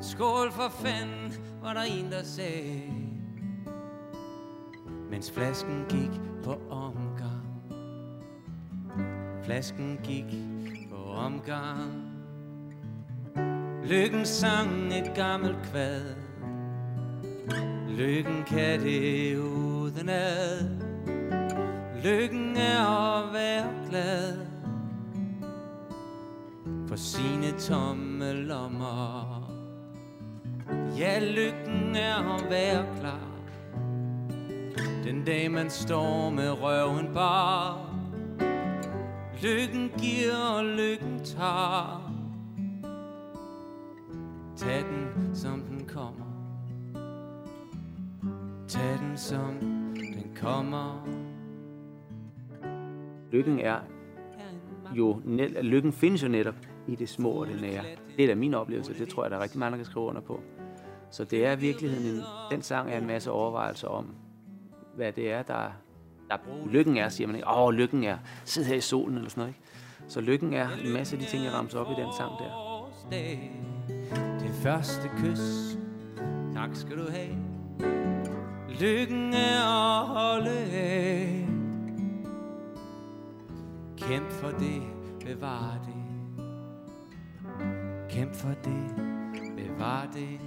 Skål 0.00 0.52
for 0.52 0.68
fanden, 0.68 1.32
var 1.62 1.74
der 1.74 1.82
en, 1.82 2.12
der 2.12 2.22
sagde. 2.22 2.82
Mens 5.10 5.30
flasken 5.30 5.84
gik 5.88 6.20
på 6.44 6.60
omgang. 6.70 7.46
Flasken 9.44 9.98
gik 10.02 10.34
på 10.90 10.96
omgang. 10.96 12.11
Lykken 13.92 14.26
sang 14.26 14.92
et 14.94 15.14
gammelt 15.14 15.56
kvad. 15.70 16.14
Lykken 17.88 18.44
kan 18.46 18.80
det 18.80 19.36
uden 19.36 20.08
ad. 20.08 20.80
Lykken 22.04 22.56
er 22.56 22.86
at 22.86 23.32
være 23.32 23.68
glad. 23.90 24.36
For 26.88 26.96
sine 26.96 27.52
tomme 27.58 28.32
lommer. 28.32 29.52
Ja, 30.98 31.18
lykken 31.18 31.96
er 31.96 32.34
at 32.34 32.50
være 32.50 32.86
klar. 33.00 33.30
Den 35.04 35.24
dag 35.24 35.50
man 35.50 35.70
står 35.70 36.30
med 36.30 36.50
røven 36.62 37.14
bar. 37.14 37.94
Lykken 39.42 39.90
giver 39.98 40.36
og 40.56 40.64
lykken 40.64 41.24
tager. 41.24 42.01
Tag 44.62 44.84
den, 44.84 45.30
som 45.34 45.60
den 45.60 45.88
kommer 45.88 46.24
Tag 48.68 48.98
den, 48.98 49.16
som 49.16 49.58
den 49.94 50.36
kommer 50.40 51.06
Lykken 53.32 53.58
er 53.58 53.78
jo, 54.94 55.20
net, 55.24 55.64
lykken 55.64 55.92
findes 55.92 56.22
jo 56.22 56.28
netop 56.28 56.54
i 56.88 56.94
det 56.94 57.08
små 57.08 57.30
og 57.30 57.46
det 57.46 57.60
nære. 57.60 57.84
Det 58.16 58.24
er 58.24 58.26
da 58.26 58.34
min 58.34 58.54
oplevelse, 58.54 58.98
det 58.98 59.08
tror 59.08 59.24
jeg, 59.24 59.30
der 59.30 59.36
er 59.36 59.42
rigtig 59.42 59.58
mange, 59.58 59.70
der 59.70 59.76
kan 59.76 59.86
skrive 59.86 60.06
under 60.06 60.20
på. 60.20 60.40
Så 61.10 61.24
det 61.24 61.46
er 61.46 61.52
i 61.52 61.60
virkeligheden, 61.60 62.16
en, 62.16 62.22
den 62.50 62.62
sang 62.62 62.90
er 62.90 62.98
en 62.98 63.06
masse 63.06 63.30
overvejelser 63.30 63.88
om, 63.88 64.14
hvad 64.96 65.12
det 65.12 65.32
er, 65.32 65.42
der, 65.42 65.70
der 66.30 66.36
lykken 66.66 66.96
er, 66.96 67.08
siger 67.08 67.26
man 67.26 67.36
ikke. 67.36 67.48
Åh, 67.48 67.72
lykken 67.72 68.04
er, 68.04 68.18
sid 68.44 68.64
her 68.64 68.76
i 68.76 68.80
solen 68.80 69.16
eller 69.16 69.30
sådan 69.30 69.40
noget. 69.40 69.54
Ikke? 69.54 70.12
Så 70.12 70.20
lykken 70.20 70.52
er 70.52 70.68
en 70.84 70.92
masse 70.92 71.16
af 71.16 71.22
de 71.22 71.28
ting, 71.28 71.44
jeg 71.44 71.52
ramte 71.52 71.78
op 71.78 71.86
i 71.98 72.02
den 72.02 72.08
sang 72.18 72.30
der. 72.38 72.72
Første 74.62 75.10
kys, 75.16 75.78
tak 76.54 76.70
skal 76.72 76.98
du 76.98 77.10
have. 77.10 77.36
Lykken 78.80 79.34
er 79.34 79.62
at 80.00 80.06
holde 80.06 80.50
af. 80.72 81.48
Kæmp 83.96 84.30
for 84.30 84.48
det, 84.48 84.82
bevar 85.24 85.78
det. 85.86 85.94
Kæmp 88.10 88.34
for 88.34 88.48
det, 88.64 88.94
bevar 89.56 90.08
det. 90.14 90.40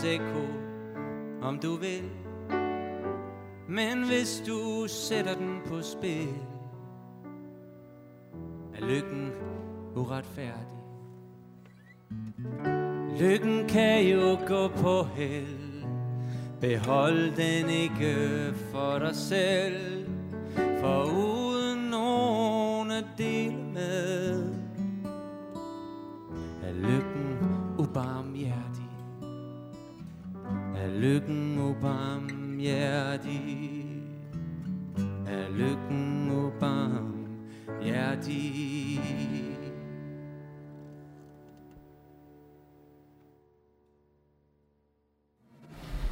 Ungdoms 0.00 0.04
ekko, 0.04 0.46
om 1.42 1.58
du 1.58 1.76
vil. 1.76 2.10
Men 3.68 4.06
hvis 4.06 4.42
du 4.46 4.88
sætter 4.88 5.34
den 5.34 5.60
på 5.66 5.82
spil, 5.82 6.34
er 8.74 8.80
lykken 8.80 9.32
uretfærdig. 9.96 10.66
Lykken 13.18 13.68
kan 13.68 14.06
jo 14.06 14.38
gå 14.46 14.68
på 14.68 15.02
held, 15.02 15.84
behold 16.60 17.36
den 17.36 17.70
ikke 17.70 18.54
for 18.72 18.98
dig 18.98 19.14
selv, 19.14 20.06
for 20.80 21.04
uden 21.04 21.90
nogen 21.90 22.90
at 22.90 23.04
dele 23.18 23.56
med 23.74 24.59
lykken 31.20 31.58
ubarmhjertig? 31.58 33.86
Er 35.26 35.48
lykken 35.50 36.30
ubarmhjertig? 36.30 39.00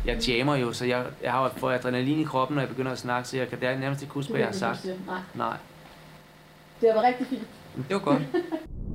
Jeg 0.07 0.19
jammer 0.29 0.57
jo, 0.57 0.73
så 0.73 0.85
jeg, 0.85 1.07
jeg 1.23 1.33
har 1.33 1.49
fået 1.49 1.75
adrenalin 1.75 2.21
i 2.21 2.25
kroppen, 2.25 2.55
når 2.55 2.63
jeg 2.63 2.69
begynder 2.69 2.93
at 2.93 2.99
snakke, 2.99 3.29
så 3.29 3.37
jeg 3.37 3.49
kan 3.49 3.81
nærmest 3.81 4.03
ikke 4.03 4.15
huske, 4.15 4.31
hvad 4.31 4.41
jeg 4.41 4.49
har 4.49 4.55
sagt. 4.55 4.87
Nej. 5.07 5.21
Nej, 5.35 5.57
Det 6.81 6.89
var 6.95 7.03
rigtig 7.03 7.27
fint. 7.27 7.49
det 7.77 7.95
var 7.95 8.01
godt. 8.01 8.23